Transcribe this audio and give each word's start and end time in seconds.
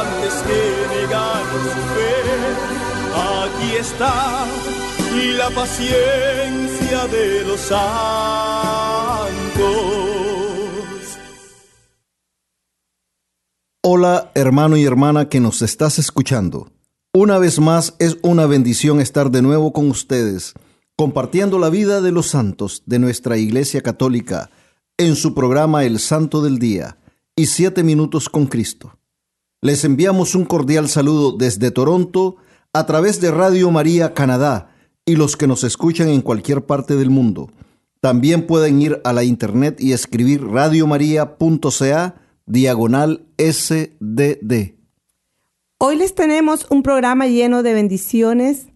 antes 0.00 0.34
que 0.46 0.60
negar 0.96 1.44
su 1.74 1.82
fe. 1.94 2.16
Aquí 3.14 3.76
está 3.76 4.46
la 5.38 5.50
paciencia 5.50 7.06
de 7.08 7.44
los 7.44 7.60
santos. 7.60 7.76
Hola 13.82 14.30
hermano 14.34 14.76
y 14.76 14.84
hermana 14.84 15.28
que 15.28 15.40
nos 15.40 15.62
estás 15.62 15.98
escuchando. 15.98 16.70
Una 17.14 17.38
vez 17.38 17.60
más 17.60 17.94
es 17.98 18.18
una 18.22 18.46
bendición 18.46 19.00
estar 19.00 19.30
de 19.30 19.40
nuevo 19.40 19.72
con 19.72 19.88
ustedes, 19.88 20.52
compartiendo 20.96 21.58
la 21.58 21.70
vida 21.70 22.02
de 22.02 22.12
los 22.12 22.26
santos 22.26 22.82
de 22.84 22.98
nuestra 22.98 23.38
Iglesia 23.38 23.80
Católica 23.82 24.50
en 24.98 25.16
su 25.16 25.34
programa 25.34 25.84
El 25.84 25.98
Santo 25.98 26.42
del 26.42 26.58
Día 26.58 26.98
y 27.34 27.46
Siete 27.46 27.82
Minutos 27.82 28.28
con 28.28 28.46
Cristo. 28.46 28.95
Les 29.66 29.84
enviamos 29.84 30.36
un 30.36 30.44
cordial 30.44 30.88
saludo 30.88 31.32
desde 31.32 31.72
Toronto 31.72 32.36
a 32.72 32.86
través 32.86 33.20
de 33.20 33.32
Radio 33.32 33.68
María 33.72 34.14
Canadá 34.14 34.70
y 35.04 35.16
los 35.16 35.36
que 35.36 35.48
nos 35.48 35.64
escuchan 35.64 36.08
en 36.08 36.20
cualquier 36.20 36.64
parte 36.64 36.94
del 36.94 37.10
mundo. 37.10 37.50
También 38.00 38.46
pueden 38.46 38.80
ir 38.80 39.00
a 39.02 39.12
la 39.12 39.24
internet 39.24 39.80
y 39.80 39.92
escribir 39.92 40.46
radiomaria.ca 40.46 42.14
diagonal 42.46 43.26
SDD. 43.38 44.76
Hoy 45.78 45.96
les 45.96 46.14
tenemos 46.14 46.68
un 46.70 46.84
programa 46.84 47.26
lleno 47.26 47.64
de 47.64 47.74
bendiciones. 47.74 48.68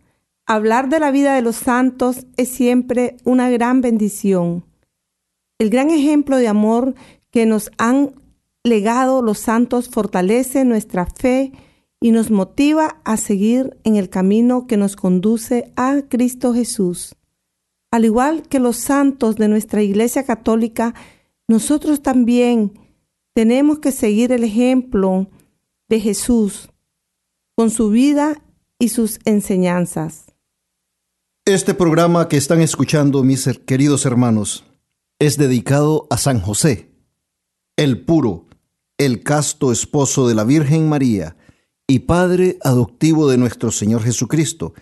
Hablar 0.44 0.88
de 0.88 0.98
la 0.98 1.12
vida 1.12 1.36
de 1.36 1.42
los 1.42 1.54
santos 1.54 2.26
es 2.36 2.48
siempre 2.48 3.16
una 3.22 3.48
gran 3.48 3.80
bendición. 3.80 4.64
El 5.60 5.70
gran 5.70 5.90
ejemplo 5.90 6.36
de 6.36 6.48
amor 6.48 6.96
que 7.30 7.46
nos 7.46 7.70
han 7.78 8.19
legado 8.64 9.22
los 9.22 9.38
santos 9.38 9.88
fortalece 9.88 10.64
nuestra 10.64 11.06
fe 11.06 11.52
y 12.00 12.12
nos 12.12 12.30
motiva 12.30 13.00
a 13.04 13.16
seguir 13.16 13.78
en 13.84 13.96
el 13.96 14.08
camino 14.08 14.66
que 14.66 14.76
nos 14.76 14.96
conduce 14.96 15.72
a 15.76 16.02
Cristo 16.08 16.54
Jesús. 16.54 17.14
Al 17.90 18.04
igual 18.04 18.42
que 18.48 18.60
los 18.60 18.76
santos 18.76 19.36
de 19.36 19.48
nuestra 19.48 19.82
Iglesia 19.82 20.24
Católica, 20.24 20.94
nosotros 21.48 22.02
también 22.02 22.78
tenemos 23.34 23.80
que 23.80 23.92
seguir 23.92 24.32
el 24.32 24.44
ejemplo 24.44 25.28
de 25.88 26.00
Jesús 26.00 26.70
con 27.56 27.70
su 27.70 27.90
vida 27.90 28.42
y 28.78 28.88
sus 28.88 29.18
enseñanzas. 29.24 30.26
Este 31.44 31.74
programa 31.74 32.28
que 32.28 32.36
están 32.36 32.60
escuchando, 32.60 33.22
mis 33.24 33.48
queridos 33.66 34.06
hermanos, 34.06 34.64
es 35.18 35.36
dedicado 35.36 36.06
a 36.10 36.16
San 36.16 36.40
José, 36.40 36.90
el 37.76 38.04
puro, 38.04 38.46
el 39.00 39.22
casto 39.22 39.72
esposo 39.72 40.28
de 40.28 40.34
la 40.34 40.44
Virgen 40.44 40.86
María 40.90 41.34
y 41.88 42.00
Padre 42.00 42.58
adoptivo 42.62 43.30
de 43.30 43.38
nuestro 43.38 43.70
Señor 43.70 44.02
Jesucristo, 44.02 44.74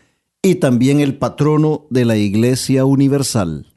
y 0.42 0.56
también 0.56 0.98
el 0.98 1.18
patrono 1.18 1.86
de 1.90 2.04
la 2.04 2.16
Iglesia 2.16 2.84
Universal. 2.84 3.72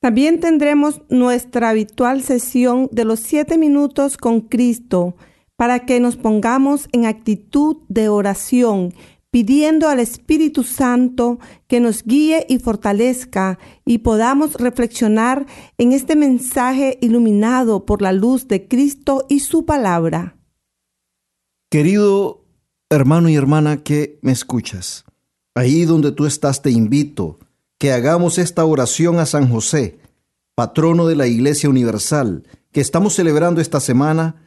También 0.00 0.38
tendremos 0.38 1.02
nuestra 1.08 1.70
habitual 1.70 2.22
sesión 2.22 2.88
de 2.92 3.04
los 3.04 3.18
siete 3.18 3.58
minutos 3.58 4.16
con 4.16 4.42
Cristo 4.42 5.16
para 5.56 5.84
que 5.84 5.98
nos 5.98 6.16
pongamos 6.16 6.88
en 6.92 7.06
actitud 7.06 7.78
de 7.88 8.08
oración, 8.08 8.94
pidiendo 9.30 9.88
al 9.88 10.00
Espíritu 10.00 10.64
Santo 10.64 11.38
que 11.68 11.80
nos 11.80 12.02
guíe 12.02 12.46
y 12.48 12.58
fortalezca 12.58 13.58
y 13.84 13.98
podamos 13.98 14.54
reflexionar 14.54 15.46
en 15.78 15.92
este 15.92 16.16
mensaje 16.16 16.98
iluminado 17.00 17.86
por 17.86 18.02
la 18.02 18.12
luz 18.12 18.48
de 18.48 18.66
Cristo 18.66 19.26
y 19.28 19.40
su 19.40 19.64
palabra. 19.64 20.36
Querido 21.70 22.44
hermano 22.90 23.28
y 23.28 23.36
hermana 23.36 23.84
que 23.84 24.18
me 24.22 24.32
escuchas, 24.32 25.04
ahí 25.54 25.84
donde 25.84 26.10
tú 26.10 26.26
estás 26.26 26.60
te 26.62 26.70
invito 26.70 27.38
que 27.78 27.92
hagamos 27.92 28.38
esta 28.38 28.64
oración 28.64 29.20
a 29.20 29.26
San 29.26 29.48
José, 29.48 30.00
patrono 30.56 31.06
de 31.06 31.16
la 31.16 31.28
Iglesia 31.28 31.70
Universal, 31.70 32.46
que 32.72 32.80
estamos 32.80 33.14
celebrando 33.14 33.60
esta 33.60 33.80
semana 33.80 34.42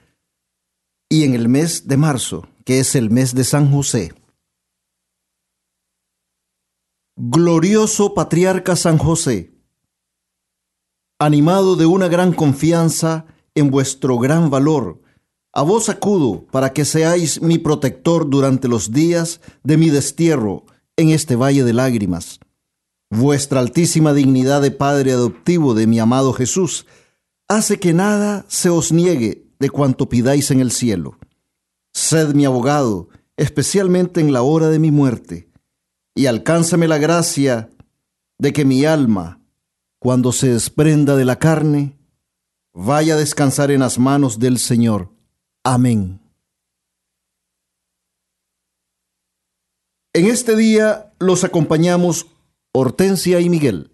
y 1.10 1.24
en 1.24 1.34
el 1.34 1.48
mes 1.48 1.88
de 1.88 1.98
marzo, 1.98 2.48
que 2.66 2.80
es 2.80 2.96
el 2.96 3.10
mes 3.10 3.34
de 3.34 3.44
San 3.44 3.72
José. 3.72 4.14
Glorioso 7.26 8.14
Patriarca 8.14 8.76
San 8.76 8.98
José, 8.98 9.54
animado 11.20 11.78
de 11.78 11.86
una 11.86 12.10
gran 12.10 12.34
confianza 12.34 13.28
en 13.56 13.72
vuestro 13.72 14.20
gran 14.20 14.50
valor, 14.50 15.02
a 15.54 15.62
vos 15.62 15.88
acudo 15.88 16.46
para 16.52 16.74
que 16.74 16.84
seáis 16.84 17.42
mi 17.42 17.60
protector 17.60 18.30
durante 18.30 18.68
los 18.68 18.92
días 18.92 19.40
de 19.64 19.78
mi 19.78 19.90
destierro 19.90 20.66
en 20.98 21.12
este 21.12 21.38
valle 21.38 21.64
de 21.64 21.72
lágrimas 21.72 22.42
Vuestra 23.10 23.62
altísima 23.62 24.14
dignidad 24.14 24.62
de 24.62 24.72
Padre 24.72 25.14
adoptivo 25.14 25.74
de 25.74 25.88
mi 25.88 26.00
amado 26.00 26.34
Jesús 26.34 26.88
hace 27.48 27.80
que 27.80 27.94
nada 27.94 28.44
se 28.50 28.70
os 28.70 28.92
niegue 28.92 29.48
de 29.60 29.70
cuanto 29.70 30.10
pidáis 30.10 30.52
en 30.52 30.60
el 30.60 30.72
cielo. 30.72 31.18
Sed 31.94 32.36
mi 32.36 32.44
abogado, 32.44 33.08
especialmente 33.38 34.20
en 34.20 34.34
la 34.34 34.42
hora 34.42 34.68
de 34.68 34.80
mi 34.80 34.92
muerte, 34.92 35.53
y 36.16 36.28
alcánzame 36.28 36.88
la 36.88 36.98
gracia 36.98 37.70
de 38.38 38.54
que 38.54 38.66
mi 38.66 38.86
alma, 38.86 39.42
cuando 40.00 40.32
se 40.32 40.50
desprenda 40.50 41.16
de 41.16 41.26
la 41.26 41.40
carne, 41.40 41.98
vaya 42.74 43.16
a 43.16 43.18
descansar 43.18 43.72
en 43.72 43.80
las 43.80 43.98
manos 44.00 44.40
del 44.40 44.58
Señor. 44.58 45.10
Amén. 45.64 46.20
En 50.14 50.26
este 50.26 50.56
día 50.56 51.14
los 51.20 51.44
acompañamos 51.44 52.28
Hortensia 52.74 53.40
y 53.40 53.50
Miguel. 53.50 53.92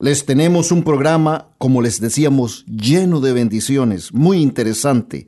Les 0.00 0.24
tenemos 0.24 0.70
un 0.70 0.84
programa, 0.84 1.54
como 1.58 1.82
les 1.82 2.00
decíamos, 2.00 2.64
lleno 2.66 3.20
de 3.20 3.32
bendiciones, 3.32 4.14
muy 4.14 4.40
interesante, 4.40 5.26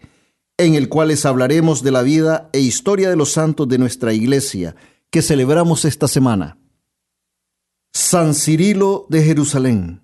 en 0.56 0.74
el 0.74 0.88
cual 0.88 1.08
les 1.08 1.26
hablaremos 1.26 1.82
de 1.82 1.90
la 1.90 2.02
vida 2.02 2.48
e 2.52 2.60
historia 2.60 3.10
de 3.10 3.16
los 3.16 3.32
santos 3.32 3.66
de 3.68 3.78
nuestra 3.78 4.12
iglesia 4.12 4.76
que 5.10 5.22
celebramos 5.22 5.84
esta 5.84 6.08
semana. 6.08 6.58
San 7.92 8.34
Cirilo 8.34 9.06
de 9.08 9.22
Jerusalén, 9.22 10.02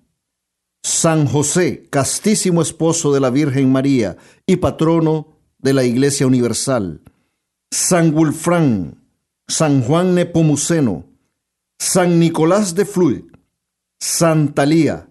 San 0.83 1.25
José, 1.25 1.87
castísimo 1.89 2.61
esposo 2.61 3.13
de 3.13 3.19
la 3.19 3.29
Virgen 3.29 3.71
María 3.71 4.17
y 4.45 4.57
patrono 4.57 5.37
de 5.57 5.73
la 5.73 5.83
Iglesia 5.83 6.27
Universal, 6.27 7.01
San 7.71 8.13
Wulfrán, 8.13 9.01
San 9.47 9.81
Juan 9.81 10.15
Nepomuceno, 10.15 11.05
San 11.79 12.19
Nicolás 12.19 12.75
de 12.75 12.85
Fluid, 12.85 13.23
Santa 13.99 14.65
Lía, 14.65 15.09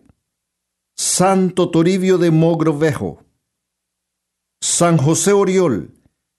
Santo 0.94 1.70
Toribio 1.70 2.18
de 2.18 2.30
Mogrovejo, 2.30 3.22
San 4.60 4.98
José 4.98 5.32
Oriol, 5.32 5.94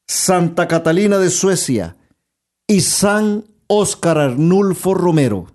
Santa 0.07 0.67
Catalina 0.67 1.17
de 1.17 1.29
Suecia 1.29 1.97
y 2.69 2.81
San 2.81 3.45
Óscar 3.67 4.17
Arnulfo 4.17 4.93
Romero. 4.93 5.47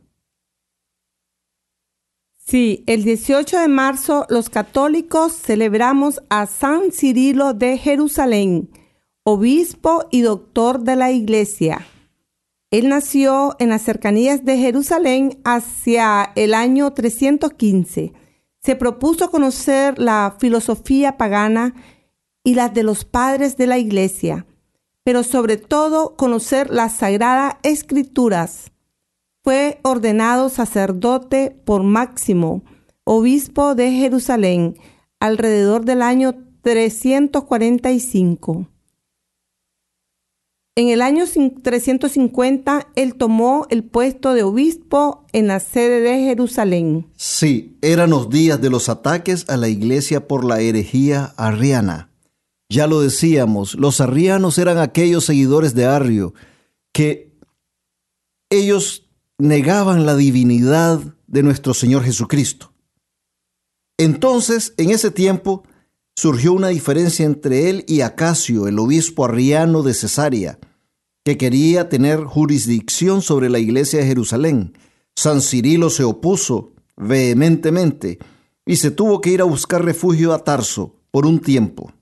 Sí, 2.38 2.84
el 2.86 3.04
18 3.04 3.60
de 3.60 3.68
marzo 3.68 4.26
los 4.30 4.48
católicos 4.48 5.34
celebramos 5.34 6.22
a 6.30 6.46
San 6.46 6.90
Cirilo 6.90 7.52
de 7.52 7.76
Jerusalén, 7.76 8.70
obispo 9.24 10.06
y 10.10 10.22
doctor 10.22 10.80
de 10.80 10.96
la 10.96 11.12
iglesia. 11.12 11.86
Él 12.70 12.88
nació 12.88 13.56
en 13.58 13.68
las 13.68 13.82
cercanías 13.82 14.46
de 14.46 14.56
Jerusalén 14.56 15.38
hacia 15.44 16.32
el 16.34 16.54
año 16.54 16.94
315. 16.94 18.14
Se 18.62 18.76
propuso 18.76 19.30
conocer 19.30 19.98
la 19.98 20.36
filosofía 20.38 21.18
pagana 21.18 21.74
y 22.42 22.54
las 22.54 22.72
de 22.72 22.82
los 22.82 23.04
padres 23.04 23.58
de 23.58 23.66
la 23.66 23.76
iglesia, 23.76 24.46
pero 25.04 25.22
sobre 25.22 25.56
todo 25.56 26.16
conocer 26.16 26.70
las 26.70 26.96
sagradas 26.96 27.56
escrituras. 27.62 28.72
Fue 29.42 29.80
ordenado 29.82 30.48
sacerdote 30.48 31.54
por 31.64 31.82
Máximo, 31.82 32.62
obispo 33.04 33.74
de 33.74 33.90
Jerusalén, 33.90 34.76
alrededor 35.18 35.84
del 35.84 36.02
año 36.02 36.36
345. 36.62 38.68
En 40.74 40.88
el 40.88 41.02
año 41.02 41.24
350, 41.26 42.88
él 42.94 43.14
tomó 43.16 43.66
el 43.68 43.84
puesto 43.84 44.32
de 44.32 44.42
obispo 44.42 45.26
en 45.32 45.48
la 45.48 45.60
sede 45.60 46.00
de 46.00 46.20
Jerusalén. 46.20 47.08
Sí, 47.14 47.76
eran 47.82 48.08
los 48.08 48.30
días 48.30 48.58
de 48.58 48.70
los 48.70 48.88
ataques 48.88 49.44
a 49.50 49.58
la 49.58 49.68
iglesia 49.68 50.26
por 50.26 50.46
la 50.46 50.60
herejía 50.60 51.34
arriana. 51.36 52.11
Ya 52.72 52.86
lo 52.86 53.02
decíamos, 53.02 53.74
los 53.74 54.00
arrianos 54.00 54.56
eran 54.56 54.78
aquellos 54.78 55.26
seguidores 55.26 55.74
de 55.74 55.84
Arrio 55.84 56.32
que 56.90 57.36
ellos 58.48 59.10
negaban 59.36 60.06
la 60.06 60.16
divinidad 60.16 60.98
de 61.26 61.42
nuestro 61.42 61.74
Señor 61.74 62.02
Jesucristo. 62.02 62.72
Entonces, 63.98 64.72
en 64.78 64.88
ese 64.88 65.10
tiempo, 65.10 65.64
surgió 66.16 66.54
una 66.54 66.68
diferencia 66.68 67.26
entre 67.26 67.68
él 67.68 67.84
y 67.86 68.00
Acacio, 68.00 68.66
el 68.66 68.78
obispo 68.78 69.26
arriano 69.26 69.82
de 69.82 69.92
Cesarea, 69.92 70.58
que 71.24 71.36
quería 71.36 71.90
tener 71.90 72.24
jurisdicción 72.24 73.20
sobre 73.20 73.50
la 73.50 73.58
iglesia 73.58 73.98
de 73.98 74.06
Jerusalén. 74.06 74.78
San 75.14 75.42
Cirilo 75.42 75.90
se 75.90 76.04
opuso 76.04 76.72
vehementemente 76.96 78.18
y 78.64 78.76
se 78.76 78.90
tuvo 78.90 79.20
que 79.20 79.28
ir 79.28 79.42
a 79.42 79.44
buscar 79.44 79.84
refugio 79.84 80.32
a 80.32 80.42
Tarso 80.42 80.96
por 81.10 81.26
un 81.26 81.38
tiempo. 81.38 81.92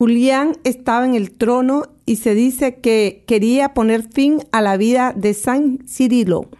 Julián 0.00 0.56
estaba 0.62 1.04
en 1.04 1.16
el 1.16 1.32
trono 1.32 1.82
y 2.06 2.16
se 2.16 2.34
dice 2.34 2.76
que 2.76 3.24
quería 3.26 3.74
poner 3.74 4.04
fin 4.04 4.38
a 4.52 4.62
la 4.62 4.76
vida 4.76 5.12
de 5.12 5.34
San 5.34 5.80
Cirilo, 5.88 6.50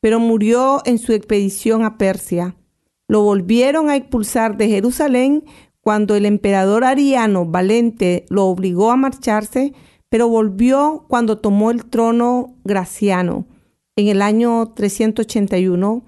pero 0.00 0.18
murió 0.18 0.80
en 0.86 0.96
su 0.98 1.12
expedición 1.12 1.84
a 1.84 1.98
Persia. 1.98 2.56
Lo 3.08 3.22
volvieron 3.24 3.90
a 3.90 3.96
expulsar 3.96 4.56
de 4.56 4.68
Jerusalén 4.68 5.44
cuando 5.82 6.14
el 6.14 6.24
emperador 6.24 6.84
Ariano 6.84 7.44
Valente 7.44 8.24
lo 8.30 8.46
obligó 8.46 8.90
a 8.90 8.96
marcharse, 8.96 9.74
pero 10.08 10.28
volvió 10.28 11.04
cuando 11.08 11.38
tomó 11.38 11.70
el 11.70 11.84
trono 11.84 12.56
Graciano 12.64 13.44
en 13.96 14.08
el 14.08 14.22
año 14.22 14.72
381. 14.74 16.04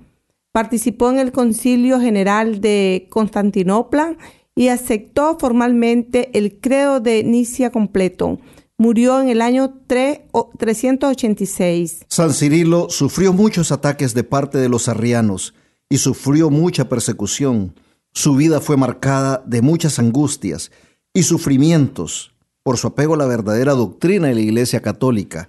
Participó 0.51 1.11
en 1.11 1.19
el 1.19 1.31
Concilio 1.31 2.01
General 2.01 2.63
de 2.63 3.07
Constantinopla 3.11 4.17
y 4.57 4.69
aceptó 4.69 5.37
formalmente 5.39 6.31
el 6.39 6.61
credo 6.61 7.01
de 7.01 7.25
Nicia 7.25 7.71
completo. 7.71 8.39
Murió 8.79 9.21
en 9.21 9.29
el 9.29 9.43
año 9.43 9.75
386. 9.87 12.07
San 12.09 12.33
Cirilo 12.33 12.89
sufrió 12.91 13.33
muchos 13.33 13.73
ataques 13.73 14.15
de 14.15 14.23
parte 14.25 14.59
de 14.59 14.69
los 14.69 14.89
arrianos 14.89 15.55
y 15.89 15.99
sufrió 15.99 16.51
mucha 16.51 16.89
persecución. 16.89 17.75
Su 18.13 18.35
vida 18.37 18.61
fue 18.61 18.77
marcada 18.77 19.43
de 19.47 19.63
muchas 19.63 19.99
angustias 19.99 20.71
y 21.13 21.25
sufrimientos 21.25 22.31
por 22.63 22.79
su 22.79 22.87
apego 22.89 23.15
a 23.15 23.19
la 23.19 23.27
verdadera 23.27 23.73
doctrina 23.75 24.29
de 24.29 24.35
la 24.35 24.41
Iglesia 24.41 24.83
Católica. 24.83 25.49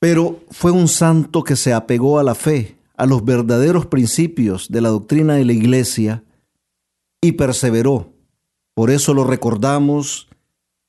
Pero 0.00 0.40
fue 0.50 0.70
un 0.70 0.88
santo 0.88 1.44
que 1.44 1.56
se 1.56 1.72
apegó 1.72 2.18
a 2.18 2.22
la 2.22 2.34
fe, 2.34 2.76
a 2.96 3.06
los 3.06 3.24
verdaderos 3.24 3.86
principios 3.86 4.68
de 4.68 4.80
la 4.80 4.90
doctrina 4.90 5.34
de 5.34 5.44
la 5.44 5.52
Iglesia 5.52 6.22
y 7.24 7.32
perseveró. 7.32 8.12
Por 8.74 8.90
eso 8.90 9.14
lo 9.14 9.24
recordamos 9.24 10.28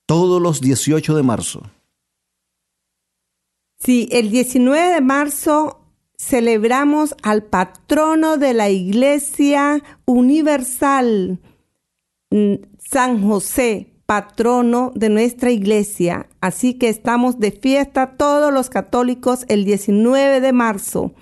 todos 0.06 0.42
los 0.42 0.60
18 0.60 1.16
de 1.16 1.24
marzo. 1.24 1.62
Sí, 3.80 4.10
el 4.12 4.32
19 4.32 4.96
de 4.96 5.00
marzo 5.00 5.80
celebramos 6.18 7.16
al 7.24 7.44
patrono 7.44 8.36
de 8.36 8.54
la 8.54 8.70
Iglesia 8.70 9.82
Universal, 10.04 11.40
mm, 12.32 12.56
San 12.80 13.26
José, 13.26 13.94
patrono 14.06 14.92
de 14.94 15.08
nuestra 15.08 15.52
iglesia. 15.52 16.28
Así 16.42 16.74
que 16.74 16.90
estamos 16.90 17.40
de 17.40 17.52
fiesta 17.52 18.18
todos 18.18 18.52
los 18.52 18.70
católicos 18.70 19.46
el 19.48 19.64
19 19.64 20.42
de 20.42 20.52
marzo. 20.52 21.14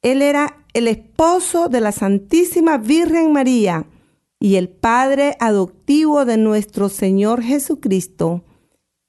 Él 0.00 0.22
era 0.22 0.56
el 0.72 0.88
esposo 0.88 1.68
de 1.68 1.82
la 1.82 1.92
Santísima 1.92 2.78
Virgen 2.78 3.32
María 3.32 3.86
y 4.42 4.56
el 4.56 4.68
padre 4.68 5.36
adoptivo 5.38 6.24
de 6.24 6.36
nuestro 6.36 6.88
Señor 6.88 7.44
Jesucristo. 7.44 8.42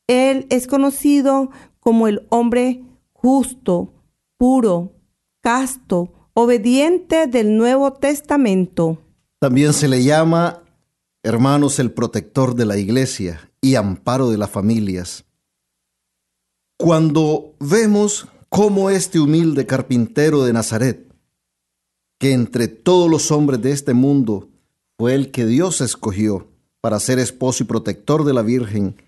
Él 0.05 0.45
es 0.51 0.67
conocido 0.67 1.49
como 1.79 2.07
el 2.07 2.27
hombre 2.29 2.83
justo, 3.13 3.95
puro, 4.37 4.93
casto, 5.41 6.29
obediente 6.35 7.25
del 7.25 7.57
Nuevo 7.57 7.93
Testamento. 7.93 8.99
También 9.39 9.73
se 9.73 9.87
le 9.87 10.03
llama, 10.03 10.61
hermanos, 11.23 11.79
el 11.79 11.91
protector 11.91 12.53
de 12.53 12.67
la 12.67 12.77
iglesia 12.77 13.49
y 13.59 13.73
amparo 13.73 14.29
de 14.29 14.37
las 14.37 14.51
familias. 14.51 15.25
Cuando 16.77 17.55
vemos 17.59 18.27
cómo 18.49 18.91
este 18.91 19.19
humilde 19.19 19.65
carpintero 19.65 20.43
de 20.43 20.53
Nazaret, 20.53 21.11
que 22.19 22.33
entre 22.33 22.67
todos 22.67 23.09
los 23.09 23.31
hombres 23.31 23.59
de 23.63 23.71
este 23.71 23.95
mundo 23.95 24.52
fue 24.97 25.15
el 25.15 25.31
que 25.31 25.45
Dios 25.45 25.81
escogió 25.81 26.47
para 26.81 26.99
ser 26.99 27.19
esposo 27.19 27.63
y 27.63 27.67
protector 27.67 28.25
de 28.25 28.33
la 28.33 28.41
Virgen, 28.41 29.01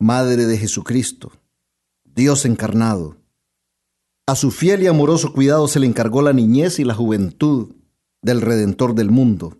Madre 0.00 0.46
de 0.46 0.56
Jesucristo, 0.58 1.32
Dios 2.04 2.44
encarnado, 2.44 3.16
a 4.28 4.36
su 4.36 4.50
fiel 4.50 4.82
y 4.82 4.86
amoroso 4.86 5.32
cuidado 5.32 5.68
se 5.68 5.80
le 5.80 5.86
encargó 5.86 6.20
la 6.20 6.34
niñez 6.34 6.78
y 6.78 6.84
la 6.84 6.92
juventud 6.92 7.72
del 8.20 8.42
Redentor 8.42 8.94
del 8.94 9.10
mundo. 9.10 9.56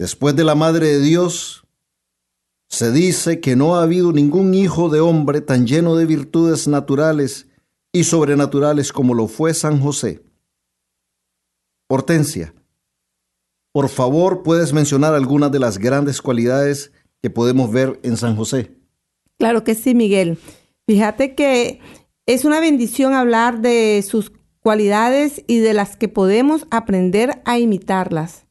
Después 0.00 0.34
de 0.34 0.42
la 0.42 0.56
Madre 0.56 0.88
de 0.88 0.98
Dios, 0.98 1.64
se 2.68 2.90
dice 2.90 3.40
que 3.40 3.54
no 3.54 3.76
ha 3.76 3.84
habido 3.84 4.10
ningún 4.10 4.52
hijo 4.52 4.88
de 4.88 4.98
hombre 4.98 5.42
tan 5.42 5.64
lleno 5.64 5.94
de 5.94 6.06
virtudes 6.06 6.66
naturales 6.66 7.46
y 7.92 8.02
sobrenaturales 8.02 8.92
como 8.92 9.14
lo 9.14 9.28
fue 9.28 9.54
San 9.54 9.80
José. 9.80 10.24
Hortensia, 11.88 12.52
por 13.76 13.90
favor, 13.90 14.42
¿puedes 14.42 14.72
mencionar 14.72 15.12
algunas 15.12 15.52
de 15.52 15.58
las 15.58 15.76
grandes 15.76 16.22
cualidades 16.22 16.92
que 17.20 17.28
podemos 17.28 17.70
ver 17.70 18.00
en 18.04 18.16
San 18.16 18.34
José? 18.34 18.74
Claro 19.38 19.64
que 19.64 19.74
sí, 19.74 19.94
Miguel. 19.94 20.38
Fíjate 20.86 21.34
que 21.34 21.80
es 22.24 22.46
una 22.46 22.58
bendición 22.58 23.12
hablar 23.12 23.60
de 23.60 24.02
sus 24.08 24.32
cualidades 24.60 25.44
y 25.46 25.58
de 25.58 25.74
las 25.74 25.94
que 25.98 26.08
podemos 26.08 26.66
aprender 26.70 27.42
a 27.44 27.58
imitarlas. 27.58 28.46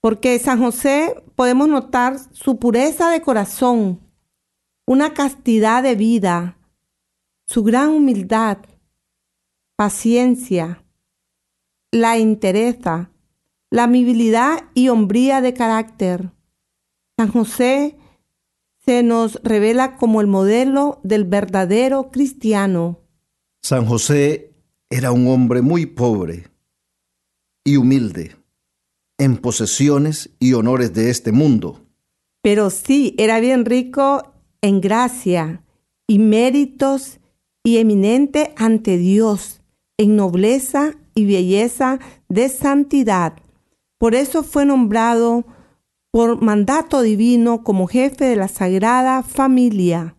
Porque 0.00 0.38
San 0.38 0.60
José 0.60 1.20
podemos 1.34 1.66
notar 1.66 2.18
su 2.30 2.60
pureza 2.60 3.10
de 3.10 3.22
corazón, 3.22 4.08
una 4.86 5.14
castidad 5.14 5.82
de 5.82 5.96
vida, 5.96 6.58
su 7.48 7.64
gran 7.64 7.88
humildad, 7.88 8.58
paciencia, 9.74 10.84
la 11.90 12.18
entereza, 12.18 13.10
la 13.74 13.84
amabilidad 13.84 14.70
y 14.72 14.88
hombría 14.88 15.40
de 15.40 15.52
carácter. 15.52 16.30
San 17.18 17.32
José 17.32 17.96
se 18.84 19.02
nos 19.02 19.40
revela 19.42 19.96
como 19.96 20.20
el 20.20 20.28
modelo 20.28 21.00
del 21.02 21.24
verdadero 21.24 22.12
cristiano. 22.12 23.00
San 23.64 23.84
José 23.84 24.52
era 24.90 25.10
un 25.10 25.26
hombre 25.26 25.60
muy 25.60 25.86
pobre 25.86 26.44
y 27.64 27.76
humilde 27.76 28.36
en 29.18 29.38
posesiones 29.38 30.30
y 30.38 30.52
honores 30.52 30.94
de 30.94 31.10
este 31.10 31.32
mundo. 31.32 31.80
Pero 32.42 32.70
sí, 32.70 33.16
era 33.18 33.40
bien 33.40 33.64
rico 33.64 34.34
en 34.60 34.80
gracia 34.80 35.64
y 36.06 36.20
méritos 36.20 37.18
y 37.64 37.78
eminente 37.78 38.54
ante 38.56 38.98
Dios, 38.98 39.62
en 39.98 40.14
nobleza 40.14 40.94
y 41.16 41.26
belleza 41.26 41.98
de 42.28 42.48
santidad. 42.48 43.43
Por 43.98 44.14
eso 44.14 44.42
fue 44.42 44.66
nombrado 44.66 45.44
por 46.10 46.40
mandato 46.40 47.02
divino 47.02 47.64
como 47.64 47.86
jefe 47.86 48.24
de 48.26 48.36
la 48.36 48.48
Sagrada 48.48 49.22
Familia, 49.22 50.16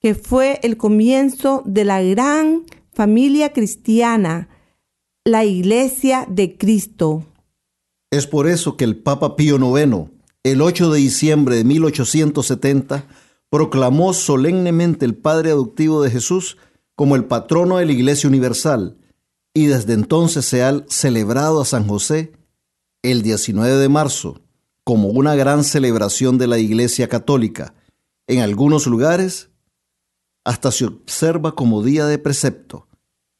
que 0.00 0.14
fue 0.14 0.60
el 0.62 0.76
comienzo 0.76 1.62
de 1.64 1.84
la 1.84 2.02
gran 2.02 2.64
familia 2.92 3.52
cristiana, 3.52 4.48
la 5.24 5.44
Iglesia 5.44 6.26
de 6.28 6.56
Cristo. 6.56 7.24
Es 8.10 8.26
por 8.26 8.46
eso 8.46 8.76
que 8.76 8.84
el 8.84 8.96
Papa 8.96 9.36
Pío 9.36 9.56
IX, 9.56 10.10
el 10.44 10.62
8 10.62 10.90
de 10.92 10.98
diciembre 10.98 11.56
de 11.56 11.64
1870, 11.64 13.06
proclamó 13.50 14.12
solemnemente 14.12 15.04
el 15.04 15.14
Padre 15.14 15.50
adoptivo 15.50 16.02
de 16.02 16.10
Jesús 16.10 16.58
como 16.94 17.16
el 17.16 17.24
patrono 17.24 17.78
de 17.78 17.86
la 17.86 17.92
Iglesia 17.92 18.28
Universal 18.28 18.98
y 19.54 19.66
desde 19.66 19.94
entonces 19.94 20.44
se 20.44 20.62
ha 20.62 20.84
celebrado 20.88 21.62
a 21.62 21.64
San 21.64 21.86
José 21.88 22.32
el 23.10 23.22
19 23.22 23.76
de 23.76 23.88
marzo 23.88 24.40
como 24.84 25.08
una 25.08 25.34
gran 25.34 25.64
celebración 25.64 26.38
de 26.38 26.46
la 26.46 26.58
Iglesia 26.58 27.08
Católica. 27.08 27.74
En 28.26 28.40
algunos 28.40 28.86
lugares 28.86 29.50
hasta 30.44 30.70
se 30.70 30.86
observa 30.86 31.54
como 31.54 31.82
día 31.82 32.06
de 32.06 32.18
precepto. 32.18 32.86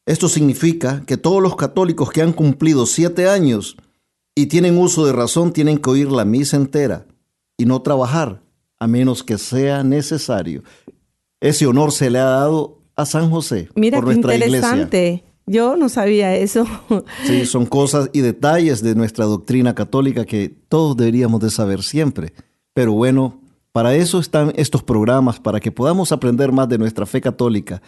Esto 0.05 0.29
significa 0.29 1.03
que 1.05 1.17
todos 1.17 1.41
los 1.41 1.55
católicos 1.55 2.11
que 2.11 2.21
han 2.21 2.33
cumplido 2.33 2.85
siete 2.85 3.29
años 3.29 3.77
y 4.35 4.47
tienen 4.47 4.77
uso 4.77 5.05
de 5.05 5.13
razón 5.13 5.51
tienen 5.51 5.77
que 5.79 5.89
oír 5.89 6.11
la 6.11 6.25
misa 6.25 6.57
entera 6.57 7.05
y 7.57 7.65
no 7.65 7.81
trabajar 7.81 8.41
a 8.79 8.87
menos 8.87 9.23
que 9.23 9.37
sea 9.37 9.83
necesario. 9.83 10.63
Ese 11.41 11.65
honor 11.65 11.91
se 11.91 12.09
le 12.09 12.19
ha 12.19 12.25
dado 12.25 12.81
a 12.95 13.05
San 13.05 13.29
José 13.29 13.69
Mira 13.75 13.99
por 13.99 14.07
qué 14.07 14.13
nuestra 14.15 14.35
interesante. 14.35 15.23
Yo 15.49 15.77
no 15.77 15.87
sabía 15.87 16.35
eso. 16.35 16.65
Sí, 17.25 17.45
son 17.45 17.65
cosas 17.65 18.09
y 18.11 18.19
detalles 18.19 18.83
de 18.83 18.95
nuestra 18.95 19.25
doctrina 19.25 19.73
católica 19.73 20.25
que 20.25 20.49
todos 20.49 20.97
deberíamos 20.97 21.39
de 21.39 21.49
saber 21.49 21.81
siempre. 21.83 22.33
Pero 22.73 22.91
bueno, 22.91 23.41
para 23.71 23.95
eso 23.95 24.19
están 24.19 24.51
estos 24.57 24.83
programas, 24.83 25.39
para 25.39 25.61
que 25.61 25.71
podamos 25.71 26.11
aprender 26.11 26.51
más 26.51 26.67
de 26.67 26.77
nuestra 26.77 27.05
fe 27.05 27.21
católica, 27.21 27.81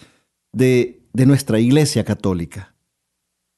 de, 0.54 1.02
de 1.12 1.26
nuestra 1.26 1.60
iglesia 1.60 2.06
católica. 2.06 2.74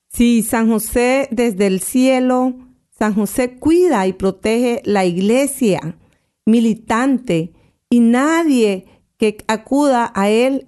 Sí, 0.10 0.42
San 0.42 0.70
José 0.70 1.30
desde 1.32 1.68
el 1.68 1.80
cielo, 1.80 2.56
San 2.90 3.14
José 3.14 3.56
cuida 3.56 4.08
y 4.08 4.14
protege 4.14 4.82
la 4.84 5.06
iglesia 5.06 5.98
militante 6.46 7.54
y 7.90 8.00
nadie 8.00 8.86
que 9.18 9.38
acuda 9.48 10.12
a 10.16 10.30
él 10.30 10.68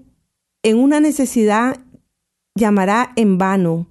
en 0.61 0.77
una 0.77 0.99
necesidad 0.99 1.79
llamará 2.55 3.13
en 3.15 3.37
vano. 3.37 3.87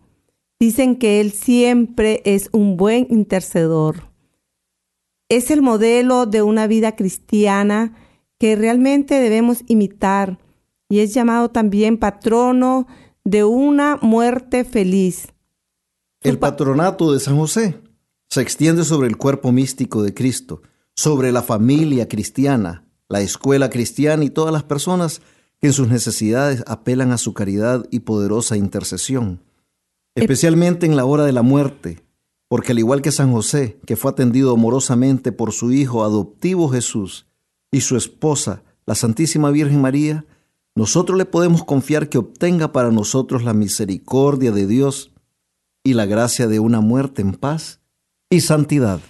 Dicen 0.61 0.97
que 0.97 1.21
Él 1.21 1.33
siempre 1.33 2.23
es 2.25 2.49
un 2.53 2.77
buen 2.77 3.07
intercedor. 3.11 4.09
Es 5.29 5.51
el 5.51 5.63
modelo 5.63 6.27
de 6.27 6.43
una 6.43 6.67
vida 6.67 6.95
cristiana 6.95 7.97
que 8.39 8.55
realmente 8.57 9.21
debemos 9.21 9.63
imitar 9.67 10.39
y 10.89 11.01
es 11.01 11.15
llamado 11.15 11.51
también 11.51 11.97
patrono 11.97 12.87
de 13.25 13.45
una 13.45 13.99
muerte 14.03 14.65
feliz. 14.65 15.29
El 16.21 16.39
patronato 16.39 17.13
de 17.13 17.21
San 17.21 17.37
José 17.37 17.81
se 18.29 18.43
extiende 18.43 18.85
sobre 18.85 19.09
el 19.09 19.17
cuerpo 19.17 19.53
místico 19.53 20.03
de 20.03 20.15
Cristo, 20.15 20.63
sobre 20.95 21.33
la 21.33 21.43
familia 21.43 22.09
cristiana, 22.09 22.87
la 23.09 23.21
escuela 23.21 23.71
cristiana 23.71 24.25
y 24.25 24.31
todas 24.31 24.53
las 24.53 24.65
personas 24.65 25.23
en 25.63 25.73
sus 25.73 25.89
necesidades 25.89 26.65
apelan 26.67 27.13
a 27.13 27.19
su 27.19 27.35
caridad 27.35 27.87
y 27.91 28.01
poderosa 28.01 28.57
intercesión, 28.57 29.41
especialmente 30.15 30.87
en 30.87 30.97
la 30.97 31.05
hora 31.05 31.25
de 31.25 31.33
la 31.33 31.43
muerte, 31.43 32.01
porque 32.49 32.73
al 32.73 32.81
igual 32.81 33.01
que 33.01 33.13
San 33.13 33.33
José, 33.33 33.79
que 33.87 33.97
fue 33.97 34.11
atendido 34.11 34.53
amorosamente 34.53 35.33
por 35.33 35.53
su 35.53 35.73
hijo 35.73 36.05
adoptivo 36.05 36.69
Jesús 36.69 37.27
y 37.71 37.81
su 37.81 37.97
esposa, 37.97 38.63
la 38.85 38.97
Santísima 38.97 39.51
Virgen 39.51 39.81
María, 39.81 40.27
nosotros 40.75 41.17
le 41.17 41.27
podemos 41.27 41.65
confiar 41.65 42.09
que 42.09 42.19
obtenga 42.19 42.73
para 42.73 42.91
nosotros 42.91 43.45
la 43.45 43.55
misericordia 43.55 44.53
de 44.53 44.67
Dios 44.67 45.13
y 45.85 45.95
la 45.95 46.07
gracia 46.07 46.49
de 46.49 46.61
una 46.61 46.81
muerte 46.81 47.23
en 47.23 47.35
paz 47.35 47.81
y 48.31 48.41
santidad. 48.41 49.01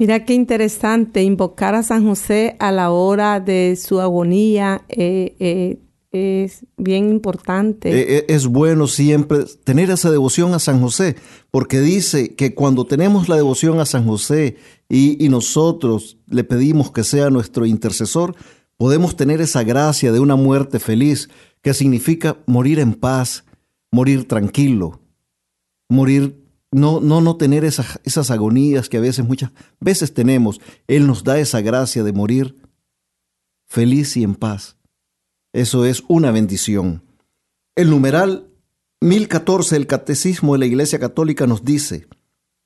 Mira 0.00 0.24
qué 0.24 0.32
interesante 0.32 1.22
invocar 1.22 1.74
a 1.74 1.82
San 1.82 2.06
José 2.06 2.56
a 2.58 2.72
la 2.72 2.90
hora 2.90 3.38
de 3.38 3.76
su 3.76 4.00
agonía. 4.00 4.82
Eh, 4.88 5.36
eh, 5.40 5.78
es 6.10 6.64
bien 6.78 7.10
importante. 7.10 7.90
Eh, 7.90 8.24
es 8.30 8.46
bueno 8.46 8.86
siempre 8.86 9.44
tener 9.62 9.90
esa 9.90 10.10
devoción 10.10 10.54
a 10.54 10.58
San 10.58 10.80
José, 10.80 11.16
porque 11.50 11.82
dice 11.82 12.34
que 12.34 12.54
cuando 12.54 12.86
tenemos 12.86 13.28
la 13.28 13.36
devoción 13.36 13.78
a 13.78 13.84
San 13.84 14.06
José 14.06 14.56
y, 14.88 15.22
y 15.22 15.28
nosotros 15.28 16.16
le 16.28 16.44
pedimos 16.44 16.90
que 16.90 17.04
sea 17.04 17.28
nuestro 17.28 17.66
intercesor, 17.66 18.34
podemos 18.78 19.16
tener 19.16 19.42
esa 19.42 19.64
gracia 19.64 20.12
de 20.12 20.20
una 20.20 20.34
muerte 20.34 20.78
feliz, 20.78 21.28
que 21.60 21.74
significa 21.74 22.38
morir 22.46 22.78
en 22.78 22.94
paz, 22.94 23.44
morir 23.90 24.26
tranquilo, 24.26 24.98
morir 25.90 26.39
no, 26.72 27.00
no, 27.00 27.20
no 27.20 27.36
tener 27.36 27.64
esas, 27.64 28.00
esas 28.04 28.30
agonías 28.30 28.88
que 28.88 28.98
a 28.98 29.00
veces, 29.00 29.26
muchas 29.26 29.50
veces 29.80 30.14
tenemos. 30.14 30.60
Él 30.86 31.06
nos 31.06 31.24
da 31.24 31.38
esa 31.38 31.60
gracia 31.60 32.04
de 32.04 32.12
morir 32.12 32.56
feliz 33.66 34.16
y 34.16 34.24
en 34.24 34.34
paz. 34.34 34.76
Eso 35.52 35.84
es 35.84 36.02
una 36.08 36.30
bendición. 36.30 37.02
El 37.74 37.90
numeral 37.90 38.48
1014 39.00 39.76
del 39.76 39.86
Catecismo 39.86 40.52
de 40.52 40.58
la 40.58 40.66
Iglesia 40.66 40.98
Católica 40.98 41.46
nos 41.46 41.64
dice, 41.64 42.06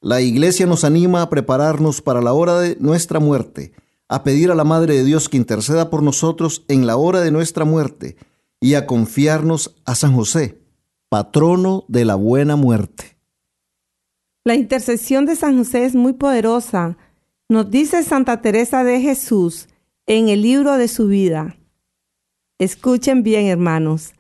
la 0.01 0.21
Iglesia 0.21 0.67
nos 0.67 0.85
anima 0.85 1.23
a 1.23 1.31
prepararnos 1.31 2.03
para 2.03 2.21
la 2.21 2.33
hora 2.33 2.59
de 2.59 2.77
nuestra 2.81 3.21
muerte, 3.21 3.73
a 4.09 4.23
pedir 4.23 4.51
a 4.51 4.55
la 4.55 4.65
Madre 4.65 4.95
de 4.97 5.05
Dios 5.05 5.29
que 5.29 5.37
interceda 5.37 5.89
por 5.89 6.03
nosotros 6.03 6.65
en 6.69 6.87
la 6.87 6.97
hora 6.97 7.21
de 7.21 7.31
nuestra 7.31 7.65
muerte 7.65 8.17
y 8.61 8.75
a 8.75 8.87
confiarnos 8.87 9.77
a 9.85 9.95
San 9.95 10.15
José, 10.15 10.61
patrono 11.09 11.85
de 11.89 12.05
la 12.05 12.17
buena 12.17 12.57
muerte. 12.57 13.14
La 14.47 14.55
intercesión 14.55 15.25
de 15.25 15.37
San 15.37 15.57
José 15.57 15.87
es 15.87 15.95
muy 15.95 16.13
poderosa. 16.13 16.99
Nos 17.49 17.71
dice 17.71 18.03
Santa 18.03 18.43
Teresa 18.43 18.85
de 18.85 19.01
Jesús 19.01 19.69
en 20.07 20.29
el 20.29 20.43
libro 20.43 20.77
de 20.77 20.87
su 20.89 21.09
vida. 21.09 21.57
Escuchen 22.59 23.23
bien, 23.23 23.47
hermanos, 23.47 24.13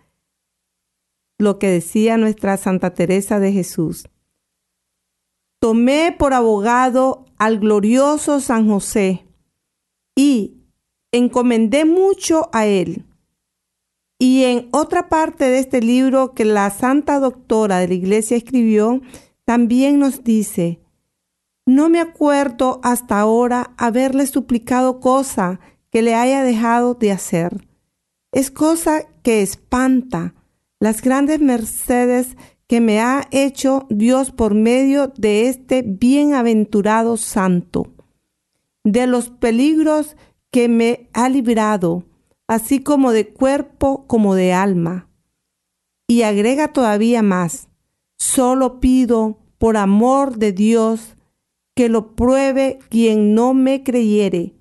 lo 1.38 1.59
que 1.59 1.69
decía 1.69 2.16
nuestra 2.16 2.57
Santa 2.57 2.95
Teresa 2.95 3.38
de 3.38 3.52
Jesús. 3.52 4.09
Tomé 5.61 6.16
por 6.19 6.33
abogado 6.33 7.26
al 7.37 7.59
glorioso 7.59 8.40
San 8.40 8.66
José 8.66 9.26
y 10.16 10.54
encomendé 11.12 11.85
mucho 11.85 12.49
a 12.54 12.64
él. 12.64 13.04
Y 14.19 14.45
en 14.45 14.69
otra 14.73 15.11
parte 15.11 15.45
de 15.45 15.59
este 15.59 15.83
libro 15.83 16.33
que 16.33 16.47
la 16.47 16.71
Santa 16.71 17.21
Doctora 17.21 17.78
de 17.78 17.88
la 17.88 17.95
Iglesia 17.95 18.38
escribió, 18.38 19.02
también 19.45 19.99
nos 19.99 20.25
dice, 20.25 20.81
no 21.67 21.89
me 21.89 22.01
acuerdo 22.01 22.81
hasta 22.83 23.19
ahora 23.21 23.75
haberle 23.79 24.27
suplicado 24.27 25.01
cosa 25.01 25.61
que 25.91 26.03
le 26.03 26.15
haya 26.15 26.43
dejado 26.43 26.95
de 26.95 27.13
hacer. 27.13 27.69
Es 28.33 28.51
cosa 28.51 29.07
que 29.23 29.43
espanta 29.43 30.35
las 30.81 31.01
grandes 31.01 31.41
mercedes 31.41 32.37
que 32.67 32.81
me 32.81 33.01
ha 33.01 33.29
hecho 33.31 33.87
Dios 33.91 34.31
por 34.31 34.55
medio 34.55 35.13
de 35.17 35.49
este 35.49 35.83
bienaventurado 35.83 37.17
santo, 37.17 37.95
de 38.83 39.07
los 39.07 39.31
peligros 39.31 40.17
que 40.51 40.69
me 40.69 41.09
ha 41.13 41.29
librado, 41.29 42.05
así 42.47 42.81
como 42.81 43.13
de 43.13 43.29
cuerpo 43.29 44.07
como 44.07 44.35
de 44.35 44.53
alma. 44.53 45.09
Y 46.07 46.23
agrega 46.23 46.73
todavía 46.73 47.23
más, 47.23 47.69
Solo 48.16 48.80
pido, 48.80 49.38
por 49.59 49.76
amor 49.76 50.37
de 50.38 50.52
Dios, 50.52 51.16
que 51.75 51.88
lo 51.88 52.14
pruebe 52.14 52.78
quien 52.88 53.35
no 53.35 53.54
me 53.54 53.83
creyere, 53.83 54.54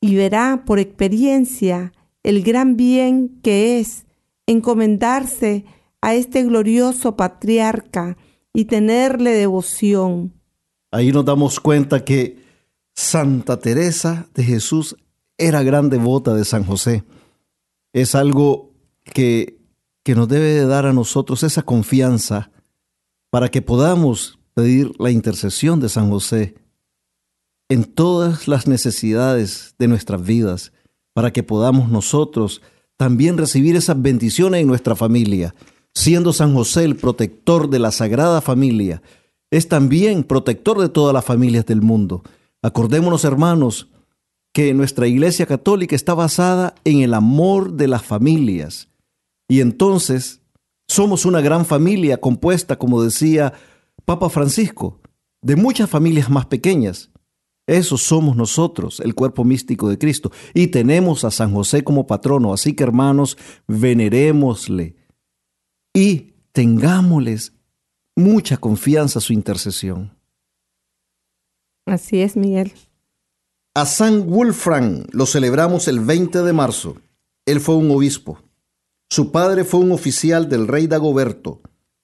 y 0.00 0.14
verá 0.14 0.64
por 0.66 0.78
experiencia 0.78 1.92
el 2.22 2.42
gran 2.42 2.76
bien 2.76 3.40
que 3.42 3.78
es 3.80 4.06
encomendarse 4.46 5.64
a 6.00 6.14
este 6.14 6.42
glorioso 6.44 7.16
patriarca 7.16 8.16
y 8.52 8.64
tenerle 8.64 9.30
devoción. 9.30 10.32
Ahí 10.90 11.12
nos 11.12 11.24
damos 11.24 11.60
cuenta 11.60 12.04
que 12.04 12.38
Santa 12.94 13.58
Teresa 13.60 14.28
de 14.34 14.44
Jesús 14.44 14.96
era 15.38 15.62
gran 15.62 15.88
devota 15.88 16.34
de 16.34 16.44
San 16.44 16.64
José. 16.64 17.04
Es 17.92 18.14
algo 18.14 18.72
que, 19.04 19.59
que 20.02 20.14
nos 20.14 20.28
debe 20.28 20.46
de 20.46 20.66
dar 20.66 20.86
a 20.86 20.92
nosotros 20.92 21.42
esa 21.42 21.62
confianza 21.62 22.50
para 23.30 23.48
que 23.48 23.62
podamos 23.62 24.38
pedir 24.54 24.92
la 24.98 25.10
intercesión 25.10 25.80
de 25.80 25.88
San 25.88 26.10
José 26.10 26.54
en 27.68 27.84
todas 27.84 28.48
las 28.48 28.66
necesidades 28.66 29.74
de 29.78 29.86
nuestras 29.86 30.22
vidas, 30.22 30.72
para 31.12 31.32
que 31.32 31.42
podamos 31.42 31.88
nosotros 31.88 32.62
también 32.96 33.38
recibir 33.38 33.76
esas 33.76 34.00
bendiciones 34.02 34.60
en 34.60 34.66
nuestra 34.66 34.96
familia, 34.96 35.54
siendo 35.94 36.32
San 36.32 36.52
José 36.52 36.84
el 36.84 36.96
protector 36.96 37.70
de 37.70 37.78
la 37.78 37.92
Sagrada 37.92 38.40
Familia, 38.40 39.00
es 39.50 39.68
también 39.68 40.24
protector 40.24 40.80
de 40.80 40.88
todas 40.88 41.14
las 41.14 41.24
familias 41.24 41.64
del 41.64 41.80
mundo. 41.80 42.22
Acordémonos, 42.62 43.24
hermanos, 43.24 43.88
que 44.52 44.74
nuestra 44.74 45.06
Iglesia 45.06 45.46
Católica 45.46 45.96
está 45.96 46.14
basada 46.14 46.74
en 46.84 47.00
el 47.00 47.14
amor 47.14 47.72
de 47.72 47.88
las 47.88 48.02
familias. 48.02 48.89
Y 49.50 49.60
entonces 49.60 50.42
somos 50.86 51.26
una 51.26 51.40
gran 51.40 51.66
familia 51.66 52.20
compuesta, 52.20 52.78
como 52.78 53.02
decía 53.02 53.52
Papa 54.04 54.30
Francisco, 54.30 55.00
de 55.42 55.56
muchas 55.56 55.90
familias 55.90 56.30
más 56.30 56.46
pequeñas. 56.46 57.10
Eso 57.66 57.98
somos 57.98 58.36
nosotros, 58.36 59.00
el 59.00 59.16
cuerpo 59.16 59.42
místico 59.42 59.88
de 59.88 59.98
Cristo. 59.98 60.30
Y 60.54 60.68
tenemos 60.68 61.24
a 61.24 61.32
San 61.32 61.52
José 61.52 61.82
como 61.82 62.06
patrono. 62.06 62.52
Así 62.52 62.74
que 62.74 62.84
hermanos, 62.84 63.36
venerémosle 63.66 64.94
y 65.92 66.34
tengámosles 66.52 67.52
mucha 68.14 68.56
confianza 68.56 69.20
su 69.20 69.32
intercesión. 69.32 70.16
Así 71.86 72.20
es, 72.20 72.36
Miguel. 72.36 72.72
A 73.74 73.84
San 73.84 74.30
Wolfram 74.30 75.06
lo 75.10 75.26
celebramos 75.26 75.88
el 75.88 75.98
20 75.98 76.42
de 76.42 76.52
marzo. 76.52 76.98
Él 77.46 77.58
fue 77.58 77.74
un 77.74 77.90
obispo. 77.90 78.38
Su 79.10 79.32
padre 79.32 79.64
fue 79.64 79.80
un 79.80 79.90
oficial 79.90 80.48
del 80.48 80.68
rey 80.68 80.86
Dagoberto. 80.86 81.60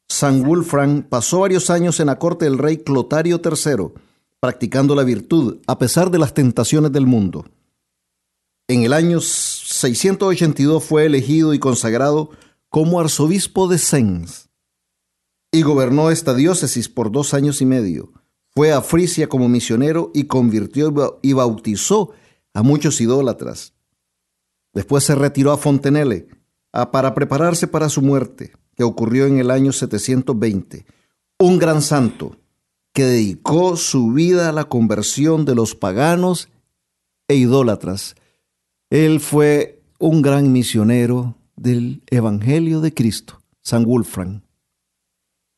San 0.09 0.43
Wolfram 0.43 1.05
pasó 1.05 1.41
varios 1.41 1.71
años 1.71 2.01
en 2.01 2.07
la 2.07 2.19
corte 2.19 2.47
del 2.47 2.59
rey 2.59 2.79
Clotario 2.79 3.41
III, 3.43 3.93
practicando 4.41 4.97
la 4.97 5.05
virtud 5.05 5.59
a 5.69 5.79
pesar 5.79 6.11
de 6.11 6.19
las 6.19 6.35
tentaciones 6.35 6.91
del 6.91 7.07
mundo. 7.07 7.47
En 8.69 8.83
el 8.83 8.93
año 8.93 9.21
682 9.21 10.83
fue 10.83 11.07
elegido 11.07 11.55
y 11.55 11.61
consagrado 11.61 12.31
como 12.71 12.99
arzobispo 12.99 13.69
de 13.69 13.79
Sens 13.79 14.49
y 15.53 15.63
gobernó 15.63 16.11
esta 16.11 16.35
diócesis 16.35 16.89
por 16.89 17.13
dos 17.13 17.35
años 17.35 17.63
y 17.63 17.67
medio. 17.67 18.13
Fue 18.53 18.73
a 18.73 18.83
Frisia 18.83 19.29
como 19.29 19.49
misionero 19.49 20.11
y 20.13 20.25
convirtió 20.25 20.93
y 21.23 21.33
bautizó 21.35 22.11
a 22.53 22.63
muchos 22.63 23.01
idólatras. 23.01 23.75
Después 24.75 25.05
se 25.05 25.15
retiró 25.15 25.53
a 25.53 25.57
Fontenelle 25.57 26.29
para 26.93 27.15
prepararse 27.15 27.67
para 27.67 27.89
su 27.89 28.03
muerte, 28.03 28.53
que 28.75 28.85
ocurrió 28.85 29.27
en 29.27 29.39
el 29.39 29.51
año 29.51 29.73
720. 29.73 30.85
Un 31.39 31.59
gran 31.59 31.83
santo 31.83 32.37
que 32.93 33.05
dedicó 33.05 33.77
su 33.77 34.13
vida 34.13 34.49
a 34.49 34.53
la 34.53 34.65
conversión 34.65 35.45
de 35.45 35.55
los 35.55 35.75
paganos 35.75 36.49
e 37.29 37.37
idólatras. 37.37 38.15
Él 38.91 39.21
fue 39.21 39.83
un 39.99 40.23
gran 40.23 40.53
misionero 40.53 41.35
del 41.57 42.03
Evangelio 42.11 42.81
de 42.81 42.95
Cristo, 42.95 43.43
San 43.63 43.85
Wolfram. 43.85 44.43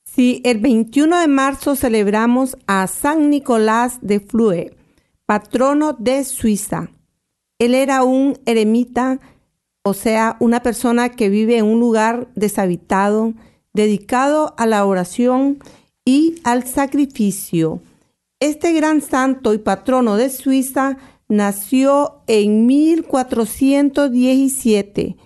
Sí, 0.04 0.40
el 0.44 0.58
21 0.58 1.20
de 1.20 1.28
marzo 1.28 1.76
celebramos 1.76 2.56
a 2.66 2.86
San 2.86 3.30
Nicolás 3.30 3.98
de 4.00 4.20
Flue, 4.20 4.76
patrono 5.26 5.92
de 5.92 6.24
Suiza. 6.24 6.90
Él 7.58 7.74
era 7.74 8.02
un 8.02 8.38
eremita, 8.46 9.20
o 9.82 9.94
sea, 9.94 10.36
una 10.40 10.62
persona 10.62 11.10
que 11.10 11.28
vive 11.28 11.58
en 11.58 11.66
un 11.66 11.80
lugar 11.80 12.28
deshabitado, 12.34 13.34
dedicado 13.72 14.54
a 14.58 14.66
la 14.66 14.84
oración 14.84 15.58
y 16.04 16.40
al 16.44 16.66
sacrificio. 16.66 17.80
Este 18.40 18.72
gran 18.72 19.00
santo 19.00 19.54
y 19.54 19.58
patrono 19.58 20.16
de 20.16 20.30
Suiza 20.30 20.98
nació 21.28 22.22
en 22.26 22.66
1417. 22.66 25.16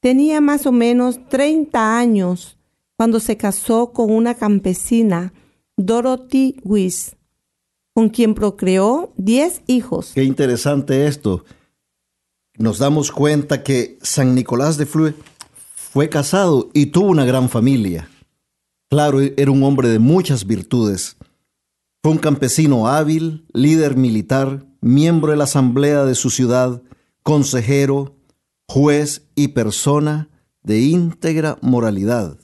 Tenía 0.00 0.40
más 0.40 0.66
o 0.66 0.72
menos 0.72 1.20
30 1.28 1.98
años 1.98 2.56
cuando 2.96 3.20
se 3.20 3.36
casó 3.36 3.92
con 3.92 4.10
una 4.10 4.34
campesina, 4.34 5.32
Dorothy 5.76 6.56
Weiss, 6.64 7.14
con 7.94 8.08
quien 8.08 8.34
procreó 8.34 9.12
10 9.16 9.62
hijos. 9.66 10.10
Qué 10.14 10.24
interesante 10.24 11.06
esto. 11.06 11.44
Nos 12.58 12.78
damos 12.78 13.12
cuenta 13.12 13.62
que 13.62 13.98
San 14.02 14.34
Nicolás 14.34 14.76
de 14.78 14.84
Flue 14.84 15.14
fue 15.76 16.08
casado 16.08 16.70
y 16.74 16.86
tuvo 16.86 17.06
una 17.06 17.24
gran 17.24 17.48
familia. 17.48 18.10
Claro, 18.90 19.20
era 19.20 19.52
un 19.52 19.62
hombre 19.62 19.88
de 19.88 20.00
muchas 20.00 20.44
virtudes. 20.44 21.16
Fue 22.02 22.10
un 22.10 22.18
campesino 22.18 22.88
hábil, 22.88 23.46
líder 23.52 23.96
militar, 23.96 24.66
miembro 24.80 25.30
de 25.30 25.36
la 25.36 25.44
asamblea 25.44 26.04
de 26.04 26.16
su 26.16 26.30
ciudad, 26.30 26.82
consejero, 27.22 28.16
juez 28.66 29.22
y 29.36 29.48
persona 29.48 30.28
de 30.64 30.80
íntegra 30.80 31.58
moralidad. 31.62 32.38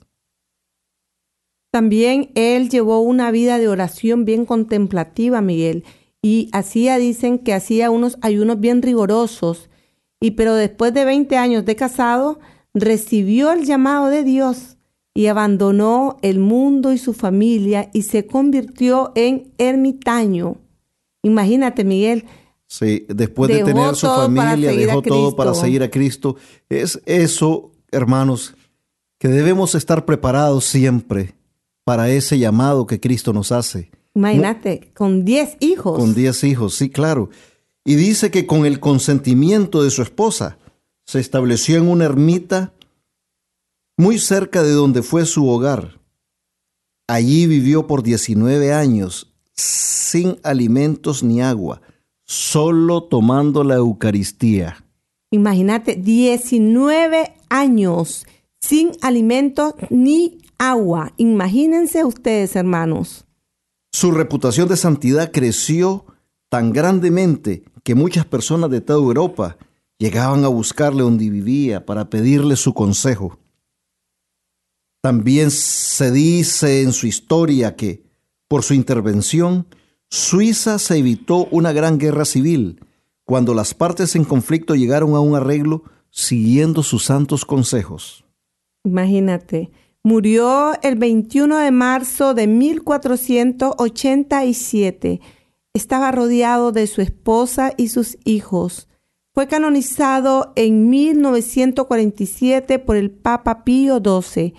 También 1.72 2.30
él 2.36 2.70
llevó 2.70 3.00
una 3.00 3.32
vida 3.32 3.58
de 3.58 3.66
oración 3.66 4.24
bien 4.24 4.46
contemplativa, 4.46 5.40
Miguel, 5.40 5.82
y 6.22 6.50
hacía, 6.52 6.98
dicen 6.98 7.40
que 7.40 7.52
hacía 7.52 7.90
unos 7.90 8.16
ayunos 8.22 8.60
bien 8.60 8.80
rigurosos, 8.80 9.70
y 10.24 10.30
pero 10.30 10.54
después 10.54 10.94
de 10.94 11.04
20 11.04 11.36
años 11.36 11.66
de 11.66 11.76
casado, 11.76 12.40
recibió 12.72 13.52
el 13.52 13.66
llamado 13.66 14.08
de 14.08 14.24
Dios 14.24 14.78
y 15.12 15.26
abandonó 15.26 16.16
el 16.22 16.38
mundo 16.38 16.94
y 16.94 16.98
su 16.98 17.12
familia 17.12 17.90
y 17.92 18.02
se 18.02 18.26
convirtió 18.26 19.12
en 19.16 19.52
ermitaño. 19.58 20.56
Imagínate, 21.22 21.84
Miguel. 21.84 22.24
Sí, 22.66 23.04
después 23.10 23.50
de 23.50 23.64
tener 23.64 23.94
su 23.96 24.06
familia, 24.06 24.72
dejó 24.72 25.02
todo 25.02 25.36
para 25.36 25.52
seguir 25.52 25.82
a 25.82 25.90
Cristo. 25.90 26.36
Es 26.70 27.02
eso, 27.04 27.72
hermanos, 27.92 28.54
que 29.18 29.28
debemos 29.28 29.74
estar 29.74 30.06
preparados 30.06 30.64
siempre 30.64 31.34
para 31.84 32.08
ese 32.08 32.38
llamado 32.38 32.86
que 32.86 32.98
Cristo 32.98 33.34
nos 33.34 33.52
hace. 33.52 33.90
Imagínate, 34.14 34.90
con 34.94 35.26
10 35.26 35.58
hijos. 35.60 35.98
Con 35.98 36.14
10 36.14 36.44
hijos, 36.44 36.76
sí, 36.76 36.88
claro. 36.88 37.28
Y 37.84 37.96
dice 37.96 38.30
que 38.30 38.46
con 38.46 38.64
el 38.64 38.80
consentimiento 38.80 39.82
de 39.82 39.90
su 39.90 40.02
esposa 40.02 40.58
se 41.04 41.20
estableció 41.20 41.76
en 41.76 41.88
una 41.88 42.06
ermita 42.06 42.72
muy 43.98 44.18
cerca 44.18 44.62
de 44.62 44.72
donde 44.72 45.02
fue 45.02 45.26
su 45.26 45.48
hogar. 45.48 46.00
Allí 47.06 47.46
vivió 47.46 47.86
por 47.86 48.02
19 48.02 48.72
años 48.72 49.34
sin 49.54 50.38
alimentos 50.42 51.22
ni 51.22 51.42
agua, 51.42 51.82
solo 52.24 53.04
tomando 53.04 53.62
la 53.62 53.74
Eucaristía. 53.74 54.84
Imagínate, 55.30 55.96
19 55.96 57.34
años 57.50 58.26
sin 58.60 58.92
alimentos 59.02 59.74
ni 59.90 60.38
agua. 60.58 61.12
Imagínense 61.18 62.04
ustedes, 62.04 62.56
hermanos. 62.56 63.26
Su 63.92 64.10
reputación 64.10 64.68
de 64.68 64.76
santidad 64.76 65.30
creció 65.30 66.06
tan 66.48 66.72
grandemente 66.72 67.64
que 67.84 67.94
muchas 67.94 68.26
personas 68.26 68.70
de 68.70 68.80
toda 68.80 68.98
Europa 68.98 69.56
llegaban 69.98 70.44
a 70.44 70.48
buscarle 70.48 71.02
donde 71.02 71.30
vivía 71.30 71.86
para 71.86 72.10
pedirle 72.10 72.56
su 72.56 72.74
consejo. 72.74 73.38
También 75.00 75.50
se 75.50 76.10
dice 76.10 76.82
en 76.82 76.92
su 76.92 77.06
historia 77.06 77.76
que, 77.76 78.02
por 78.48 78.64
su 78.64 78.74
intervención, 78.74 79.66
Suiza 80.10 80.78
se 80.78 80.98
evitó 80.98 81.46
una 81.52 81.72
gran 81.72 81.98
guerra 81.98 82.24
civil 82.24 82.80
cuando 83.24 83.54
las 83.54 83.74
partes 83.74 84.16
en 84.16 84.24
conflicto 84.24 84.74
llegaron 84.74 85.14
a 85.14 85.20
un 85.20 85.36
arreglo 85.36 85.84
siguiendo 86.10 86.82
sus 86.82 87.04
santos 87.04 87.44
consejos. 87.44 88.24
Imagínate, 88.84 89.70
Murió 90.06 90.74
el 90.82 90.96
21 90.96 91.56
de 91.56 91.70
marzo 91.70 92.34
de 92.34 92.46
1487. 92.46 95.22
Estaba 95.74 96.12
rodeado 96.12 96.70
de 96.70 96.86
su 96.86 97.00
esposa 97.00 97.72
y 97.76 97.88
sus 97.88 98.16
hijos. 98.24 98.88
Fue 99.32 99.48
canonizado 99.48 100.52
en 100.54 100.88
1947 100.88 102.78
por 102.78 102.94
el 102.94 103.10
Papa 103.10 103.64
Pío 103.64 103.98
XII. 103.98 104.54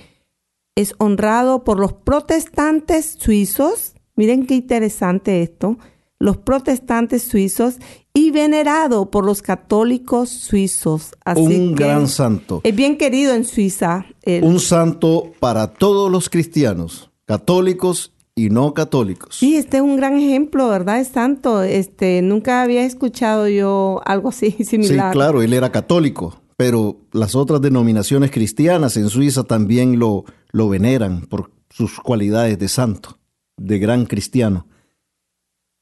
Es 0.76 0.94
honrado 0.98 1.64
por 1.64 1.80
los 1.80 1.94
protestantes 1.94 3.16
suizos. 3.18 3.96
Miren 4.18 4.46
qué 4.46 4.56
interesante 4.56 5.42
esto. 5.42 5.78
Los 6.20 6.36
protestantes 6.36 7.24
suizos 7.24 7.78
y 8.14 8.32
venerado 8.32 9.10
por 9.10 9.24
los 9.24 9.42
católicos 9.42 10.28
suizos. 10.30 11.14
un 11.38 11.76
gran 11.76 12.10
santo. 12.10 12.60
Es 12.66 12.76
bien 12.76 12.98
querido 12.98 13.34
en 13.34 13.46
Suiza. 13.46 14.06
Un 14.42 14.60
santo 14.60 15.32
para 15.40 15.72
todos 15.72 16.12
los 16.12 16.30
cristianos, 16.30 17.10
católicos 17.26 18.15
y 18.36 18.50
no 18.50 18.74
católicos. 18.74 19.38
Sí, 19.38 19.56
este 19.56 19.78
es 19.78 19.84
un 19.84 19.96
gran 19.96 20.18
ejemplo, 20.18 20.68
¿verdad? 20.68 21.00
Es 21.00 21.08
santo. 21.08 21.64
Este, 21.64 22.22
nunca 22.22 22.62
había 22.62 22.84
escuchado 22.84 23.48
yo 23.48 24.02
algo 24.06 24.30
así 24.30 24.52
similar. 24.64 25.12
Sí, 25.12 25.18
claro, 25.18 25.42
él 25.42 25.54
era 25.54 25.72
católico, 25.72 26.42
pero 26.58 27.00
las 27.14 27.34
otras 27.34 27.62
denominaciones 27.62 28.32
cristianas 28.32 28.98
en 28.98 29.10
Suiza 29.10 29.44
también 29.44 29.98
lo, 29.98 30.26
lo 30.52 30.68
veneran 30.68 31.22
por 31.22 31.52
sus 31.70 32.00
cualidades 32.00 32.60
de 32.60 32.68
santo, 32.68 33.18
de 33.58 33.80
gran 33.80 34.06
cristiano. 34.06 34.68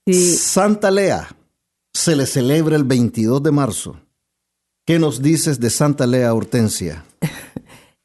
Santa 0.05 0.91
Lea 0.91 1.35
se 1.93 2.15
le 2.15 2.25
celebra 2.25 2.75
el 2.75 2.83
22 2.83 3.41
de 3.41 3.51
marzo. 3.51 3.99
¿Qué 4.85 4.99
nos 4.99 5.21
dices 5.21 5.59
de 5.59 5.69
Santa 5.69 6.05
Lea 6.05 6.33
Hortensia? 6.33 7.05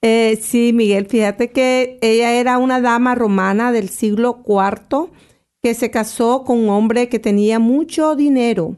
Eh, 0.02 0.38
sí, 0.40 0.72
Miguel, 0.72 1.06
fíjate 1.06 1.50
que 1.50 1.98
ella 2.02 2.34
era 2.34 2.58
una 2.58 2.80
dama 2.80 3.14
romana 3.14 3.72
del 3.72 3.88
siglo 3.88 4.42
IV 4.46 5.10
que 5.62 5.74
se 5.74 5.90
casó 5.90 6.44
con 6.44 6.58
un 6.58 6.68
hombre 6.70 7.08
que 7.08 7.18
tenía 7.18 7.58
mucho 7.58 8.14
dinero. 8.14 8.76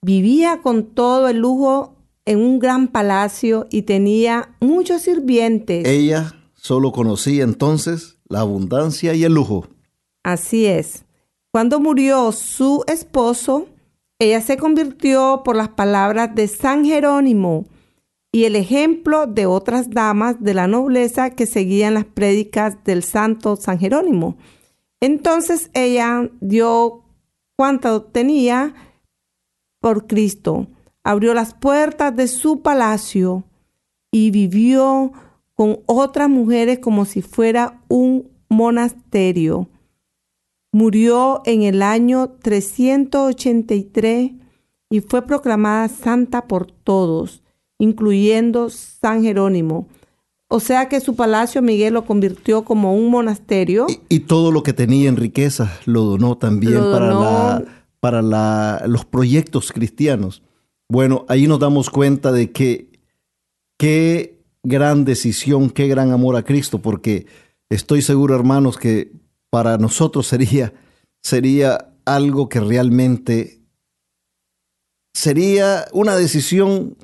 Vivía 0.00 0.60
con 0.62 0.86
todo 0.94 1.28
el 1.28 1.38
lujo 1.38 1.94
en 2.24 2.38
un 2.38 2.58
gran 2.58 2.88
palacio 2.88 3.66
y 3.70 3.82
tenía 3.82 4.56
muchos 4.60 5.02
sirvientes. 5.02 5.86
Ella 5.86 6.34
solo 6.54 6.92
conocía 6.92 7.44
entonces 7.44 8.18
la 8.28 8.40
abundancia 8.40 9.14
y 9.14 9.24
el 9.24 9.34
lujo. 9.34 9.68
Así 10.22 10.66
es. 10.66 11.04
Cuando 11.50 11.80
murió 11.80 12.32
su 12.32 12.82
esposo, 12.86 13.66
Ella 14.18 14.40
se 14.40 14.56
convirtió 14.56 15.42
por 15.44 15.56
las 15.56 15.70
palabras 15.70 16.32
de 16.36 16.46
San 16.46 16.84
Jerónimo 16.84 17.66
y 18.32 18.44
el 18.44 18.56
ejemplo 18.56 19.26
de 19.26 19.44
otras 19.44 19.90
damas 19.90 20.42
de 20.42 20.54
la 20.54 20.66
nobleza 20.66 21.30
que 21.30 21.44
seguían 21.44 21.92
las 21.94 22.06
prédicas 22.06 22.82
del 22.82 23.02
santo 23.02 23.56
San 23.56 23.78
Jerónimo. 23.78 24.38
Entonces 25.00 25.70
ella 25.74 26.30
dio 26.40 27.04
cuanto 27.56 28.04
tenía 28.04 28.74
por 29.80 30.06
Cristo, 30.06 30.68
abrió 31.04 31.34
las 31.34 31.52
puertas 31.52 32.16
de 32.16 32.26
su 32.26 32.62
palacio 32.62 33.44
y 34.10 34.30
vivió 34.30 35.12
con 35.54 35.80
otras 35.86 36.30
mujeres 36.30 36.78
como 36.78 37.04
si 37.04 37.20
fuera 37.20 37.82
un 37.88 38.30
monasterio. 38.48 39.68
Murió 40.72 41.42
en 41.44 41.62
el 41.64 41.82
año 41.82 42.30
383 42.42 44.32
y 44.88 45.00
fue 45.00 45.26
proclamada 45.26 45.88
santa 45.88 46.46
por 46.46 46.70
todos, 46.70 47.41
incluyendo 47.82 48.70
San 48.70 49.24
Jerónimo. 49.24 49.88
O 50.46 50.60
sea 50.60 50.88
que 50.88 51.00
su 51.00 51.16
palacio 51.16 51.62
Miguel 51.62 51.94
lo 51.94 52.06
convirtió 52.06 52.62
como 52.62 52.94
un 52.94 53.10
monasterio. 53.10 53.88
Y, 54.08 54.20
todo 54.20 54.52
lo 54.52 54.62
que 54.62 54.72
tenía 54.72 55.08
en 55.08 55.16
riqueza 55.16 55.80
lo 55.84 56.02
donó 56.04 56.38
también 56.38 56.78
para, 56.92 57.64
para 57.98 58.86
los 58.86 59.04
proyectos 59.04 59.72
cristianos. 59.72 60.44
Bueno, 60.88 61.24
ahí 61.28 61.48
nos 61.48 61.58
damos 61.58 61.90
cuenta 61.90 62.30
de 62.30 62.52
que 62.52 63.00
qué 63.80 64.38
gran 64.62 65.04
decisión, 65.04 65.68
qué 65.68 65.88
gran 65.88 66.12
amor 66.12 66.36
a 66.36 66.44
Cristo, 66.44 66.78
porque 66.78 67.26
estoy 67.68 68.00
seguro, 68.00 68.36
hermanos, 68.36 68.78
que 68.78 69.10
para 69.50 69.76
nosotros 69.76 70.28
sería, 70.28 70.72
sería 71.20 71.88
algo 72.04 72.48
que 72.48 72.60
realmente 72.60 73.58
sería 75.12 75.86
una 75.92 76.14
decisión, 76.14 76.96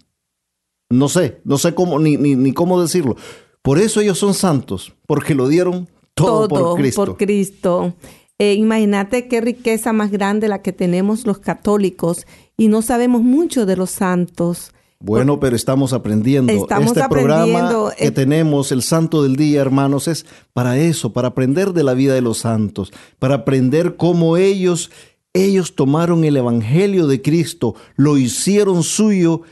no 0.90 1.08
sé, 1.08 1.40
no 1.44 1.58
sé 1.58 1.74
cómo, 1.74 1.98
ni, 1.98 2.16
ni, 2.16 2.52
cómo 2.52 2.80
decirlo. 2.80 3.16
Por 3.62 3.78
eso 3.78 4.00
ellos 4.00 4.18
son 4.18 4.34
santos, 4.34 4.94
porque 5.06 5.34
lo 5.34 5.48
dieron 5.48 5.88
todo, 6.14 6.48
por 6.48 6.76
Cristo. 6.76 7.04
Por 7.04 7.16
Cristo. 7.16 7.94
Eh, 8.38 8.54
imagínate 8.54 9.28
qué 9.28 9.40
riqueza 9.40 9.92
más 9.92 10.10
grande 10.10 10.48
la 10.48 10.62
que 10.62 10.72
tenemos 10.72 11.26
los 11.26 11.38
católicos 11.38 12.26
y 12.56 12.68
no 12.68 12.82
sabemos 12.82 13.22
mucho 13.22 13.66
de 13.66 13.76
los 13.76 13.90
santos. 13.90 14.72
Bueno, 15.00 15.38
pero 15.38 15.54
estamos 15.54 15.92
aprendiendo. 15.92 16.52
este 16.52 17.08
programa 17.08 17.92
que 17.96 18.10
tenemos, 18.10 18.72
el 18.72 18.82
Santo 18.82 19.22
del 19.22 19.36
Día, 19.36 19.60
hermanos, 19.60 20.08
es 20.08 20.26
para 20.52 20.78
eso, 20.78 21.12
para 21.12 21.28
aprender 21.28 21.72
de 21.72 21.84
la 21.84 21.94
vida 21.94 22.14
de 22.14 22.20
los 22.20 22.38
santos, 22.38 22.92
para 23.18 23.36
aprender 23.36 23.96
cómo 23.96 24.36
ellos, 24.36 24.90
ellos 25.34 25.76
tomaron 25.76 26.24
el 26.24 26.36
Evangelio 26.36 27.06
de 27.06 27.22
Cristo, 27.22 27.76
lo 27.94 28.18
hicieron 28.18 28.82
suyo 28.82 29.42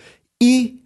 y 0.41 0.86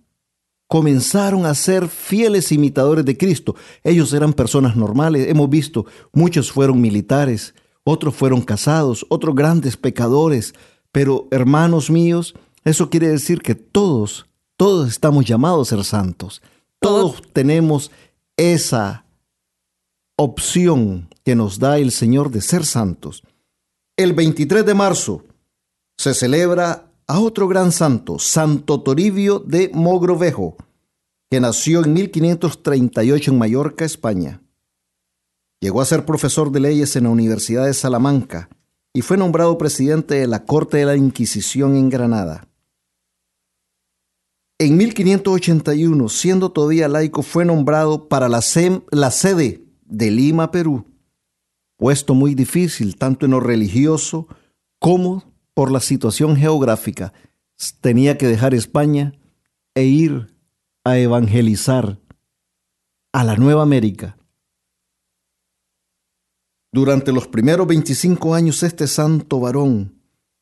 comenzaron 0.71 1.45
a 1.45 1.55
ser 1.55 1.89
fieles 1.89 2.53
imitadores 2.53 3.05
de 3.05 3.19
Cristo. 3.19 3.57
Ellos 3.85 4.15
eran 4.15 4.33
personas 4.33 4.77
normales, 4.77 5.29
hemos 5.29 5.51
visto, 5.51 5.85
muchos 6.13 6.51
fueron 6.51 6.81
militares, 6.81 7.55
otros 7.85 8.15
fueron 8.15 8.41
casados, 8.41 9.05
otros 9.11 9.35
grandes 9.35 9.77
pecadores, 9.77 10.55
pero 10.93 11.29
hermanos 11.31 11.91
míos, 11.91 12.35
eso 12.65 12.89
quiere 12.89 13.09
decir 13.09 13.43
que 13.43 13.55
todos 13.55 14.27
todos 14.61 14.91
estamos 14.91 15.25
llamados 15.25 15.73
a 15.73 15.77
ser 15.77 15.85
santos. 15.87 16.43
Todos 16.81 17.23
tenemos 17.33 17.91
esa 18.37 19.07
opción 20.17 21.09
que 21.25 21.35
nos 21.35 21.59
da 21.59 21.79
el 21.79 21.91
Señor 21.91 22.31
de 22.31 22.43
ser 22.43 22.67
santos. 22.67 23.23
El 23.97 24.13
23 24.13 24.67
de 24.67 24.75
marzo 24.75 25.25
se 25.97 26.13
celebra 26.13 26.90
a 27.11 27.19
otro 27.19 27.49
gran 27.49 27.73
santo, 27.73 28.21
Santo 28.21 28.83
Toribio 28.83 29.41
de 29.41 29.69
Mogrovejo, 29.75 30.57
que 31.29 31.41
nació 31.41 31.85
en 31.85 31.93
1538 31.93 33.33
en 33.33 33.39
Mallorca, 33.39 33.85
España. 33.85 34.41
Llegó 35.61 35.81
a 35.81 35.87
ser 35.87 36.07
profesor 36.07 36.53
de 36.53 36.61
leyes 36.61 36.95
en 36.95 37.05
la 37.05 37.11
Universidad 37.11 37.67
de 37.67 37.75
Salamanca 37.75 38.49
y 38.93 39.03
fue 39.03 39.17
nombrado 39.17 39.59
presidente 39.59 40.21
de 40.21 40.29
la 40.29 40.45
Corte 40.45 40.77
de 40.77 40.85
la 40.85 40.95
Inquisición 40.95 41.75
en 41.75 41.89
Granada. 41.89 42.47
En 44.61 44.77
1581, 44.77 46.09
siendo 46.11 46.53
todavía 46.53 46.87
laico, 46.87 47.25
fue 47.25 47.45
nombrado 47.45 48.09
para 48.09 48.29
la, 48.29 48.41
sede 48.41 49.65
de 49.85 50.11
Lima, 50.13 50.53
Perú, 50.53 50.85
puesto 51.77 52.15
muy 52.15 52.37
difícil 52.37 52.95
tanto 52.95 53.27
en 53.27 53.33
lo 53.33 53.41
religioso 53.41 54.29
como 54.79 55.30
por 55.61 55.71
la 55.71 55.81
situación 55.81 56.37
geográfica. 56.37 57.13
Tenía 57.83 58.17
que 58.17 58.27
dejar 58.27 58.55
España 58.55 59.13
e 59.75 59.85
ir 59.85 60.35
a 60.85 60.97
evangelizar 60.97 62.01
a 63.13 63.25
la 63.25 63.37
Nueva 63.37 63.61
América. 63.61 64.17
Durante 66.73 67.13
los 67.13 67.29
primeros 67.29 67.67
25 67.67 68.35
años 68.35 68.63
este 68.63 68.87
santo 68.87 69.39
varón 69.39 70.01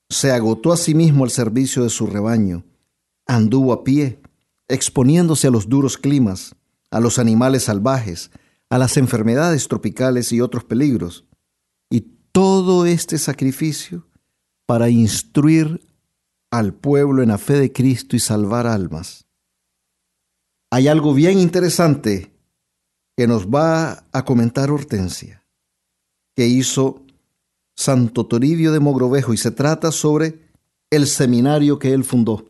se 0.09 0.31
agotó 0.31 0.73
a 0.73 0.77
sí 0.77 0.95
mismo 0.95 1.25
al 1.25 1.31
servicio 1.31 1.83
de 1.83 1.91
su 1.91 2.07
rebaño 2.07 2.65
Anduvo 3.27 3.73
a 3.73 3.83
pie, 3.83 4.21
exponiéndose 4.69 5.49
a 5.49 5.51
los 5.51 5.69
duros 5.69 5.99
climas, 5.99 6.55
a 6.93 7.01
los 7.01 7.19
animales 7.19 7.65
salvajes, 7.65 8.31
a 8.71 8.79
las 8.79 8.97
enfermedades 8.97 9.67
tropicales 9.67 10.31
y 10.31 10.41
otros 10.41 10.63
peligros. 10.63 11.25
Y 11.91 12.03
todo 12.31 12.87
este 12.87 13.19
sacrificio 13.19 14.08
para 14.69 14.91
instruir 14.91 15.81
al 16.51 16.75
pueblo 16.75 17.23
en 17.23 17.31
la 17.31 17.39
fe 17.39 17.55
de 17.55 17.73
Cristo 17.73 18.17
y 18.17 18.19
salvar 18.19 18.67
almas. 18.67 19.25
Hay 20.71 20.89
algo 20.89 21.15
bien 21.15 21.39
interesante 21.39 22.31
que 23.17 23.27
nos 23.27 23.47
va 23.47 24.05
a 24.13 24.25
comentar 24.27 24.71
Hortensia, 24.71 25.43
que 26.37 26.47
hizo 26.49 27.03
Santo 27.77 28.27
Toribio 28.27 28.71
de 28.71 28.79
Mogrovejo 28.79 29.33
y 29.33 29.39
se 29.39 29.53
trata 29.53 29.91
sobre 29.91 30.39
el 30.91 31.07
seminario 31.07 31.79
que 31.79 31.95
él 31.95 32.05
fundó. 32.05 32.47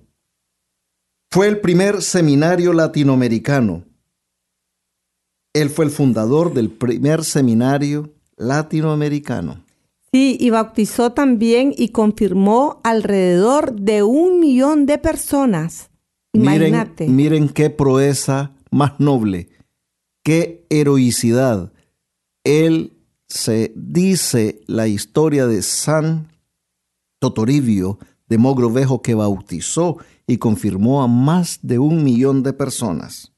Fue 1.30 1.46
el 1.46 1.60
primer 1.60 2.02
seminario 2.02 2.72
latinoamericano. 2.72 3.84
Él 5.52 5.70
fue 5.70 5.84
el 5.84 5.92
fundador 5.92 6.52
del 6.52 6.68
primer 6.68 7.24
seminario 7.24 8.12
latinoamericano. 8.36 9.67
Sí, 10.12 10.36
y 10.40 10.50
bautizó 10.50 11.12
también 11.12 11.74
y 11.76 11.90
confirmó 11.90 12.80
alrededor 12.82 13.74
de 13.74 14.02
un 14.02 14.40
millón 14.40 14.86
de 14.86 14.98
personas. 14.98 15.90
Imagínate. 16.32 17.04
Miren, 17.04 17.16
miren 17.16 17.48
qué 17.50 17.70
proeza 17.70 18.52
más 18.70 18.98
noble, 18.98 19.48
qué 20.22 20.66
heroicidad. 20.70 21.72
Él 22.44 22.96
se 23.28 23.72
dice 23.76 24.62
la 24.66 24.88
historia 24.88 25.46
de 25.46 25.62
San 25.62 26.32
Totoribio 27.18 27.98
de 28.28 28.38
Mogrovejo 28.38 29.02
que 29.02 29.14
bautizó 29.14 29.98
y 30.26 30.38
confirmó 30.38 31.02
a 31.02 31.06
más 31.06 31.60
de 31.62 31.78
un 31.78 32.04
millón 32.04 32.42
de 32.42 32.52
personas. 32.52 33.32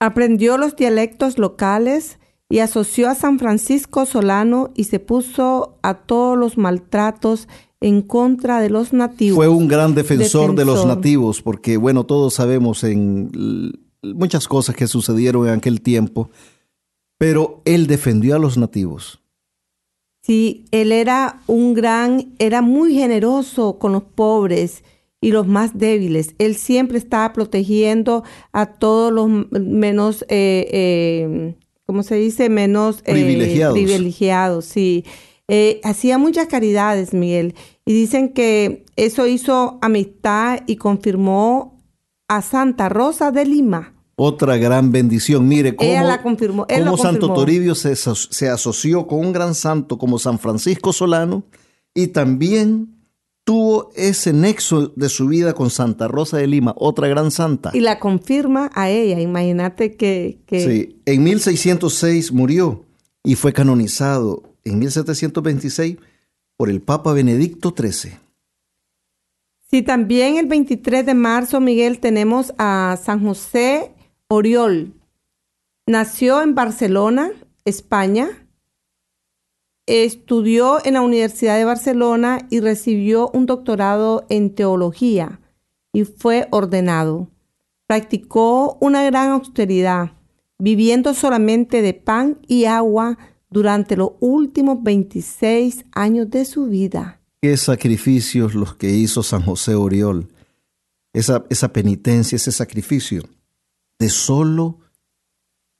Aprendió 0.00 0.58
los 0.58 0.76
dialectos 0.76 1.38
locales 1.38 2.18
y 2.48 2.58
asoció 2.58 3.08
a 3.08 3.14
San 3.14 3.38
Francisco 3.38 4.06
Solano 4.06 4.70
y 4.74 4.84
se 4.84 5.00
puso 5.00 5.78
a 5.82 5.94
todos 5.94 6.38
los 6.38 6.58
maltratos 6.58 7.48
en 7.80 8.02
contra 8.02 8.60
de 8.60 8.70
los 8.70 8.92
nativos. 8.92 9.36
Fue 9.36 9.48
un 9.48 9.68
gran 9.68 9.94
defensor, 9.94 10.54
de 10.54 10.64
los 10.64 10.86
nativos, 10.86 11.42
porque 11.42 11.76
bueno, 11.76 12.04
todos 12.04 12.34
sabemos 12.34 12.84
en 12.84 13.72
muchas 14.02 14.48
cosas 14.48 14.74
que 14.76 14.86
sucedieron 14.86 15.48
en 15.48 15.54
aquel 15.54 15.80
tiempo, 15.80 16.30
pero 17.18 17.62
él 17.64 17.86
defendió 17.86 18.36
a 18.36 18.38
los 18.38 18.56
nativos. 18.56 19.20
Sí, 20.22 20.64
él 20.70 20.92
era 20.92 21.42
un 21.46 21.74
gran, 21.74 22.32
era 22.38 22.62
muy 22.62 22.94
generoso 22.94 23.78
con 23.78 23.92
los 23.92 24.04
pobres 24.04 24.82
y 25.20 25.32
los 25.32 25.46
más 25.46 25.76
débiles. 25.76 26.34
Él 26.38 26.54
siempre 26.54 26.96
estaba 26.96 27.32
protegiendo 27.34 28.24
a 28.52 28.66
todos 28.66 29.12
los 29.12 29.28
menos, 29.50 30.22
eh, 30.30 30.68
eh, 30.72 31.56
¿cómo 31.86 32.02
se 32.02 32.16
dice? 32.16 32.48
Menos 32.48 32.98
eh, 33.04 33.12
privilegiados. 33.12 33.74
privilegiados, 33.74 34.64
sí. 34.64 35.04
hacía 35.82 36.18
muchas 36.18 36.46
caridades, 36.48 37.14
Miguel. 37.14 37.54
Y 37.84 37.92
dicen 37.92 38.30
que 38.32 38.84
eso 38.96 39.26
hizo 39.26 39.78
amistad 39.82 40.60
y 40.66 40.76
confirmó 40.76 41.82
a 42.28 42.42
Santa 42.42 42.88
Rosa 42.88 43.30
de 43.30 43.44
Lima. 43.44 43.94
Otra 44.16 44.56
gran 44.56 44.92
bendición. 44.92 45.48
Mire 45.48 45.74
cómo, 45.74 45.90
la 45.90 46.22
confirmó. 46.22 46.66
cómo 46.66 46.96
Santo 46.96 47.32
Toribio 47.32 47.74
se, 47.74 47.96
se 47.96 48.48
asoció 48.48 49.06
con 49.06 49.18
un 49.20 49.32
gran 49.32 49.54
santo 49.54 49.98
como 49.98 50.18
San 50.18 50.38
Francisco 50.38 50.92
Solano 50.92 51.44
y 51.94 52.08
también 52.08 53.03
tuvo 53.44 53.92
ese 53.94 54.32
nexo 54.32 54.88
de 54.96 55.08
su 55.08 55.28
vida 55.28 55.52
con 55.52 55.70
Santa 55.70 56.08
Rosa 56.08 56.38
de 56.38 56.46
Lima, 56.46 56.74
otra 56.76 57.08
gran 57.08 57.30
santa. 57.30 57.70
Y 57.74 57.80
la 57.80 58.00
confirma 58.00 58.70
a 58.74 58.90
ella, 58.90 59.20
imagínate 59.20 59.94
que... 59.96 60.38
Sí, 60.50 60.96
en 61.04 61.22
1606 61.22 62.32
murió 62.32 62.84
y 63.22 63.34
fue 63.36 63.52
canonizado 63.52 64.42
en 64.64 64.78
1726 64.78 65.98
por 66.56 66.70
el 66.70 66.80
Papa 66.80 67.12
Benedicto 67.12 67.74
XIII. 67.76 68.18
Sí, 69.70 69.82
también 69.82 70.36
el 70.36 70.46
23 70.46 71.04
de 71.04 71.14
marzo, 71.14 71.60
Miguel, 71.60 71.98
tenemos 71.98 72.54
a 72.58 72.98
San 73.02 73.24
José 73.24 73.92
Oriol. 74.28 74.92
Nació 75.86 76.42
en 76.42 76.54
Barcelona, 76.54 77.30
España. 77.64 78.43
Estudió 79.86 80.84
en 80.84 80.94
la 80.94 81.02
Universidad 81.02 81.56
de 81.56 81.64
Barcelona 81.64 82.46
y 82.50 82.60
recibió 82.60 83.30
un 83.30 83.46
doctorado 83.46 84.24
en 84.30 84.54
teología 84.54 85.40
y 85.92 86.04
fue 86.04 86.48
ordenado. 86.50 87.28
Practicó 87.86 88.78
una 88.80 89.04
gran 89.04 89.30
austeridad, 89.30 90.12
viviendo 90.58 91.12
solamente 91.12 91.82
de 91.82 91.92
pan 91.92 92.38
y 92.46 92.64
agua 92.64 93.18
durante 93.50 93.96
los 93.96 94.12
últimos 94.20 94.82
26 94.82 95.84
años 95.92 96.30
de 96.30 96.44
su 96.44 96.66
vida. 96.66 97.20
Qué 97.42 97.56
sacrificios 97.56 98.54
los 98.54 98.74
que 98.74 98.90
hizo 98.90 99.22
San 99.22 99.42
José 99.42 99.74
Oriol. 99.74 100.28
Esa, 101.12 101.44
esa 101.50 101.72
penitencia, 101.72 102.36
ese 102.36 102.50
sacrificio 102.50 103.22
de 103.98 104.08
solo 104.08 104.80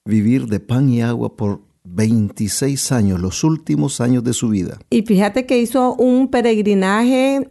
vivir 0.05 0.47
de 0.47 0.61
pan 0.61 0.89
y 0.89 1.03
agua 1.03 1.37
por 1.37 1.63
26 1.85 2.93
años, 2.93 3.21
los 3.21 3.45
últimos 3.45 4.01
años 4.01 4.25
de 4.25 4.33
su 4.33 4.49
vida. 4.49 4.79
Y 4.91 5.03
fíjate 5.03 5.47
que 5.47 5.59
hizo 5.59 5.95
un 5.95 6.29
peregrinaje 6.29 7.49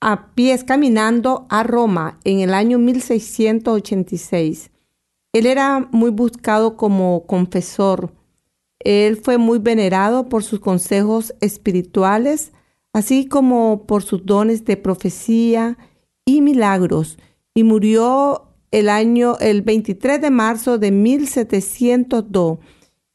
a 0.00 0.32
pies 0.34 0.64
caminando 0.64 1.46
a 1.50 1.64
Roma 1.64 2.20
en 2.24 2.40
el 2.40 2.54
año 2.54 2.78
1686. 2.78 4.70
Él 5.32 5.46
era 5.46 5.88
muy 5.90 6.10
buscado 6.10 6.76
como 6.76 7.26
confesor. 7.26 8.12
Él 8.78 9.16
fue 9.16 9.38
muy 9.38 9.58
venerado 9.58 10.28
por 10.28 10.44
sus 10.44 10.60
consejos 10.60 11.34
espirituales, 11.40 12.52
así 12.92 13.26
como 13.26 13.86
por 13.86 14.04
sus 14.04 14.24
dones 14.24 14.64
de 14.64 14.76
profecía 14.76 15.76
y 16.24 16.40
milagros, 16.42 17.18
y 17.54 17.64
murió 17.64 18.44
el 18.70 18.88
año 18.88 19.36
el 19.40 19.62
23 19.62 20.20
de 20.20 20.30
marzo 20.30 20.78
de 20.78 20.92
1702 20.92 22.58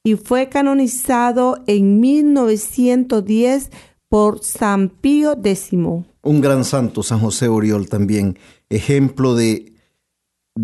y 0.03 0.15
fue 0.15 0.49
canonizado 0.49 1.63
en 1.65 1.99
1910 2.01 3.71
por 4.09 4.43
San 4.43 4.89
Pío 4.89 5.31
X. 5.43 5.71
Un 5.73 6.41
gran 6.41 6.65
santo, 6.65 7.03
San 7.03 7.19
José 7.19 7.47
Oriol 7.47 7.87
también, 7.87 8.37
ejemplo 8.69 9.33
de, 9.35 9.73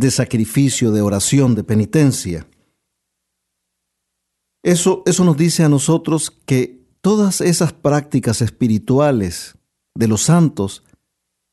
sacrificio, 0.10 0.92
de 0.92 1.02
oración, 1.02 1.56
de 1.56 1.64
penitencia. 1.64 2.48
Eso, 4.62 5.04
eso 5.06 5.24
nos 5.24 5.38
dice 5.38 5.64
a 5.64 5.70
nosotros 5.70 6.32
que 6.46 6.86
todas 7.02 7.40
esas 7.40 7.72
prácticas 7.72 8.42
espirituales 8.42 9.58
de 9.96 10.08
los 10.08 10.24
santos 10.24 10.84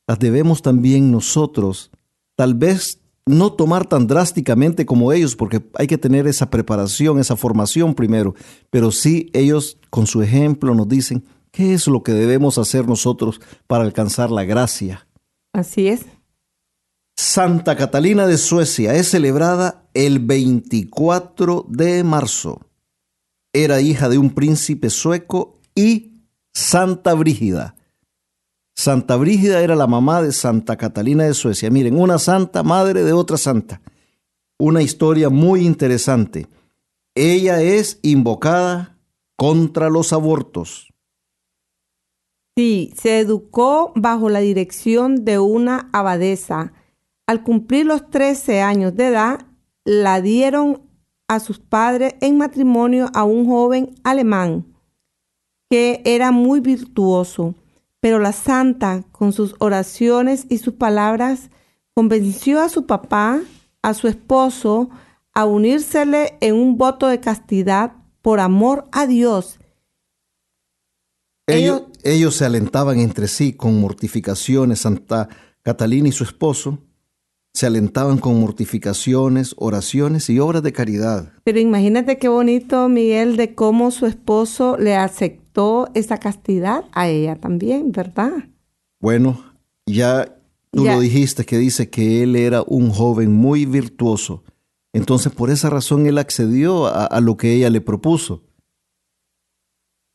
las 0.09 0.19
debemos 0.19 0.61
también 0.63 1.13
nosotros, 1.13 1.91
tal 2.37 2.55
vez 2.55 3.01
no 3.27 3.53
tomar 3.53 3.87
tan 3.87 4.07
drásticamente 4.07 4.87
como 4.87 5.13
ellos, 5.13 5.35
porque 5.35 5.61
hay 5.75 5.89
que 5.89 5.99
tener 5.99 6.27
esa 6.29 6.49
preparación, 6.49 7.19
esa 7.19 7.37
formación 7.37 7.95
primero, 7.95 8.35
pero 8.71 8.93
sí 8.93 9.31
ellos 9.33 9.79
con 9.91 10.07
su 10.07 10.23
ejemplo 10.23 10.75
nos 10.75 10.89
dicen 10.89 11.25
qué 11.51 11.75
es 11.75 11.89
lo 11.89 12.03
que 12.03 12.13
debemos 12.13 12.57
hacer 12.57 12.87
nosotros 12.87 13.41
para 13.67 13.85
alcanzar 13.85 14.31
la 14.31 14.45
gracia. 14.45 15.07
Así 15.53 15.89
es. 15.89 16.07
Santa 17.17 17.77
Catalina 17.77 18.27
de 18.27 18.39
Suecia 18.39 18.95
es 18.95 19.09
celebrada 19.09 19.89
el 19.95 20.21
24 20.21 21.67
de 21.69 22.05
marzo. 22.05 22.61
Era 23.53 23.81
hija 23.81 24.09
de 24.09 24.19
un 24.19 24.31
príncipe 24.31 24.91
sueco 24.91 25.59
y 25.75 26.23
Santa 26.53 27.15
Brígida. 27.15 27.76
Santa 28.77 29.17
Brígida 29.17 29.63
era 29.63 29.75
la 29.75 29.87
mamá 29.87 30.21
de 30.21 30.33
Santa 30.33 30.77
Catalina 30.77 31.25
de 31.25 31.33
Suecia. 31.33 31.71
Miren, 31.71 31.99
una 31.99 32.19
santa 32.19 32.63
madre 32.63 33.05
de 33.05 33.15
otra 33.15 33.39
santa. 33.39 33.81
Una 34.59 34.83
historia 34.83 35.31
muy 35.31 35.65
interesante. 35.65 36.47
Ella 37.15 37.63
es 37.63 37.99
invocada 38.03 38.99
contra 39.35 39.89
los 39.89 40.13
abortos. 40.13 40.93
Sí, 42.55 42.93
se 42.97 43.19
educó 43.19 43.93
bajo 43.97 44.29
la 44.29 44.41
dirección 44.41 45.25
de 45.25 45.39
una 45.39 45.89
abadesa. 45.95 46.75
Al 47.27 47.43
cumplir 47.43 47.87
los 47.87 48.11
13 48.11 48.61
años 48.61 48.95
de 48.95 49.09
edad, 49.09 49.47
la 49.85 50.21
dieron 50.21 50.83
a 51.29 51.41
sus 51.41 51.59
padres 51.59 52.15
en 52.21 52.37
matrimonio 52.37 53.09
a 53.15 53.25
un 53.25 53.47
joven 53.47 53.95
alemán 54.05 54.67
que 55.71 56.03
era 56.05 56.31
muy 56.31 56.61
virtuoso. 56.61 57.55
Pero 58.07 58.21
la 58.21 58.31
santa, 58.31 59.03
con 59.11 59.33
sus 59.33 59.57
oraciones 59.59 60.47
y 60.49 60.59
sus 60.59 60.75
palabras, 60.75 61.51
convenció 61.93 62.61
a 62.61 62.69
su 62.69 62.87
papá, 62.87 63.41
a 63.83 63.95
su 63.95 64.07
esposo, 64.07 64.91
a 65.35 65.45
unírsele 65.45 66.39
en 66.41 66.55
un 66.55 66.79
voto 66.79 67.09
de 67.09 67.19
castidad 67.19 67.95
por 68.23 68.39
amor 68.39 68.85
a 68.93 69.09
Dios. 69.09 69.59
Ellos, 71.49 71.83
ellos, 72.05 72.37
se 72.37 72.45
alentaban 72.45 73.01
entre 73.01 73.27
sí 73.27 73.55
con 73.55 73.81
mortificaciones, 73.81 74.83
Santa 74.83 75.29
Catalina 75.65 76.07
y 76.07 76.13
su 76.13 76.23
esposo 76.23 76.79
se 77.57 77.67
alentaban 77.67 78.19
con 78.19 78.39
mortificaciones, 78.39 79.55
oraciones 79.57 80.29
y 80.29 80.39
obras 80.39 80.63
de 80.63 80.75
caridad. 80.75 81.33
Pero 81.43 81.59
imagínate 81.59 82.19
qué 82.19 82.29
bonito, 82.29 82.87
Miguel, 82.91 83.39
de 83.39 83.55
cómo 83.55 83.91
su 83.91 84.05
esposo 84.05 84.77
le 84.77 84.95
aceptó 84.95 85.46
esa 85.95 86.19
castidad 86.19 86.85
a 86.93 87.09
ella 87.09 87.37
también, 87.37 87.93
¿verdad? 87.93 88.33
Bueno, 89.01 89.43
ya 89.87 90.37
tú 90.71 90.85
lo 90.85 91.01
dijiste 91.01 91.45
que 91.45 91.59
dice 91.59 91.89
que 91.89 92.23
él 92.23 92.37
era 92.37 92.63
un 92.67 92.91
joven 92.91 93.33
muy 93.33 93.67
virtuoso. 93.67 94.45
Entonces, 94.93 95.33
por 95.33 95.51
esa 95.51 95.71
razón, 95.71 96.07
él 96.07 96.19
accedió 96.19 96.87
a, 96.87 97.21
lo 97.21 97.37
que 97.37 97.53
ella 97.53 97.71
le 97.71 97.81
propuso. 97.81 98.43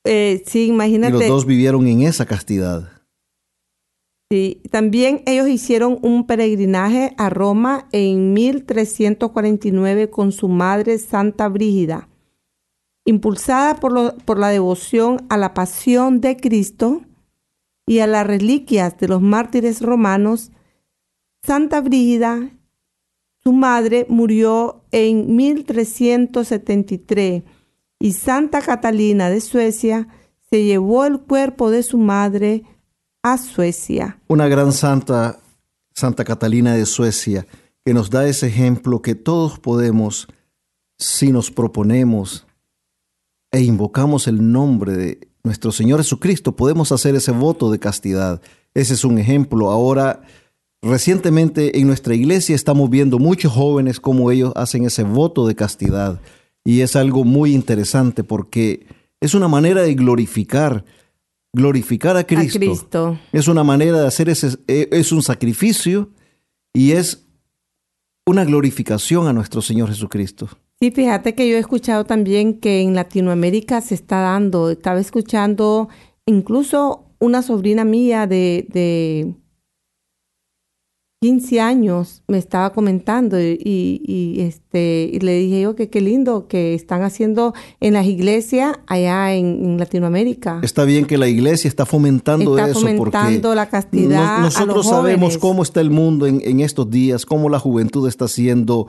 Eh, 0.04 0.43
sí, 0.47 0.67
imagínate. 0.67 1.15
Y 1.15 1.19
los 1.19 1.27
dos 1.27 1.45
vivieron 1.45 1.88
en 1.88 2.01
esa 2.01 2.25
castidad. 2.25 2.89
Sí, 4.32 4.62
también 4.71 5.23
ellos 5.25 5.47
hicieron 5.49 5.99
un 6.01 6.25
peregrinaje 6.25 7.13
a 7.17 7.30
Roma 7.30 7.88
en 7.91 8.34
1349 8.34 10.10
con 10.10 10.32
su 10.32 10.47
madre 10.47 10.97
Santa 10.97 11.49
Brígida. 11.49 12.08
Impulsada 13.05 13.75
por, 13.75 14.15
por 14.23 14.39
la 14.39 14.49
devoción 14.49 15.25
a 15.29 15.37
la 15.37 15.53
pasión 15.53 16.19
de 16.21 16.37
Cristo 16.37 17.01
y 17.85 17.99
a 17.99 18.07
las 18.07 18.27
reliquias 18.27 18.97
de 18.97 19.07
los 19.07 19.21
mártires 19.21 19.81
romanos, 19.81 20.51
Santa 21.43 21.81
Brígida, 21.81 22.51
su 23.43 23.53
madre, 23.53 24.05
murió 24.07 24.83
en 24.91 25.35
1373 25.35 27.43
y 27.99 28.13
Santa 28.13 28.61
Catalina 28.61 29.29
de 29.29 29.41
Suecia 29.41 30.07
se 30.49 30.63
llevó 30.63 31.05
el 31.05 31.21
cuerpo 31.21 31.71
de 31.71 31.81
su 31.81 31.97
madre 31.97 32.63
a 33.23 33.37
Suecia. 33.37 34.19
Una 34.27 34.47
gran 34.47 34.73
santa, 34.73 35.39
Santa 35.93 36.23
Catalina 36.23 36.75
de 36.75 36.85
Suecia, 36.85 37.47
que 37.85 37.93
nos 37.93 38.09
da 38.09 38.27
ese 38.27 38.47
ejemplo 38.47 39.01
que 39.01 39.15
todos 39.15 39.59
podemos, 39.59 40.27
si 40.97 41.31
nos 41.31 41.51
proponemos, 41.51 42.45
e 43.51 43.61
invocamos 43.61 44.27
el 44.27 44.51
nombre 44.51 44.93
de 44.93 45.27
nuestro 45.43 45.71
Señor 45.71 45.99
Jesucristo, 45.99 46.55
podemos 46.55 46.91
hacer 46.91 47.15
ese 47.15 47.31
voto 47.31 47.71
de 47.71 47.79
castidad. 47.79 48.41
Ese 48.73 48.93
es 48.93 49.03
un 49.03 49.17
ejemplo. 49.17 49.71
Ahora, 49.71 50.21
recientemente 50.81 51.79
en 51.79 51.87
nuestra 51.87 52.15
iglesia 52.15 52.55
estamos 52.55 52.89
viendo 52.89 53.19
muchos 53.19 53.51
jóvenes 53.51 53.99
como 53.99 54.31
ellos 54.31 54.53
hacen 54.55 54.85
ese 54.85 55.03
voto 55.03 55.47
de 55.47 55.55
castidad. 55.55 56.21
Y 56.63 56.81
es 56.81 56.95
algo 56.95 57.23
muy 57.23 57.53
interesante 57.53 58.23
porque 58.23 58.85
es 59.19 59.33
una 59.33 59.47
manera 59.47 59.81
de 59.81 59.95
glorificar, 59.95 60.85
glorificar 61.53 62.17
a 62.17 62.23
Cristo. 62.23 62.57
A 62.57 62.59
Cristo. 62.59 63.19
Es 63.31 63.47
una 63.47 63.63
manera 63.63 63.99
de 63.99 64.07
hacer 64.07 64.29
ese, 64.29 64.57
e, 64.67 64.87
es 64.91 65.11
un 65.11 65.23
sacrificio 65.23 66.09
y 66.73 66.91
es 66.91 67.25
una 68.25 68.45
glorificación 68.45 69.27
a 69.27 69.33
nuestro 69.33 69.61
Señor 69.61 69.89
Jesucristo. 69.89 70.49
Sí, 70.81 70.89
fíjate 70.89 71.35
que 71.35 71.47
yo 71.47 71.57
he 71.57 71.59
escuchado 71.59 72.05
también 72.05 72.55
que 72.55 72.81
en 72.81 72.95
Latinoamérica 72.95 73.81
se 73.81 73.93
está 73.93 74.19
dando, 74.19 74.71
estaba 74.71 74.99
escuchando 74.99 75.89
incluso 76.25 77.03
una 77.19 77.43
sobrina 77.43 77.85
mía 77.85 78.25
de, 78.25 78.65
de 78.67 79.35
15 81.21 81.61
años 81.61 82.23
me 82.27 82.39
estaba 82.39 82.73
comentando 82.73 83.39
y, 83.39 84.37
este 84.39 85.07
y 85.13 85.19
le 85.19 85.37
dije 85.37 85.61
yo 85.61 85.75
que 85.75 85.91
qué 85.91 86.01
lindo 86.01 86.47
que 86.47 86.73
están 86.73 87.03
haciendo 87.03 87.53
en 87.79 87.93
las 87.93 88.07
iglesias 88.07 88.79
allá 88.87 89.35
en, 89.35 89.77
Latinoamérica. 89.77 90.61
Está 90.63 90.83
bien 90.83 91.05
que 91.05 91.19
la 91.19 91.27
iglesia 91.27 91.67
está 91.67 91.85
fomentando 91.85 92.57
está 92.57 92.71
eso 92.71 92.79
fomentando 92.79 93.53
la 93.53 93.69
castidad. 93.69 94.39
nosotros 94.39 94.87
sabemos 94.87 95.37
cómo 95.37 95.61
está 95.61 95.79
el 95.79 95.91
mundo 95.91 96.25
en, 96.25 96.41
en, 96.43 96.59
estos 96.59 96.89
días, 96.89 97.27
cómo 97.27 97.49
la 97.49 97.59
juventud 97.59 98.07
está 98.07 98.27
siendo 98.27 98.87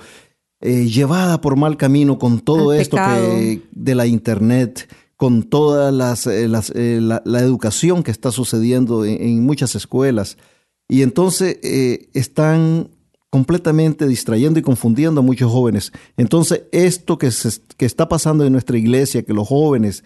eh, 0.63 0.87
llevada 0.87 1.41
por 1.41 1.57
mal 1.57 1.77
camino 1.77 2.19
con 2.19 2.41
todo 2.41 2.73
esto 2.73 2.97
que, 2.97 3.63
de 3.73 3.95
la 3.95 4.07
internet, 4.07 4.89
con 5.23 5.45
toda 5.45 5.93
las, 5.93 6.27
eh, 6.27 6.51
eh, 6.75 7.01
la, 7.01 7.41
educación 7.41 8.03
que 8.03 8.11
está 8.11 8.33
sucediendo 8.33 9.05
en, 9.05 9.47
muchas 9.47 9.77
escuelas. 9.77 10.37
Y 10.89 11.03
entonces 11.03 11.61
eh, 11.63 12.09
están 12.13 12.91
completamente 13.31 14.09
distrayendo 14.09 14.59
y 14.59 14.63
confundiendo 14.63 15.21
a 15.21 15.23
muchos 15.23 15.53
jóvenes. 15.53 15.93
Entonces, 16.17 16.63
esto 16.73 17.19
que, 17.19 17.31
que 17.77 17.87
está 17.87 18.09
pasando 18.09 18.45
en 18.45 18.53
nuestra 18.53 18.77
iglesia, 18.77 19.23
que 19.23 19.33
los 19.33 19.47
jóvenes 19.47 20.03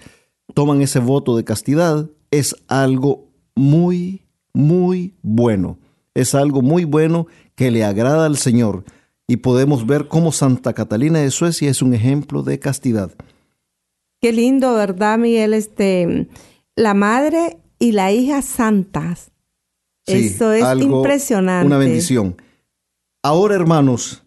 toman 0.53 0.83
ese 0.83 0.99
voto 0.99 1.35
de 1.35 1.45
castidad, 1.45 2.11
es 2.31 2.55
algo 2.69 3.31
muy, 3.55 4.27
muy 4.53 5.15
bueno. 5.23 5.79
Es 6.13 6.35
algo 6.35 6.61
muy 6.61 6.85
bueno 6.85 7.27
que 7.55 7.71
le 7.71 7.85
agrada 7.85 8.27
al 8.27 8.37
Señor. 8.37 8.85
Y 9.29 9.39
podemos 9.39 9.87
ver 9.87 10.09
cómo 10.09 10.31
Santa 10.33 10.73
Catalina 10.73 11.19
de 11.19 11.31
Suecia 11.31 11.69
es 11.71 11.83
un 11.83 11.95
ejemplo 11.95 12.43
de 12.43 12.59
castidad. 12.59 13.11
Qué 14.21 14.33
lindo, 14.33 14.75
¿verdad, 14.75 15.19
Miguel? 15.19 15.53
Este, 15.55 16.29
la 16.77 16.95
madre 16.95 17.59
y 17.79 17.93
la 17.93 18.13
hija 18.13 18.43
santas. 18.43 19.33
Eso 20.07 20.53
es 20.53 20.65
impresionante. 20.81 21.67
Una 21.67 21.79
bendición. 21.79 22.37
Ahora, 23.23 23.57
hermanos, 23.57 24.23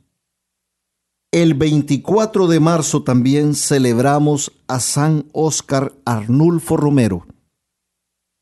el 1.31 1.53
24 1.53 2.47
de 2.47 2.59
marzo 2.59 3.03
también 3.03 3.53
celebramos 3.53 4.51
a 4.67 4.79
San 4.79 5.27
Óscar 5.31 5.93
Arnulfo 6.03 6.75
Romero, 6.75 7.27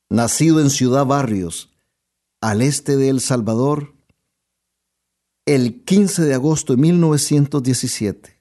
nacido 0.09 0.61
en 0.61 0.69
Ciudad 0.69 1.05
Barrios, 1.05 1.69
al 2.41 2.61
este 2.61 2.95
de 2.95 3.09
El 3.09 3.19
Salvador, 3.19 3.93
el 5.47 5.81
15 5.83 6.23
de 6.23 6.33
agosto 6.33 6.75
de 6.75 6.81
1917. 6.81 8.37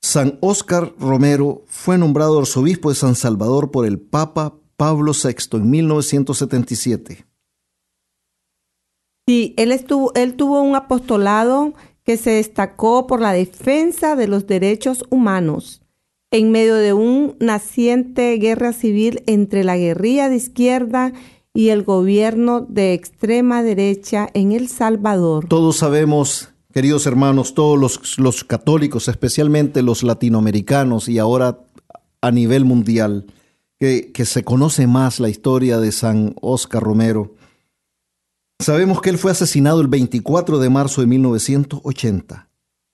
San 0.00 0.38
Óscar 0.40 0.94
Romero 0.98 1.64
fue 1.66 1.98
nombrado 1.98 2.38
arzobispo 2.38 2.90
de 2.90 2.94
San 2.94 3.16
Salvador 3.16 3.72
por 3.72 3.86
el 3.86 3.98
Papa 3.98 4.54
Pablo 4.76 5.12
VI 5.12 5.58
en 5.58 5.70
1977. 5.70 7.26
Sí, 9.26 9.54
él, 9.56 9.72
estuvo, 9.72 10.14
él 10.14 10.36
tuvo 10.36 10.62
un 10.62 10.76
apostolado 10.76 11.74
que 12.04 12.16
se 12.16 12.30
destacó 12.30 13.08
por 13.08 13.20
la 13.20 13.32
defensa 13.32 14.14
de 14.14 14.28
los 14.28 14.46
derechos 14.46 15.04
humanos 15.10 15.82
en 16.30 16.52
medio 16.52 16.76
de 16.76 16.92
una 16.92 17.34
naciente 17.40 18.36
guerra 18.36 18.72
civil 18.72 19.24
entre 19.26 19.64
la 19.64 19.76
guerrilla 19.76 20.28
de 20.28 20.36
izquierda 20.36 21.12
y 21.12 21.35
el 21.70 21.82
gobierno 21.82 22.60
de 22.68 22.94
extrema 22.94 23.62
derecha 23.62 24.28
en 24.34 24.52
El 24.52 24.68
Salvador. 24.68 25.46
Todos 25.48 25.76
sabemos 25.76 26.50
queridos 26.76 27.06
hermanos, 27.06 27.54
todos 27.54 28.18
los, 28.18 28.44
católicos, 28.44 29.08
especialmente 29.08 29.80
los 29.80 30.02
latinoamericanos 30.02 31.08
y 31.08 31.18
ahora 31.18 31.58
a 32.20 32.30
nivel 32.30 32.66
mundial, 32.66 33.24
que, 33.80 34.12
que, 34.12 34.26
se 34.26 34.44
conoce 34.44 34.86
más 34.86 35.18
la 35.18 35.30
historia 35.30 35.78
de 35.78 35.90
San 35.90 36.34
Oscar 36.42 36.82
Romero. 36.82 37.34
Sabemos 38.60 39.00
que 39.00 39.08
él 39.08 39.16
fue 39.16 39.30
asesinado 39.30 39.80
el 39.80 39.88
24 39.88 40.58
de 40.58 40.68
marzo 40.68 41.00
de 41.00 41.06
1980, 41.06 42.50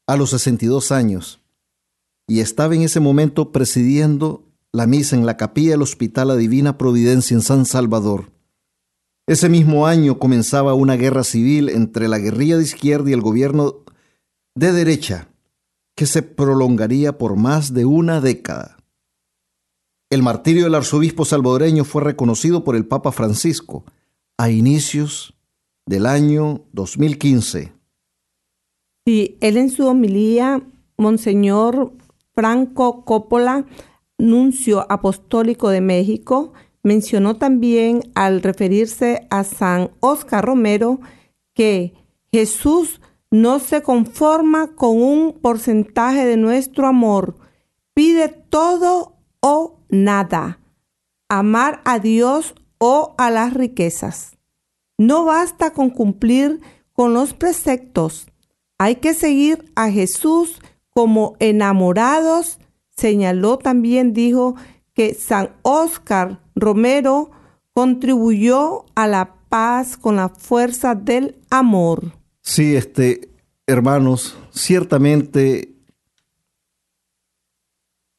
a 0.07 0.16
los 0.16 0.31
62 0.31 0.92
años, 0.92 1.40
y 2.29 2.38
estaba 2.38 2.77
en 2.77 2.83
ese 2.83 3.01
momento 3.01 3.51
presidiendo 3.51 4.44
la 4.70 4.87
misa 4.87 5.16
en 5.16 5.27
la 5.27 5.37
capilla 5.37 5.72
del 5.72 5.83
Hospital 5.83 6.29
La 6.29 6.37
Divina 6.37 6.79
Providencia 6.79 7.35
en 7.35 7.42
San 7.42 7.66
Salvador. 7.66 8.32
Ese 9.26 9.48
mismo 9.48 9.87
año 9.87 10.18
comenzaba 10.18 10.74
una 10.74 10.96
guerra 10.96 11.22
civil 11.22 11.68
entre 11.68 12.08
la 12.08 12.18
guerrilla 12.18 12.56
de 12.56 12.64
izquierda 12.64 13.11
y 13.11 13.12
el 13.12 13.20
gobierno 13.20 13.76
de 14.54 14.72
derecha, 14.72 15.28
que 15.96 16.06
se 16.06 16.22
prolongaría 16.22 17.18
por 17.18 17.37
más 17.37 17.72
de 17.72 17.85
una 17.85 18.20
década. 18.20 18.78
El 20.11 20.22
martirio 20.22 20.64
del 20.64 20.74
arzobispo 20.74 21.24
salvadoreño 21.24 21.85
fue 21.85 22.02
reconocido 22.02 22.64
por 22.64 22.76
el 22.76 22.87
Papa 22.87 23.12
Francisco 23.12 23.85
a 24.37 24.50
inicios 24.50 25.35
del 25.87 26.06
año 26.06 26.64
2015. 26.72 27.72
Sí, 29.06 29.38
él 29.40 29.56
en 29.56 29.70
su 29.70 29.87
homilía, 29.87 30.62
Monseñor 30.96 31.92
Franco 32.35 33.04
Coppola, 33.04 33.66
nuncio 34.18 34.87
apostólico 34.90 35.68
de 35.70 35.80
México, 35.80 36.52
mencionó 36.83 37.37
también 37.37 38.11
al 38.14 38.42
referirse 38.42 39.27
a 39.31 39.45
San 39.45 39.90
Oscar 40.01 40.45
Romero 40.45 41.01
que 41.55 41.95
Jesús 42.33 43.01
no 43.31 43.59
se 43.59 43.83
conforma 43.83 44.75
con 44.75 45.01
un 45.03 45.33
porcentaje 45.33 46.25
de 46.25 46.37
nuestro 46.37 46.87
amor, 46.87 47.37
pide 47.95 48.29
todo 48.29 49.16
o 49.40 49.79
nada, 49.88 50.61
amar 51.29 51.81
a 51.85 51.99
Dios 51.99 52.55
o 52.79 53.14
a 53.18 53.31
las 53.31 53.55
riquezas. 53.55 54.37
No 54.99 55.25
basta 55.25 55.73
con 55.73 55.90
cumplir 55.90 56.61
con 56.92 57.14
los 57.14 57.33
preceptos, 57.33 58.27
hay 58.83 58.97
que 58.97 59.14
seguir 59.14 59.71
a 59.77 59.90
Jesús 59.90 60.61
como 60.90 61.37
enamorados, 61.38 62.59
señaló 62.90 63.57
también, 63.57 64.12
dijo 64.12 64.57
que 64.94 65.14
San 65.14 65.50
Óscar 65.62 66.40
Romero 66.55 67.31
contribuyó 67.74 68.85
a 68.94 69.07
la 69.07 69.35
paz 69.48 69.96
con 69.96 70.16
la 70.16 70.28
fuerza 70.28 70.94
del 70.94 71.37
amor. 71.50 72.12
Sí, 72.42 72.76
este, 72.76 73.31
hermanos, 73.66 74.37
ciertamente 74.50 75.72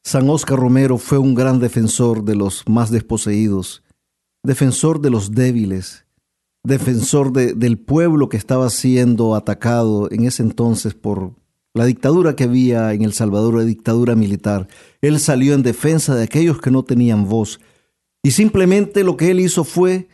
San 0.04 0.30
Óscar 0.30 0.60
Romero 0.60 0.98
fue 0.98 1.18
un 1.18 1.34
gran 1.34 1.60
defensor 1.60 2.24
de 2.24 2.36
los 2.36 2.68
más 2.68 2.92
desposeídos, 2.92 3.84
defensor 4.44 5.00
de 5.00 5.10
los 5.10 5.32
débiles, 5.32 6.06
defensor 6.64 7.32
del 7.32 7.80
pueblo 7.80 8.28
que 8.28 8.38
estaba 8.38 8.70
siendo 8.70 9.34
atacado 9.36 10.12
en 10.12 10.26
ese 10.26 10.44
entonces 10.44 10.94
por 10.94 11.34
la 11.74 11.86
dictadura 11.86 12.36
que 12.36 12.44
había 12.44 12.94
en 12.94 13.04
El 13.04 13.14
Salvador, 13.14 13.56
la 13.56 13.64
dictadura 13.64 14.16
militar. 14.16 14.68
Él 15.02 15.20
salió 15.20 15.54
en 15.54 15.64
defensa 15.64 16.16
de 16.16 16.24
aquellos 16.24 16.62
que 16.62 16.72
no 16.72 16.84
tenían 16.84 17.28
voz. 17.28 17.60
Y 18.22 18.32
simplemente 18.32 19.04
lo 19.04 19.18
que 19.18 19.32
él 19.32 19.40
hizo 19.40 19.64
fue 19.64 20.08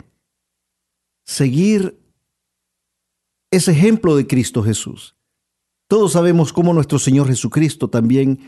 seguir 1.26 2.00
ese 3.52 3.72
ejemplo 3.72 4.15
de 4.15 4.26
Cristo 4.26 4.63
Jesús. 4.63 5.15
Todos 5.88 6.13
sabemos 6.13 6.54
cómo 6.54 6.74
nuestro 6.74 6.98
Señor 6.98 7.28
Jesucristo 7.28 7.89
también 7.89 8.39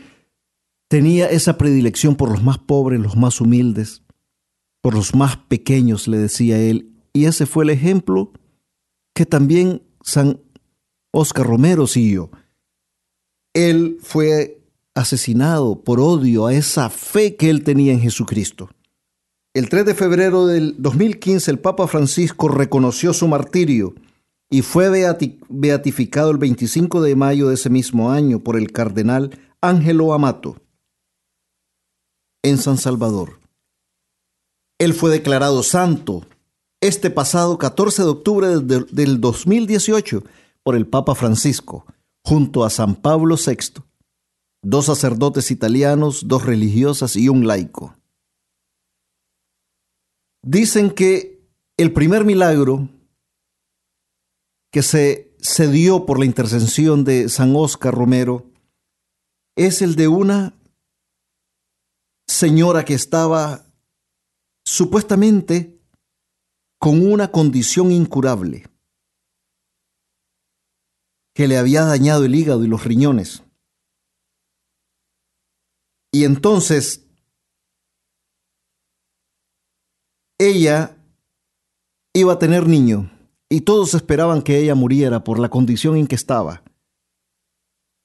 tenía 0.88 1.26
esa 1.26 1.58
predilección 1.58 2.16
por 2.16 2.30
los 2.30 2.42
más 2.42 2.58
pobres, 2.58 3.00
los 3.00 3.16
más 3.16 3.40
humildes, 3.40 4.02
por 4.80 4.94
los 4.94 5.14
más 5.14 5.36
pequeños, 5.36 6.08
le 6.08 6.18
decía 6.18 6.58
él. 6.58 6.92
Y 7.12 7.26
ese 7.26 7.46
fue 7.46 7.64
el 7.64 7.70
ejemplo 7.70 8.32
que 9.14 9.26
también 9.26 9.82
San 10.02 10.40
Oscar 11.12 11.46
Romero 11.46 11.86
siguió 11.86 12.30
él 13.54 13.98
fue 14.00 14.60
asesinado 14.94 15.82
por 15.82 16.00
odio 16.00 16.46
a 16.46 16.54
esa 16.54 16.90
fe 16.90 17.36
que 17.36 17.50
él 17.50 17.64
tenía 17.64 17.92
en 17.92 18.00
Jesucristo. 18.00 18.70
El 19.54 19.68
3 19.68 19.84
de 19.84 19.94
febrero 19.94 20.46
del 20.46 20.76
2015 20.78 21.50
el 21.50 21.58
Papa 21.58 21.86
Francisco 21.86 22.48
reconoció 22.48 23.12
su 23.12 23.28
martirio 23.28 23.94
y 24.50 24.62
fue 24.62 24.88
beatificado 25.48 26.30
el 26.30 26.38
25 26.38 27.02
de 27.02 27.16
mayo 27.16 27.48
de 27.48 27.54
ese 27.54 27.70
mismo 27.70 28.10
año 28.10 28.40
por 28.40 28.56
el 28.56 28.72
cardenal 28.72 29.38
Ángelo 29.60 30.12
Amato 30.12 30.56
en 32.42 32.58
San 32.58 32.76
Salvador. 32.76 33.40
Él 34.78 34.94
fue 34.94 35.10
declarado 35.10 35.62
santo 35.62 36.26
este 36.80 37.10
pasado 37.10 37.58
14 37.58 38.02
de 38.02 38.08
octubre 38.08 38.48
del 38.58 39.20
2018 39.20 40.24
por 40.62 40.74
el 40.74 40.86
Papa 40.86 41.14
Francisco 41.14 41.86
junto 42.24 42.64
a 42.64 42.70
San 42.70 42.94
Pablo 42.94 43.36
VI, 43.36 43.82
dos 44.62 44.86
sacerdotes 44.86 45.50
italianos, 45.50 46.28
dos 46.28 46.44
religiosas 46.44 47.16
y 47.16 47.28
un 47.28 47.46
laico. 47.46 47.96
Dicen 50.44 50.90
que 50.90 51.40
el 51.76 51.92
primer 51.92 52.24
milagro 52.24 52.88
que 54.72 54.82
se, 54.82 55.36
se 55.38 55.70
dio 55.70 56.06
por 56.06 56.18
la 56.18 56.24
intercesión 56.24 57.04
de 57.04 57.28
San 57.28 57.54
Óscar 57.54 57.94
Romero 57.94 58.46
es 59.56 59.82
el 59.82 59.96
de 59.96 60.08
una 60.08 60.54
señora 62.26 62.84
que 62.84 62.94
estaba 62.94 63.66
supuestamente 64.64 65.78
con 66.78 67.06
una 67.06 67.30
condición 67.30 67.92
incurable 67.92 68.71
que 71.34 71.48
le 71.48 71.58
había 71.58 71.82
dañado 71.84 72.24
el 72.24 72.34
hígado 72.34 72.64
y 72.64 72.68
los 72.68 72.84
riñones. 72.84 73.42
Y 76.12 76.24
entonces 76.24 77.06
ella 80.38 80.96
iba 82.12 82.34
a 82.34 82.38
tener 82.38 82.66
niño 82.66 83.10
y 83.48 83.62
todos 83.62 83.94
esperaban 83.94 84.42
que 84.42 84.58
ella 84.58 84.74
muriera 84.74 85.24
por 85.24 85.38
la 85.38 85.48
condición 85.48 85.96
en 85.96 86.06
que 86.06 86.14
estaba. 86.14 86.62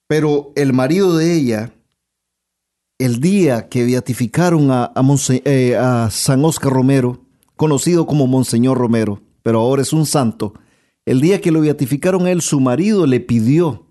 Pero 0.08 0.54
el 0.56 0.72
marido 0.72 1.18
de 1.18 1.34
ella, 1.36 1.74
el 2.98 3.20
día 3.20 3.68
que 3.68 3.86
beatificaron 3.86 4.72
a, 4.72 4.86
a, 4.96 5.04
eh, 5.46 5.76
a 5.76 6.10
San 6.10 6.46
Oscar 6.46 6.72
Romero, 6.72 7.26
conocido 7.58 8.06
como 8.06 8.28
Monseñor 8.28 8.78
Romero, 8.78 9.22
pero 9.44 9.60
ahora 9.60 9.82
es 9.82 9.92
un 9.92 10.06
santo. 10.06 10.54
El 11.08 11.22
día 11.22 11.40
que 11.40 11.54
lo 11.54 11.62
beatificaron 11.62 12.26
a 12.26 12.32
él, 12.32 12.42
su 12.42 12.60
marido 12.60 13.06
le 13.08 13.22
pidió, 13.22 13.88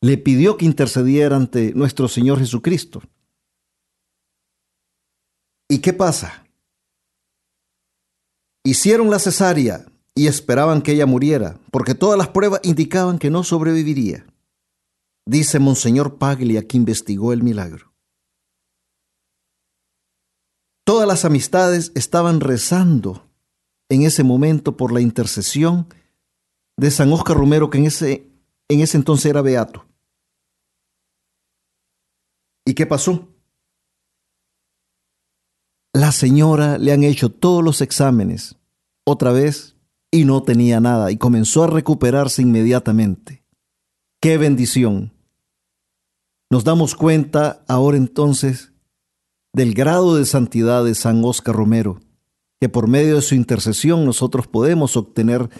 le 0.00 0.16
pidió 0.16 0.56
que 0.56 0.64
intercediera 0.64 1.34
ante 1.34 1.74
nuestro 1.74 2.06
Señor 2.06 2.38
Jesucristo. 2.38 3.02
¿Y 5.68 5.80
qué 5.80 5.92
pasa? 5.92 6.46
Hicieron 8.62 9.10
la 9.10 9.18
cesárea 9.18 9.84
y 10.14 10.28
esperaban 10.28 10.82
que 10.82 10.92
ella 10.92 11.06
muriera, 11.06 11.58
porque 11.72 11.96
todas 11.96 12.16
las 12.16 12.28
pruebas 12.28 12.60
indicaban 12.62 13.18
que 13.18 13.30
no 13.30 13.42
sobreviviría. 13.42 14.24
Dice 15.26 15.58
Monseñor 15.58 16.16
Paglia 16.16 16.68
que 16.68 16.76
investigó 16.76 17.32
el 17.32 17.42
milagro. 17.42 17.92
Todas 20.84 21.08
las 21.08 21.24
amistades 21.24 21.90
estaban 21.96 22.38
rezando 22.38 23.31
en 23.92 24.02
ese 24.02 24.24
momento 24.24 24.76
por 24.76 24.92
la 24.92 25.00
intercesión 25.00 25.86
de 26.78 26.90
San 26.90 27.12
Oscar 27.12 27.36
Romero, 27.36 27.68
que 27.68 27.78
en 27.78 27.86
ese, 27.86 28.26
en 28.68 28.80
ese 28.80 28.96
entonces 28.96 29.26
era 29.26 29.42
beato. 29.42 29.84
¿Y 32.64 32.74
qué 32.74 32.86
pasó? 32.86 33.28
La 35.92 36.10
señora 36.10 36.78
le 36.78 36.92
han 36.92 37.02
hecho 37.02 37.30
todos 37.30 37.62
los 37.62 37.82
exámenes, 37.82 38.56
otra 39.04 39.30
vez, 39.30 39.76
y 40.10 40.24
no 40.24 40.42
tenía 40.42 40.80
nada, 40.80 41.10
y 41.10 41.18
comenzó 41.18 41.64
a 41.64 41.66
recuperarse 41.66 42.40
inmediatamente. 42.40 43.44
¡Qué 44.20 44.38
bendición! 44.38 45.12
Nos 46.50 46.64
damos 46.64 46.94
cuenta 46.94 47.62
ahora 47.68 47.98
entonces 47.98 48.72
del 49.52 49.74
grado 49.74 50.16
de 50.16 50.24
santidad 50.24 50.82
de 50.82 50.94
San 50.94 51.22
Oscar 51.24 51.54
Romero, 51.54 52.00
que 52.62 52.68
por 52.68 52.86
medio 52.86 53.16
de 53.16 53.22
su 53.22 53.34
intercesión 53.34 54.04
nosotros 54.04 54.46
podemos 54.46 54.96
obtener 54.96 55.50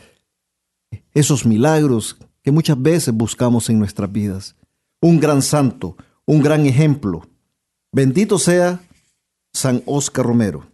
esos 1.15 1.45
milagros 1.45 2.17
que 2.45 2.53
muchas 2.53 2.81
veces 2.81 3.13
buscamos 3.13 3.69
en 3.69 3.81
nuestras 3.81 4.13
vidas. 4.13 4.55
Un 5.01 5.19
gran 5.19 5.43
santo, 5.43 5.97
un 6.27 6.41
gran 6.41 6.65
ejemplo. 6.65 7.27
Bendito 7.91 8.39
sea 8.39 8.83
San 9.53 9.83
Oscar 9.85 10.27
Romero. 10.27 10.65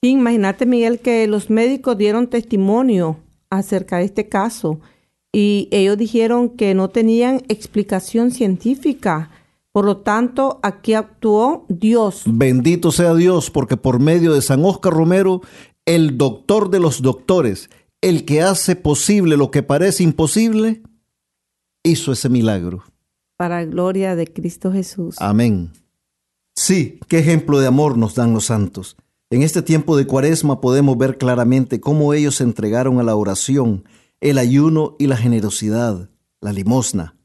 Imagínate, 0.00 0.64
Miguel, 0.64 1.00
que 1.00 1.26
los 1.26 1.50
médicos 1.50 1.98
dieron 1.98 2.28
testimonio 2.28 3.18
acerca 3.50 3.98
de 3.98 4.04
este 4.04 4.28
caso 4.28 4.78
y 5.32 5.66
ellos 5.72 5.98
dijeron 5.98 6.50
que 6.50 6.72
no 6.74 6.88
tenían 6.88 7.42
explicación 7.48 8.30
científica 8.30 9.28
por 9.74 9.86
lo 9.86 9.96
tanto, 9.96 10.60
aquí 10.62 10.94
actuó 10.94 11.66
Dios. 11.68 12.22
Bendito 12.26 12.92
sea 12.92 13.12
Dios, 13.12 13.50
porque 13.50 13.76
por 13.76 13.98
medio 13.98 14.32
de 14.32 14.40
San 14.40 14.64
Oscar 14.64 14.92
Romero, 14.92 15.40
el 15.84 16.16
doctor 16.16 16.70
de 16.70 16.78
los 16.78 17.02
doctores, 17.02 17.70
el 18.00 18.24
que 18.24 18.40
hace 18.40 18.76
posible 18.76 19.36
lo 19.36 19.50
que 19.50 19.64
parece 19.64 20.04
imposible, 20.04 20.84
hizo 21.82 22.12
ese 22.12 22.28
milagro. 22.28 22.84
Para 23.36 23.64
gloria 23.64 24.14
de 24.14 24.32
Cristo 24.32 24.70
Jesús. 24.70 25.16
Amén. 25.18 25.72
Sí, 26.54 27.00
qué 27.08 27.18
ejemplo 27.18 27.58
de 27.58 27.66
amor 27.66 27.98
nos 27.98 28.14
dan 28.14 28.32
los 28.32 28.44
santos. 28.44 28.96
En 29.28 29.42
este 29.42 29.60
tiempo 29.60 29.96
de 29.96 30.06
cuaresma 30.06 30.60
podemos 30.60 30.96
ver 30.96 31.18
claramente 31.18 31.80
cómo 31.80 32.14
ellos 32.14 32.36
se 32.36 32.44
entregaron 32.44 33.00
a 33.00 33.02
la 33.02 33.16
oración, 33.16 33.82
el 34.20 34.38
ayuno 34.38 34.94
y 35.00 35.08
la 35.08 35.16
generosidad, 35.16 36.10
la 36.40 36.52
limosna. 36.52 37.16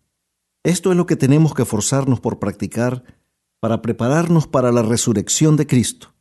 Esto 0.63 0.91
es 0.91 0.97
lo 0.97 1.05
que 1.05 1.15
tenemos 1.15 1.53
que 1.53 1.65
forzarnos 1.65 2.19
por 2.19 2.39
practicar 2.39 3.03
para 3.59 3.81
prepararnos 3.81 4.47
para 4.47 4.71
la 4.71 4.81
resurrección 4.81 5.57
de 5.57 5.67
Cristo. 5.67 6.13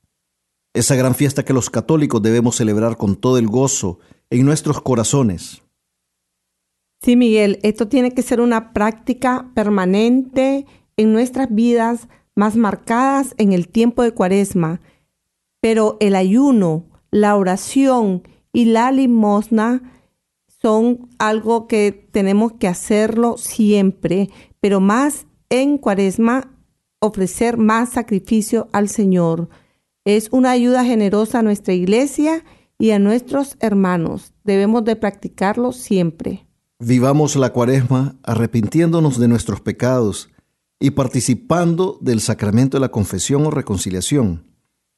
Esa 0.74 0.96
gran 0.96 1.14
fiesta 1.14 1.44
que 1.44 1.52
los 1.52 1.70
católicos 1.70 2.22
debemos 2.22 2.56
celebrar 2.56 2.96
con 2.96 3.16
todo 3.16 3.38
el 3.38 3.48
gozo 3.48 3.98
en 4.30 4.44
nuestros 4.44 4.80
corazones. 4.80 5.62
Sí, 7.02 7.16
Miguel, 7.16 7.58
esto 7.62 7.88
tiene 7.88 8.12
que 8.12 8.22
ser 8.22 8.40
una 8.40 8.72
práctica 8.72 9.50
permanente 9.54 10.66
en 10.96 11.12
nuestras 11.12 11.52
vidas 11.52 12.08
más 12.34 12.56
marcadas 12.56 13.34
en 13.38 13.52
el 13.52 13.68
tiempo 13.68 14.02
de 14.02 14.12
cuaresma. 14.12 14.80
Pero 15.60 15.96
el 16.00 16.14
ayuno, 16.14 16.86
la 17.10 17.36
oración 17.36 18.22
y 18.52 18.66
la 18.66 18.90
limosna 18.92 19.97
son 20.60 21.08
algo 21.18 21.68
que 21.68 22.08
tenemos 22.10 22.52
que 22.52 22.68
hacerlo 22.68 23.36
siempre, 23.38 24.30
pero 24.60 24.80
más 24.80 25.26
en 25.50 25.78
cuaresma, 25.78 26.52
ofrecer 27.00 27.56
más 27.56 27.90
sacrificio 27.90 28.68
al 28.72 28.88
Señor. 28.88 29.48
Es 30.04 30.28
una 30.32 30.50
ayuda 30.50 30.84
generosa 30.84 31.40
a 31.40 31.42
nuestra 31.42 31.74
iglesia 31.74 32.44
y 32.78 32.90
a 32.90 32.98
nuestros 32.98 33.56
hermanos. 33.60 34.32
Debemos 34.44 34.84
de 34.84 34.96
practicarlo 34.96 35.72
siempre. 35.72 36.46
Vivamos 36.80 37.36
la 37.36 37.52
cuaresma 37.52 38.16
arrepintiéndonos 38.22 39.18
de 39.18 39.28
nuestros 39.28 39.60
pecados 39.60 40.30
y 40.80 40.90
participando 40.90 41.98
del 42.00 42.20
sacramento 42.20 42.76
de 42.76 42.82
la 42.82 42.90
confesión 42.90 43.46
o 43.46 43.50
reconciliación. 43.50 44.44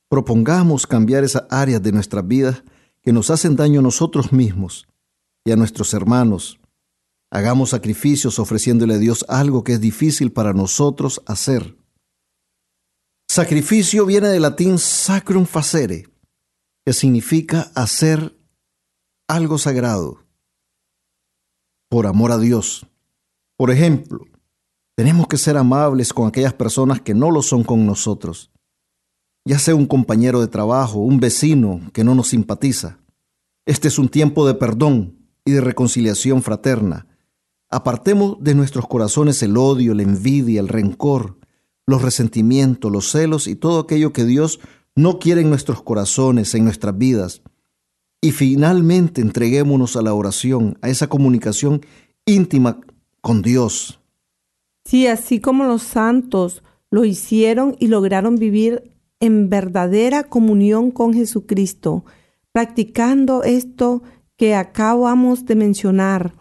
Propongamos 0.09 0.87
cambiar 0.87 1.25
esas 1.25 1.45
áreas 1.51 1.83
de 1.83 1.93
nuestras 1.93 2.27
vidas 2.27 2.65
que 3.03 3.13
nos 3.13 3.31
hacen 3.31 3.57
daño 3.57 3.81
a 3.81 3.83
nosotros 3.83 4.33
mismos 4.33 4.87
y 5.45 5.53
a 5.53 5.57
nuestros 5.57 5.95
hermanos. 5.95 6.61
Hagamos 7.32 7.70
sacrificios 7.70 8.38
ofreciéndole 8.38 8.95
a 8.95 8.99
Dios 8.99 9.24
algo 9.28 9.62
que 9.62 9.74
es 9.74 9.80
difícil 9.80 10.32
para 10.32 10.53
nosotros 10.53 11.22
hacer. 11.26 11.76
Sacrificio 13.30 14.05
viene 14.07 14.28
del 14.28 14.43
latín 14.43 14.78
sacrum 14.78 15.47
facere, 15.47 16.09
que 16.84 16.93
significa 16.93 17.70
hacer 17.76 18.36
algo 19.28 19.59
sagrado 19.59 20.24
por 21.88 22.09
amor 22.09 22.32
a 22.32 22.38
Dios. 22.38 22.86
Por 23.57 23.70
ejemplo, 23.70 24.26
tenemos 24.97 25.28
que 25.28 25.36
ser 25.36 25.57
amables 25.57 26.12
con 26.12 26.26
aquellas 26.26 26.55
personas 26.55 27.01
que 27.01 27.14
no 27.14 27.30
lo 27.30 27.43
son 27.43 27.62
con 27.62 27.86
nosotros, 27.86 28.51
ya 29.47 29.59
sea 29.59 29.76
un 29.76 29.86
compañero 29.86 30.41
de 30.41 30.49
trabajo, 30.49 30.99
un 30.99 31.20
vecino 31.20 31.80
que 31.93 32.03
no 32.03 32.16
nos 32.16 32.28
simpatiza. 32.28 32.99
Este 33.66 33.86
es 33.86 33.99
un 33.99 34.09
tiempo 34.09 34.47
de 34.47 34.55
perdón, 34.55 35.20
de 35.51 35.61
reconciliación 35.61 36.43
fraterna. 36.43 37.07
Apartemos 37.69 38.37
de 38.41 38.55
nuestros 38.55 38.87
corazones 38.89 39.43
el 39.43 39.57
odio, 39.57 39.95
la 39.95 40.03
envidia, 40.03 40.61
el 40.61 40.69
rencor, 40.69 41.39
los 41.87 42.03
resentimientos, 42.03 42.91
los 42.91 43.11
celos 43.11 43.47
y 43.47 43.57
todo 43.57 43.81
aquello 43.81 44.13
que 44.13 44.25
Dios 44.25 44.61
no 44.97 45.19
quiere 45.19 45.41
en 45.41 45.51
nuestros 45.51 45.83
corazones, 45.83 46.55
en 46.55 46.65
nuestras 46.65 46.97
vidas. 46.97 47.43
Y 48.21 48.33
finalmente 48.33 49.21
entreguémonos 49.21 49.97
a 49.97 50.03
la 50.03 50.15
oración, 50.15 50.79
a 50.83 50.89
esa 50.89 51.09
comunicación 51.09 51.81
íntima 52.27 52.81
con 53.21 53.43
Dios. 53.43 54.01
Sí, 54.85 55.07
así 55.07 55.41
como 55.41 55.65
los 55.65 55.83
santos 55.83 56.63
lo 56.91 57.05
hicieron 57.05 57.77
y 57.79 57.87
lograron 57.87 58.37
vivir 58.37 58.93
en 59.21 59.49
verdadera 59.49 60.25
comunión 60.25 60.91
con 60.91 61.15
Jesucristo, 61.15 62.05
practicando 62.53 63.43
esto 63.43 64.03
que 64.41 64.55
acabamos 64.55 65.45
de 65.45 65.55
mencionar. 65.55 66.32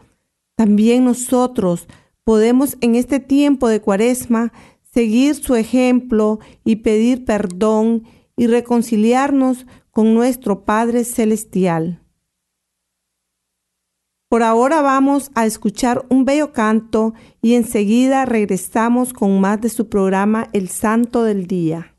También 0.56 1.04
nosotros 1.04 1.86
podemos 2.24 2.78
en 2.80 2.96
este 2.96 3.20
tiempo 3.20 3.68
de 3.68 3.82
cuaresma 3.82 4.54
seguir 4.94 5.36
su 5.36 5.56
ejemplo 5.56 6.40
y 6.64 6.78
pedir 6.78 7.26
perdón 7.26 8.06
y 8.38 8.48
reconciliarnos 8.48 9.66
con 9.92 10.14
nuestro 10.14 10.64
Padre 10.64 11.04
Celestial. 11.04 12.02
Por 14.30 14.44
ahora 14.44 14.82
vamos 14.82 15.30
a 15.36 15.46
escuchar 15.46 16.06
un 16.08 16.24
bello 16.24 16.54
canto 16.54 17.14
y 17.42 17.56
enseguida 17.56 18.24
regresamos 18.24 19.12
con 19.12 19.42
más 19.42 19.60
de 19.60 19.68
su 19.68 19.90
programa 19.90 20.48
El 20.54 20.70
Santo 20.70 21.24
del 21.24 21.48
Día. 21.48 21.99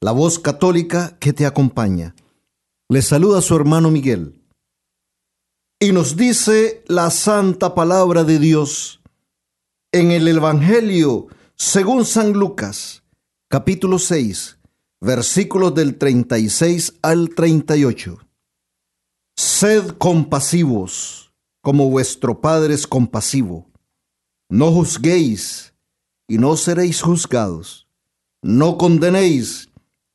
la 0.00 0.12
voz 0.12 0.38
católica 0.38 1.18
que 1.18 1.32
te 1.32 1.44
acompaña. 1.44 2.14
Le 2.88 3.02
saluda 3.02 3.42
su 3.42 3.54
hermano 3.54 3.90
Miguel. 3.90 4.42
Y 5.78 5.92
nos 5.92 6.16
dice 6.16 6.82
la 6.88 7.10
santa 7.10 7.74
palabra 7.74 8.24
de 8.24 8.38
Dios 8.38 9.00
en 9.92 10.10
el 10.10 10.26
Evangelio 10.28 11.28
según 11.54 12.04
San 12.06 12.32
Lucas, 12.32 13.02
capítulo 13.48 13.98
6, 13.98 14.58
versículos 15.00 15.74
del 15.74 15.98
36 15.98 16.94
al 17.02 17.34
38. 17.34 18.18
Sed 19.36 19.88
compasivos, 19.98 21.32
como 21.62 21.90
vuestro 21.90 22.40
Padre 22.40 22.74
es 22.74 22.86
compasivo. 22.86 23.70
No 24.48 24.72
juzguéis, 24.72 25.74
y 26.26 26.38
no 26.38 26.56
seréis 26.56 27.02
juzgados. 27.02 27.88
No 28.42 28.78
condenéis, 28.78 29.69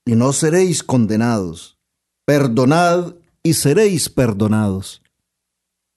y 0.05 0.15
no 0.15 0.31
seréis 0.33 0.83
condenados. 0.83 1.77
Perdonad 2.25 3.15
y 3.43 3.53
seréis 3.53 4.09
perdonados. 4.09 5.01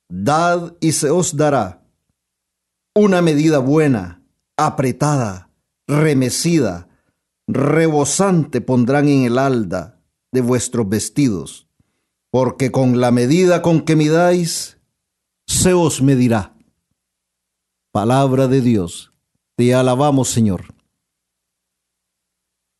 Dad 0.09 0.74
y 0.80 0.92
se 0.92 1.11
os 1.11 1.36
dará 1.36 1.78
una 2.98 3.22
medida 3.22 3.59
buena, 3.59 4.24
apretada, 4.56 5.50
remecida, 5.86 6.88
rebosante 7.46 8.61
pondrán 8.61 9.09
en 9.09 9.22
el 9.22 9.38
alda 9.38 10.00
de 10.32 10.40
vuestros 10.40 10.88
vestidos, 10.88 11.68
porque 12.30 12.72
con 12.72 13.00
la 13.00 13.12
medida 13.12 13.62
con 13.62 13.82
que 13.82 13.94
midáis, 13.94 14.78
se 15.46 15.74
os 15.74 16.02
medirá. 16.02 16.56
Palabra 17.92 18.48
de 18.48 18.62
Dios, 18.62 19.12
te 19.56 19.74
alabamos 19.74 20.28
Señor. 20.28 20.78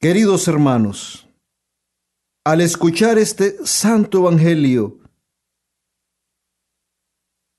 Queridos 0.01 0.47
hermanos, 0.47 1.29
al 2.45 2.61
escuchar 2.61 3.19
este 3.19 3.67
santo 3.67 4.19
evangelio, 4.19 5.01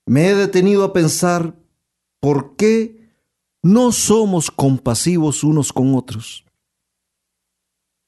me 0.06 0.28
he 0.28 0.34
detenido 0.34 0.84
a 0.84 0.94
pensar 0.94 1.54
por 2.18 2.56
qué 2.56 3.12
no 3.62 3.92
somos 3.92 4.50
compasivos 4.50 5.44
unos 5.44 5.70
con 5.70 5.94
otros. 5.94 6.46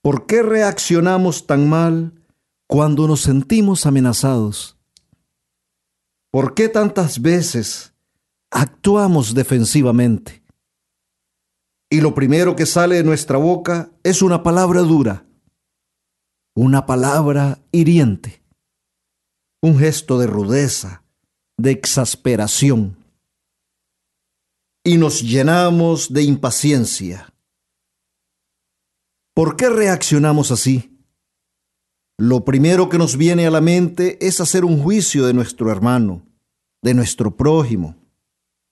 ¿Por 0.03 0.24
qué 0.24 0.43
reaccionamos 0.43 1.47
tan 1.47 1.68
mal 1.68 2.24
cuando 2.66 3.07
nos 3.07 3.20
sentimos 3.20 3.85
amenazados? 3.85 4.78
¿Por 6.30 6.55
qué 6.55 6.70
tantas 6.70 7.20
veces 7.20 7.93
actuamos 8.51 9.35
defensivamente? 9.35 10.41
Y 11.93 12.01
lo 12.01 12.14
primero 12.14 12.57
que 12.57 12.64
sale 12.64 12.97
de 12.97 13.05
nuestra 13.05 13.36
boca 13.36 13.90
es 14.03 14.22
una 14.22 14.43
palabra 14.43 14.80
dura, 14.80 15.26
una 16.57 16.86
palabra 16.86 17.59
hiriente, 17.70 18.43
un 19.61 19.78
gesto 19.78 20.18
de 20.18 20.26
rudeza, 20.26 21.05
de 21.59 21.70
exasperación. 21.72 22.97
Y 24.82 24.97
nos 24.97 25.20
llenamos 25.20 26.11
de 26.14 26.22
impaciencia. 26.22 27.34
¿Por 29.34 29.57
qué 29.57 29.68
reaccionamos 29.68 30.51
así? 30.51 30.99
Lo 32.16 32.47
primero 32.47 32.88
que 32.88 32.97
nos 32.97 33.18
viene 33.18 33.47
a 33.47 33.51
la 33.51 33.61
mente 33.61 34.16
es 34.26 34.40
hacer 34.40 34.64
un 34.64 34.82
juicio 34.82 35.26
de 35.26 35.34
nuestro 35.34 35.70
hermano, 35.70 36.22
de 36.80 36.95
nuestro 36.95 37.36
prójimo, 37.36 37.97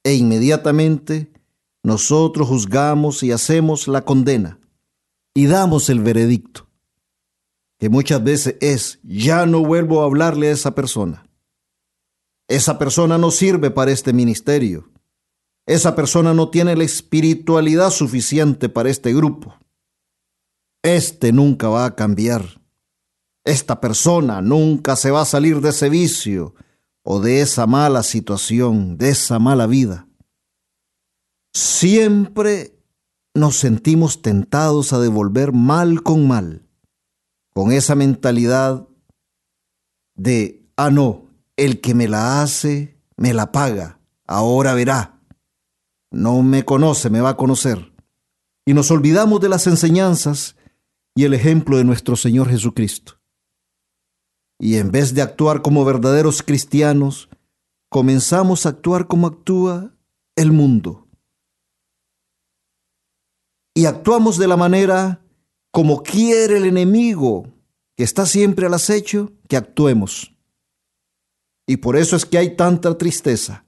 e 0.05 0.15
inmediatamente 0.15 1.31
nosotros 1.83 2.49
juzgamos 2.49 3.23
y 3.23 3.33
hacemos 3.33 3.89
la 3.89 4.05
condena 4.05 4.59
y 5.35 5.47
damos 5.47 5.89
el 5.89 6.01
veredicto, 6.01 6.69
que 7.79 7.89
muchas 7.89 8.23
veces 8.23 8.57
es, 8.61 9.01
ya 9.03 9.47
no 9.47 9.65
vuelvo 9.65 10.03
a 10.03 10.05
hablarle 10.05 10.49
a 10.49 10.53
esa 10.53 10.75
persona. 10.75 11.27
Esa 12.49 12.79
persona 12.79 13.17
no 13.17 13.31
sirve 13.31 13.71
para 13.71 13.93
este 13.93 14.13
ministerio. 14.13 14.91
Esa 15.67 15.95
persona 15.95 16.35
no 16.35 16.51
tiene 16.51 16.75
la 16.75 16.85
espiritualidad 16.85 17.91
suficiente 17.91 18.69
para 18.69 18.91
este 18.91 19.15
grupo. 19.15 19.55
Este 20.83 21.33
nunca 21.33 21.69
va 21.69 21.85
a 21.85 21.95
cambiar. 21.95 22.61
Esta 23.45 23.81
persona 23.81 24.43
nunca 24.43 24.97
se 24.97 25.11
va 25.11 25.23
a 25.23 25.27
salir 25.27 25.61
de 25.61 25.71
ese 25.71 25.89
vicio 25.89 26.55
o 27.03 27.21
de 27.21 27.41
esa 27.41 27.67
mala 27.67 28.03
situación, 28.03 28.99
de 28.99 29.11
esa 29.11 29.39
mala 29.39 29.67
vida. 29.67 30.07
Siempre 31.53 32.79
nos 33.35 33.57
sentimos 33.57 34.23
tentados 34.23 34.93
a 34.93 35.01
devolver 35.01 35.53
mal 35.53 36.03
con 36.03 36.29
mal, 36.29 36.69
con 37.53 37.73
esa 37.73 37.97
mentalidad 37.97 38.87
de, 40.15 40.65
ah, 40.77 40.91
no, 40.91 41.27
el 41.57 41.81
que 41.81 41.95
me 41.95 42.07
la 42.07 42.43
hace, 42.43 42.97
me 43.17 43.35
la 43.35 43.51
paga, 43.51 44.01
ahora 44.27 44.75
verá. 44.75 45.21
No 46.13 46.43
me 46.43 46.65
conoce, 46.65 47.11
me 47.11 47.21
va 47.21 47.31
a 47.31 47.37
conocer. 47.37 47.93
Y 48.65 48.75
nos 48.75 48.91
olvidamos 48.91 49.41
de 49.41 49.49
las 49.49 49.67
enseñanzas 49.67 50.57
y 51.15 51.25
el 51.25 51.35
ejemplo 51.35 51.79
de 51.79 51.85
nuestro 51.85 52.17
Señor 52.17 52.49
Jesucristo. 52.49 53.21
Y 54.59 54.77
en 54.77 54.91
vez 54.91 55.15
de 55.15 55.23
actuar 55.23 55.63
como 55.63 55.85
verdaderos 55.85 56.43
cristianos, 56.43 57.29
comenzamos 57.89 58.67
a 58.67 58.71
actuar 58.71 59.07
como 59.07 59.27
actúa 59.27 59.95
el 60.37 60.53
mundo 60.53 61.10
y 63.81 63.87
actuamos 63.87 64.37
de 64.37 64.47
la 64.47 64.59
manera 64.59 65.25
como 65.71 66.03
quiere 66.03 66.59
el 66.59 66.67
enemigo, 66.67 67.47
que 67.97 68.05
está 68.05 68.27
siempre 68.27 68.67
al 68.67 68.75
acecho, 68.75 69.33
que 69.49 69.57
actuemos. 69.57 70.35
Y 71.67 71.79
por 71.79 71.97
eso 71.97 72.15
es 72.15 72.27
que 72.27 72.37
hay 72.37 72.57
tanta 72.57 72.99
tristeza, 72.99 73.65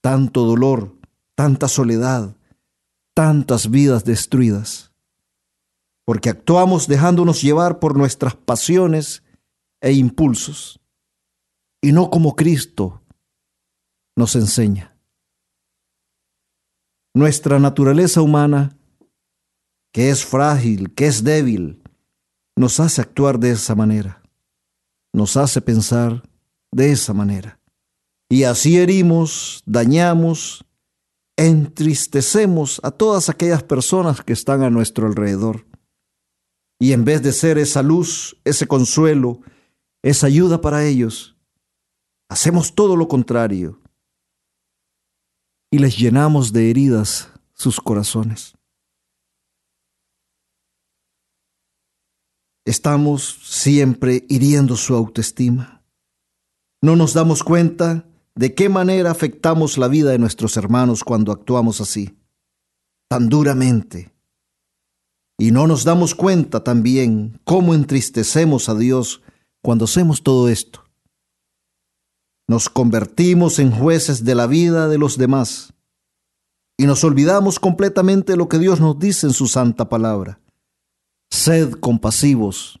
tanto 0.00 0.46
dolor, 0.46 0.96
tanta 1.34 1.68
soledad, 1.68 2.34
tantas 3.12 3.70
vidas 3.70 4.06
destruidas. 4.06 4.94
Porque 6.06 6.30
actuamos 6.30 6.88
dejándonos 6.88 7.42
llevar 7.42 7.78
por 7.78 7.94
nuestras 7.94 8.34
pasiones 8.34 9.22
e 9.82 9.92
impulsos, 9.92 10.80
y 11.82 11.92
no 11.92 12.08
como 12.08 12.36
Cristo 12.36 13.02
nos 14.16 14.34
enseña. 14.34 14.96
Nuestra 17.12 17.58
naturaleza 17.58 18.22
humana, 18.22 18.78
que 19.92 20.10
es 20.10 20.24
frágil, 20.24 20.94
que 20.94 21.06
es 21.06 21.22
débil, 21.22 21.82
nos 22.56 22.80
hace 22.80 23.00
actuar 23.00 23.38
de 23.38 23.52
esa 23.52 23.74
manera, 23.74 24.22
nos 25.12 25.36
hace 25.36 25.60
pensar 25.60 26.22
de 26.70 26.92
esa 26.92 27.12
manera. 27.12 27.60
Y 28.30 28.44
así 28.44 28.78
herimos, 28.78 29.62
dañamos, 29.66 30.64
entristecemos 31.36 32.80
a 32.82 32.90
todas 32.90 33.28
aquellas 33.28 33.62
personas 33.62 34.22
que 34.22 34.32
están 34.32 34.62
a 34.62 34.70
nuestro 34.70 35.06
alrededor. 35.06 35.66
Y 36.80 36.92
en 36.92 37.04
vez 37.04 37.22
de 37.22 37.32
ser 37.32 37.58
esa 37.58 37.82
luz, 37.82 38.36
ese 38.44 38.66
consuelo, 38.66 39.40
esa 40.02 40.26
ayuda 40.26 40.60
para 40.60 40.84
ellos, 40.84 41.36
hacemos 42.28 42.74
todo 42.74 42.96
lo 42.96 43.06
contrario 43.06 43.78
y 45.70 45.78
les 45.78 45.96
llenamos 45.96 46.52
de 46.52 46.70
heridas 46.70 47.30
sus 47.54 47.80
corazones. 47.80 48.54
Estamos 52.64 53.38
siempre 53.42 54.24
hiriendo 54.28 54.76
su 54.76 54.94
autoestima. 54.94 55.82
No 56.80 56.94
nos 56.96 57.12
damos 57.14 57.42
cuenta 57.42 58.06
de 58.34 58.54
qué 58.54 58.68
manera 58.68 59.10
afectamos 59.10 59.78
la 59.78 59.88
vida 59.88 60.10
de 60.10 60.18
nuestros 60.18 60.56
hermanos 60.56 61.02
cuando 61.02 61.32
actuamos 61.32 61.80
así, 61.80 62.16
tan 63.08 63.28
duramente. 63.28 64.12
Y 65.38 65.50
no 65.50 65.66
nos 65.66 65.84
damos 65.84 66.14
cuenta 66.14 66.62
también 66.62 67.40
cómo 67.44 67.74
entristecemos 67.74 68.68
a 68.68 68.76
Dios 68.76 69.22
cuando 69.60 69.86
hacemos 69.86 70.22
todo 70.22 70.48
esto. 70.48 70.84
Nos 72.48 72.68
convertimos 72.68 73.58
en 73.58 73.72
jueces 73.72 74.24
de 74.24 74.34
la 74.34 74.46
vida 74.46 74.88
de 74.88 74.98
los 74.98 75.18
demás 75.18 75.72
y 76.76 76.86
nos 76.86 77.02
olvidamos 77.02 77.58
completamente 77.58 78.32
de 78.32 78.36
lo 78.36 78.48
que 78.48 78.58
Dios 78.58 78.80
nos 78.80 78.98
dice 78.98 79.26
en 79.26 79.32
su 79.32 79.48
santa 79.48 79.88
palabra. 79.88 80.41
Sed 81.32 81.72
compasivos, 81.80 82.78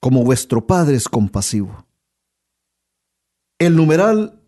como 0.00 0.24
vuestro 0.24 0.66
Padre 0.66 0.96
es 0.96 1.06
compasivo. 1.06 1.86
El 3.58 3.76
numeral 3.76 4.40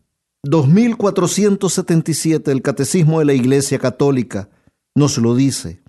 2477 0.42 2.50
del 2.50 2.62
Catecismo 2.62 3.18
de 3.18 3.26
la 3.26 3.34
Iglesia 3.34 3.78
Católica 3.78 4.48
nos 4.94 5.18
lo 5.18 5.34
dice. 5.34 5.82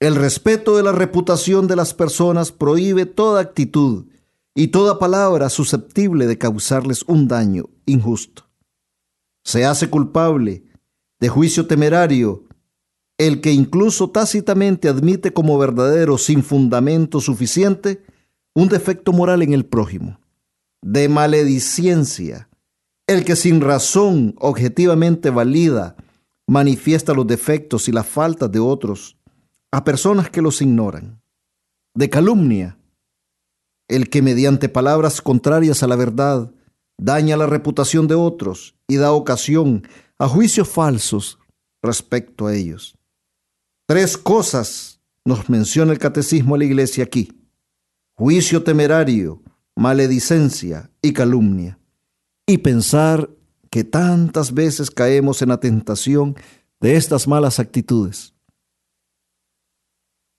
El 0.00 0.16
respeto 0.16 0.78
de 0.78 0.82
la 0.82 0.92
reputación 0.92 1.66
de 1.66 1.76
las 1.76 1.92
personas 1.92 2.52
prohíbe 2.52 3.04
toda 3.04 3.42
actitud 3.42 4.06
y 4.54 4.68
toda 4.68 4.98
palabra 4.98 5.50
susceptible 5.50 6.26
de 6.26 6.38
causarles 6.38 7.04
un 7.06 7.28
daño 7.28 7.64
injusto. 7.84 8.48
Se 9.44 9.66
hace 9.66 9.90
culpable 9.90 10.64
de 11.20 11.28
juicio 11.28 11.66
temerario 11.66 12.47
el 13.18 13.40
que 13.40 13.52
incluso 13.52 14.10
tácitamente 14.10 14.88
admite 14.88 15.32
como 15.32 15.58
verdadero 15.58 16.16
sin 16.18 16.44
fundamento 16.44 17.20
suficiente 17.20 18.02
un 18.54 18.68
defecto 18.68 19.12
moral 19.12 19.42
en 19.42 19.52
el 19.52 19.66
prójimo, 19.66 20.20
de 20.82 21.08
maledicencia, 21.08 22.48
el 23.08 23.24
que 23.24 23.34
sin 23.34 23.60
razón 23.60 24.34
objetivamente 24.38 25.30
valida 25.30 25.96
manifiesta 26.46 27.12
los 27.12 27.26
defectos 27.26 27.88
y 27.88 27.92
las 27.92 28.06
faltas 28.06 28.50
de 28.50 28.60
otros 28.60 29.18
a 29.72 29.84
personas 29.84 30.30
que 30.30 30.40
los 30.40 30.62
ignoran, 30.62 31.20
de 31.94 32.08
calumnia, 32.08 32.78
el 33.88 34.08
que 34.10 34.22
mediante 34.22 34.68
palabras 34.68 35.20
contrarias 35.20 35.82
a 35.82 35.86
la 35.86 35.96
verdad 35.96 36.52
daña 36.98 37.36
la 37.36 37.46
reputación 37.46 38.06
de 38.06 38.14
otros 38.14 38.76
y 38.86 38.96
da 38.96 39.12
ocasión 39.12 39.86
a 40.18 40.28
juicios 40.28 40.68
falsos 40.68 41.38
respecto 41.82 42.46
a 42.46 42.54
ellos. 42.54 42.97
Tres 43.88 44.18
cosas 44.18 45.00
nos 45.24 45.48
menciona 45.48 45.92
el 45.92 45.98
catecismo 45.98 46.54
de 46.54 46.58
la 46.58 46.64
iglesia 46.66 47.04
aquí. 47.04 47.32
Juicio 48.12 48.62
temerario, 48.62 49.42
maledicencia 49.74 50.90
y 51.00 51.14
calumnia. 51.14 51.78
Y 52.46 52.58
pensar 52.58 53.30
que 53.70 53.84
tantas 53.84 54.52
veces 54.52 54.90
caemos 54.90 55.40
en 55.40 55.48
la 55.48 55.58
tentación 55.58 56.36
de 56.80 56.96
estas 56.96 57.26
malas 57.26 57.58
actitudes. 57.60 58.34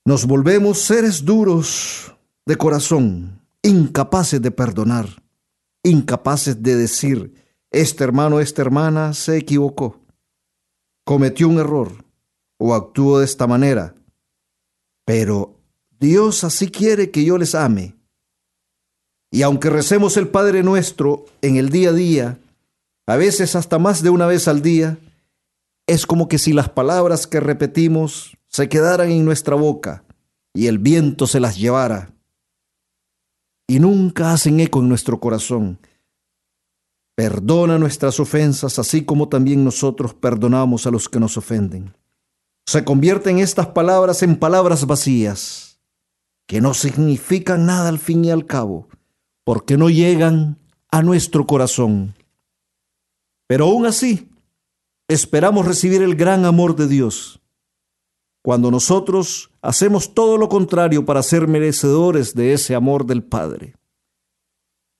Nos 0.04 0.26
volvemos 0.26 0.78
seres 0.78 1.24
duros 1.24 2.14
de 2.46 2.54
corazón, 2.54 3.44
incapaces 3.62 4.40
de 4.40 4.52
perdonar, 4.52 5.24
incapaces 5.82 6.62
de 6.62 6.76
decir, 6.76 7.34
este 7.72 8.04
hermano, 8.04 8.38
esta 8.38 8.62
hermana 8.62 9.12
se 9.12 9.38
equivocó, 9.38 9.98
cometió 11.04 11.48
un 11.48 11.58
error 11.58 12.09
o 12.62 12.74
actúo 12.74 13.18
de 13.18 13.24
esta 13.24 13.46
manera, 13.46 13.94
pero 15.06 15.56
Dios 15.98 16.44
así 16.44 16.70
quiere 16.70 17.10
que 17.10 17.24
yo 17.24 17.38
les 17.38 17.54
ame. 17.54 17.96
Y 19.32 19.42
aunque 19.42 19.70
recemos 19.70 20.18
el 20.18 20.28
Padre 20.28 20.62
nuestro 20.62 21.24
en 21.40 21.56
el 21.56 21.70
día 21.70 21.88
a 21.88 21.92
día, 21.94 22.38
a 23.06 23.16
veces 23.16 23.56
hasta 23.56 23.78
más 23.78 24.02
de 24.02 24.10
una 24.10 24.26
vez 24.26 24.46
al 24.46 24.60
día, 24.60 24.98
es 25.86 26.04
como 26.04 26.28
que 26.28 26.38
si 26.38 26.52
las 26.52 26.68
palabras 26.68 27.26
que 27.26 27.40
repetimos 27.40 28.36
se 28.48 28.68
quedaran 28.68 29.10
en 29.10 29.24
nuestra 29.24 29.56
boca 29.56 30.04
y 30.52 30.66
el 30.66 30.78
viento 30.78 31.26
se 31.26 31.40
las 31.40 31.56
llevara 31.56 32.12
y 33.66 33.78
nunca 33.78 34.32
hacen 34.32 34.60
eco 34.60 34.80
en 34.80 34.88
nuestro 34.90 35.18
corazón. 35.18 35.78
Perdona 37.16 37.78
nuestras 37.78 38.20
ofensas 38.20 38.78
así 38.78 39.04
como 39.04 39.28
también 39.30 39.64
nosotros 39.64 40.12
perdonamos 40.12 40.86
a 40.86 40.90
los 40.90 41.08
que 41.08 41.20
nos 41.20 41.38
ofenden 41.38 41.94
se 42.70 42.84
convierten 42.84 43.40
estas 43.40 43.66
palabras 43.66 44.22
en 44.22 44.36
palabras 44.36 44.86
vacías, 44.86 45.80
que 46.46 46.60
no 46.60 46.72
significan 46.72 47.66
nada 47.66 47.88
al 47.88 47.98
fin 47.98 48.24
y 48.24 48.30
al 48.30 48.46
cabo, 48.46 48.86
porque 49.42 49.76
no 49.76 49.90
llegan 49.90 50.56
a 50.88 51.02
nuestro 51.02 51.48
corazón. 51.48 52.14
Pero 53.48 53.64
aún 53.64 53.86
así, 53.86 54.28
esperamos 55.08 55.66
recibir 55.66 56.00
el 56.00 56.14
gran 56.14 56.44
amor 56.44 56.76
de 56.76 56.86
Dios. 56.86 57.40
Cuando 58.40 58.70
nosotros 58.70 59.50
hacemos 59.62 60.14
todo 60.14 60.38
lo 60.38 60.48
contrario 60.48 61.04
para 61.04 61.24
ser 61.24 61.48
merecedores 61.48 62.36
de 62.36 62.52
ese 62.52 62.76
amor 62.76 63.04
del 63.04 63.24
Padre. 63.24 63.74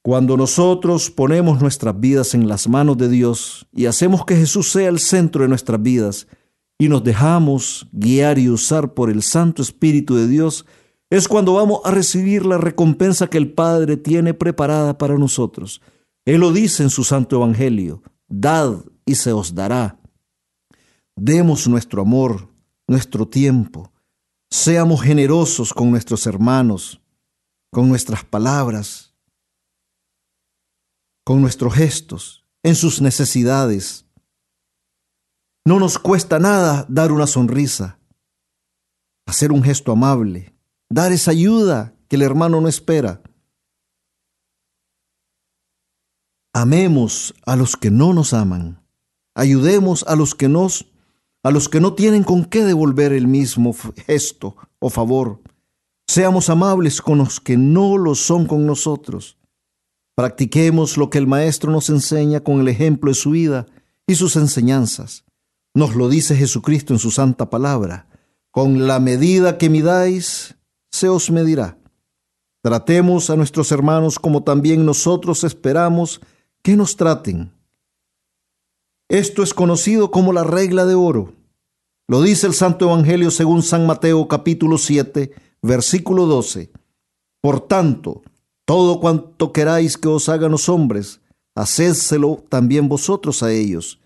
Cuando 0.02 0.36
nosotros 0.36 1.08
ponemos 1.08 1.60
nuestras 1.60 2.00
vidas 2.00 2.34
en 2.34 2.48
las 2.48 2.66
manos 2.66 2.98
de 2.98 3.08
Dios 3.08 3.68
y 3.72 3.86
hacemos 3.86 4.24
que 4.24 4.34
Jesús 4.34 4.72
sea 4.72 4.88
el 4.88 4.98
centro 4.98 5.42
de 5.42 5.48
nuestras 5.48 5.80
vidas, 5.80 6.26
y 6.80 6.88
nos 6.88 7.04
dejamos 7.04 7.86
guiar 7.92 8.38
y 8.38 8.48
usar 8.48 8.94
por 8.94 9.10
el 9.10 9.22
Santo 9.22 9.60
Espíritu 9.60 10.16
de 10.16 10.26
Dios, 10.26 10.64
es 11.10 11.28
cuando 11.28 11.52
vamos 11.52 11.82
a 11.84 11.90
recibir 11.90 12.46
la 12.46 12.56
recompensa 12.56 13.28
que 13.28 13.36
el 13.36 13.52
Padre 13.52 13.98
tiene 13.98 14.32
preparada 14.32 14.96
para 14.96 15.18
nosotros. 15.18 15.82
Él 16.24 16.40
lo 16.40 16.54
dice 16.54 16.82
en 16.82 16.88
su 16.88 17.04
Santo 17.04 17.36
Evangelio, 17.36 18.02
dad 18.28 18.82
y 19.04 19.14
se 19.16 19.30
os 19.30 19.54
dará. 19.54 20.00
Demos 21.16 21.68
nuestro 21.68 22.00
amor, 22.00 22.48
nuestro 22.88 23.28
tiempo, 23.28 23.92
seamos 24.50 25.02
generosos 25.02 25.74
con 25.74 25.90
nuestros 25.90 26.26
hermanos, 26.26 27.02
con 27.70 27.90
nuestras 27.90 28.24
palabras, 28.24 29.14
con 31.26 31.42
nuestros 31.42 31.74
gestos, 31.74 32.46
en 32.62 32.74
sus 32.74 33.02
necesidades, 33.02 34.06
no 35.64 35.78
nos 35.78 35.98
cuesta 35.98 36.38
nada 36.38 36.86
dar 36.88 37.12
una 37.12 37.26
sonrisa, 37.26 37.98
hacer 39.26 39.52
un 39.52 39.62
gesto 39.62 39.92
amable, 39.92 40.54
dar 40.88 41.12
esa 41.12 41.30
ayuda 41.30 41.94
que 42.08 42.16
el 42.16 42.22
hermano 42.22 42.61
no 42.61 42.68
espera. 42.68 43.22
Amemos 46.52 47.34
a 47.46 47.54
los 47.54 47.76
que 47.76 47.90
no 47.90 48.12
nos 48.12 48.34
aman. 48.34 48.82
Ayudemos 49.34 50.04
a 50.08 50.16
los 50.16 50.34
que 50.34 50.48
nos 50.48 50.86
a 51.42 51.50
los 51.50 51.70
que 51.70 51.80
no 51.80 51.94
tienen 51.94 52.22
con 52.22 52.44
qué 52.44 52.64
devolver 52.64 53.12
el 53.12 53.26
mismo 53.26 53.74
gesto 54.06 54.56
o 54.78 54.90
favor. 54.90 55.40
Seamos 56.06 56.50
amables 56.50 57.00
con 57.00 57.18
los 57.18 57.40
que 57.40 57.56
no 57.56 57.96
lo 57.96 58.14
son 58.14 58.46
con 58.46 58.66
nosotros. 58.66 59.38
Practiquemos 60.14 60.98
lo 60.98 61.08
que 61.08 61.16
el 61.16 61.26
Maestro 61.26 61.72
nos 61.72 61.88
enseña 61.88 62.40
con 62.40 62.61
el 62.61 62.68
ejemplo 62.68 63.11
de 63.11 63.14
su 63.14 63.30
vida 63.30 63.66
y 64.06 64.16
sus 64.16 64.36
enseñanzas. 64.36 65.24
Nos 65.80 65.96
lo 65.96 66.10
dice 66.10 66.36
Jesucristo 66.36 66.92
en 66.92 66.98
su 66.98 67.10
santa 67.10 67.48
palabra. 67.48 68.06
Con 68.50 68.86
la 68.86 69.00
medida 69.00 69.56
que 69.56 69.70
midáis, 69.70 70.58
se 70.90 71.08
os 71.08 71.30
medirá. 71.30 71.78
Tratemos 72.62 73.30
a 73.30 73.36
nuestros 73.36 73.72
hermanos 73.72 74.18
como 74.18 74.42
también 74.42 74.84
nosotros 74.84 75.42
esperamos 75.42 76.20
que 76.62 76.76
nos 76.76 76.96
traten. 76.96 77.54
Esto 79.08 79.42
es 79.42 79.54
conocido 79.54 80.10
como 80.10 80.34
la 80.34 80.44
regla 80.44 80.84
de 80.84 80.96
oro. 80.96 81.32
Lo 82.08 82.20
dice 82.20 82.46
el 82.46 82.52
Santo 82.52 82.84
Evangelio 82.84 83.30
según 83.30 83.62
San 83.62 83.86
Mateo 83.86 84.28
capítulo 84.28 84.76
7, 84.76 85.32
versículo 85.62 86.26
12. 86.26 86.70
Por 87.40 87.58
tanto, 87.66 88.20
todo 88.66 89.00
cuanto 89.00 89.50
queráis 89.50 89.96
que 89.96 90.08
os 90.08 90.28
hagan 90.28 90.50
los 90.50 90.68
hombres, 90.68 91.22
hacédselo 91.54 92.44
también 92.50 92.86
vosotros 92.86 93.42
a 93.42 93.50
ellos, 93.50 93.99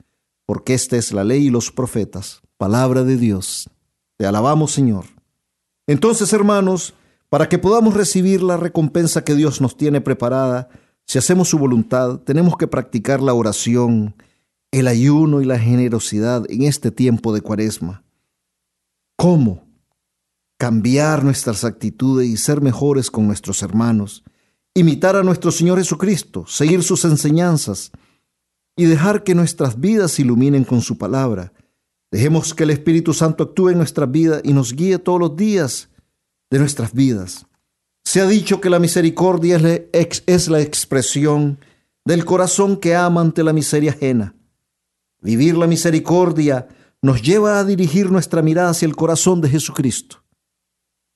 porque 0.46 0.74
esta 0.74 0.96
es 0.96 1.12
la 1.12 1.24
ley 1.24 1.46
y 1.46 1.50
los 1.50 1.70
profetas, 1.70 2.42
palabra 2.56 3.04
de 3.04 3.16
Dios. 3.16 3.70
Te 4.16 4.26
alabamos, 4.26 4.72
Señor. 4.72 5.06
Entonces, 5.86 6.32
hermanos, 6.32 6.94
para 7.28 7.48
que 7.48 7.58
podamos 7.58 7.94
recibir 7.94 8.42
la 8.42 8.56
recompensa 8.56 9.24
que 9.24 9.34
Dios 9.34 9.60
nos 9.60 9.76
tiene 9.76 10.00
preparada, 10.00 10.68
si 11.06 11.18
hacemos 11.18 11.48
su 11.48 11.58
voluntad, 11.58 12.20
tenemos 12.20 12.56
que 12.56 12.66
practicar 12.66 13.20
la 13.20 13.34
oración, 13.34 14.14
el 14.70 14.88
ayuno 14.88 15.40
y 15.40 15.44
la 15.44 15.58
generosidad 15.58 16.44
en 16.50 16.62
este 16.62 16.90
tiempo 16.90 17.34
de 17.34 17.40
cuaresma. 17.40 18.04
¿Cómo? 19.16 19.64
Cambiar 20.58 21.24
nuestras 21.24 21.64
actitudes 21.64 22.28
y 22.28 22.36
ser 22.36 22.60
mejores 22.60 23.10
con 23.10 23.26
nuestros 23.26 23.62
hermanos, 23.62 24.24
imitar 24.74 25.16
a 25.16 25.22
nuestro 25.22 25.50
Señor 25.50 25.78
Jesucristo, 25.78 26.46
seguir 26.46 26.82
sus 26.82 27.04
enseñanzas 27.04 27.92
y 28.76 28.84
dejar 28.84 29.22
que 29.22 29.34
nuestras 29.34 29.80
vidas 29.80 30.12
se 30.12 30.22
iluminen 30.22 30.64
con 30.64 30.80
su 30.80 30.98
palabra. 30.98 31.52
Dejemos 32.10 32.54
que 32.54 32.64
el 32.64 32.70
Espíritu 32.70 33.12
Santo 33.12 33.44
actúe 33.44 33.70
en 33.70 33.78
nuestra 33.78 34.06
vida 34.06 34.40
y 34.44 34.52
nos 34.52 34.72
guíe 34.74 34.98
todos 34.98 35.20
los 35.20 35.36
días 35.36 35.88
de 36.50 36.58
nuestras 36.58 36.92
vidas. 36.92 37.46
Se 38.04 38.20
ha 38.20 38.26
dicho 38.26 38.60
que 38.60 38.70
la 38.70 38.78
misericordia 38.78 39.58
es 39.92 40.48
la 40.48 40.60
expresión 40.60 41.58
del 42.04 42.24
corazón 42.24 42.76
que 42.76 42.94
ama 42.94 43.20
ante 43.20 43.42
la 43.42 43.52
miseria 43.52 43.92
ajena. 43.92 44.34
Vivir 45.22 45.56
la 45.56 45.66
misericordia 45.66 46.68
nos 47.00 47.22
lleva 47.22 47.58
a 47.58 47.64
dirigir 47.64 48.10
nuestra 48.10 48.42
mirada 48.42 48.70
hacia 48.70 48.86
el 48.86 48.94
corazón 48.94 49.40
de 49.40 49.48
Jesucristo. 49.48 50.22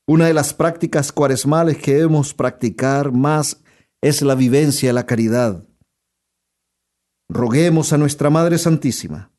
Una 0.06 0.26
de 0.26 0.34
las 0.34 0.54
prácticas 0.54 1.12
cuaresmales 1.12 1.76
que 1.76 1.94
debemos 1.94 2.32
practicar 2.32 3.12
más 3.12 3.60
es 4.00 4.22
la 4.22 4.34
vivencia 4.34 4.88
de 4.88 4.94
la 4.94 5.04
caridad. 5.04 5.67
Roguemos 7.28 7.92
a 7.92 7.98
nuestra 7.98 8.30
Madre 8.30 8.56
Santísima, 8.56 9.30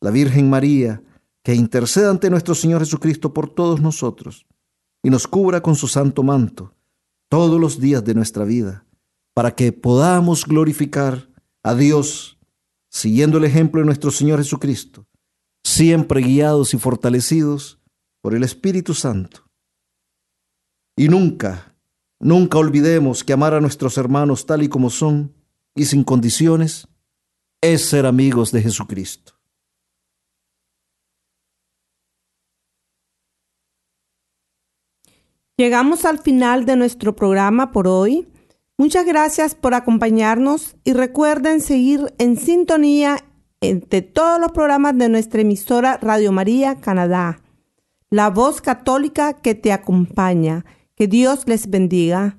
la 0.00 0.10
Virgen 0.10 0.50
María, 0.50 1.02
que 1.44 1.54
interceda 1.54 2.10
ante 2.10 2.28
nuestro 2.28 2.56
Señor 2.56 2.80
Jesucristo 2.80 3.32
por 3.32 3.48
todos 3.48 3.80
nosotros 3.80 4.46
y 5.00 5.10
nos 5.10 5.28
cubra 5.28 5.60
con 5.60 5.76
su 5.76 5.86
santo 5.86 6.24
manto 6.24 6.74
todos 7.28 7.60
los 7.60 7.80
días 7.80 8.04
de 8.04 8.14
nuestra 8.14 8.44
vida, 8.44 8.84
para 9.32 9.54
que 9.54 9.70
podamos 9.70 10.44
glorificar 10.44 11.28
a 11.62 11.74
Dios 11.74 12.38
siguiendo 12.88 13.38
el 13.38 13.44
ejemplo 13.44 13.80
de 13.80 13.86
nuestro 13.86 14.10
Señor 14.10 14.38
Jesucristo, 14.38 15.06
siempre 15.62 16.22
guiados 16.22 16.74
y 16.74 16.78
fortalecidos 16.78 17.78
por 18.22 18.34
el 18.34 18.42
Espíritu 18.42 18.94
Santo. 18.94 19.48
Y 20.96 21.08
nunca, 21.08 21.76
nunca 22.18 22.58
olvidemos 22.58 23.22
que 23.22 23.34
amar 23.34 23.54
a 23.54 23.60
nuestros 23.60 23.98
hermanos 23.98 24.46
tal 24.46 24.64
y 24.64 24.68
como 24.68 24.90
son 24.90 25.32
y 25.76 25.84
sin 25.84 26.02
condiciones 26.02 26.88
es 27.60 27.86
ser 27.86 28.06
amigos 28.06 28.52
de 28.52 28.62
Jesucristo. 28.62 29.32
Llegamos 35.56 36.04
al 36.04 36.18
final 36.18 36.66
de 36.66 36.76
nuestro 36.76 37.16
programa 37.16 37.72
por 37.72 37.88
hoy. 37.88 38.28
Muchas 38.76 39.06
gracias 39.06 39.54
por 39.54 39.72
acompañarnos 39.72 40.76
y 40.84 40.92
recuerden 40.92 41.62
seguir 41.62 42.14
en 42.18 42.36
sintonía 42.36 43.24
entre 43.62 44.02
todos 44.02 44.38
los 44.38 44.52
programas 44.52 44.98
de 44.98 45.08
nuestra 45.08 45.40
emisora 45.40 45.96
Radio 45.96 46.30
María 46.30 46.78
Canadá. 46.80 47.40
La 48.10 48.28
voz 48.28 48.60
católica 48.60 49.32
que 49.32 49.54
te 49.54 49.72
acompaña. 49.72 50.66
Que 50.94 51.06
Dios 51.08 51.44
les 51.46 51.70
bendiga. 51.70 52.38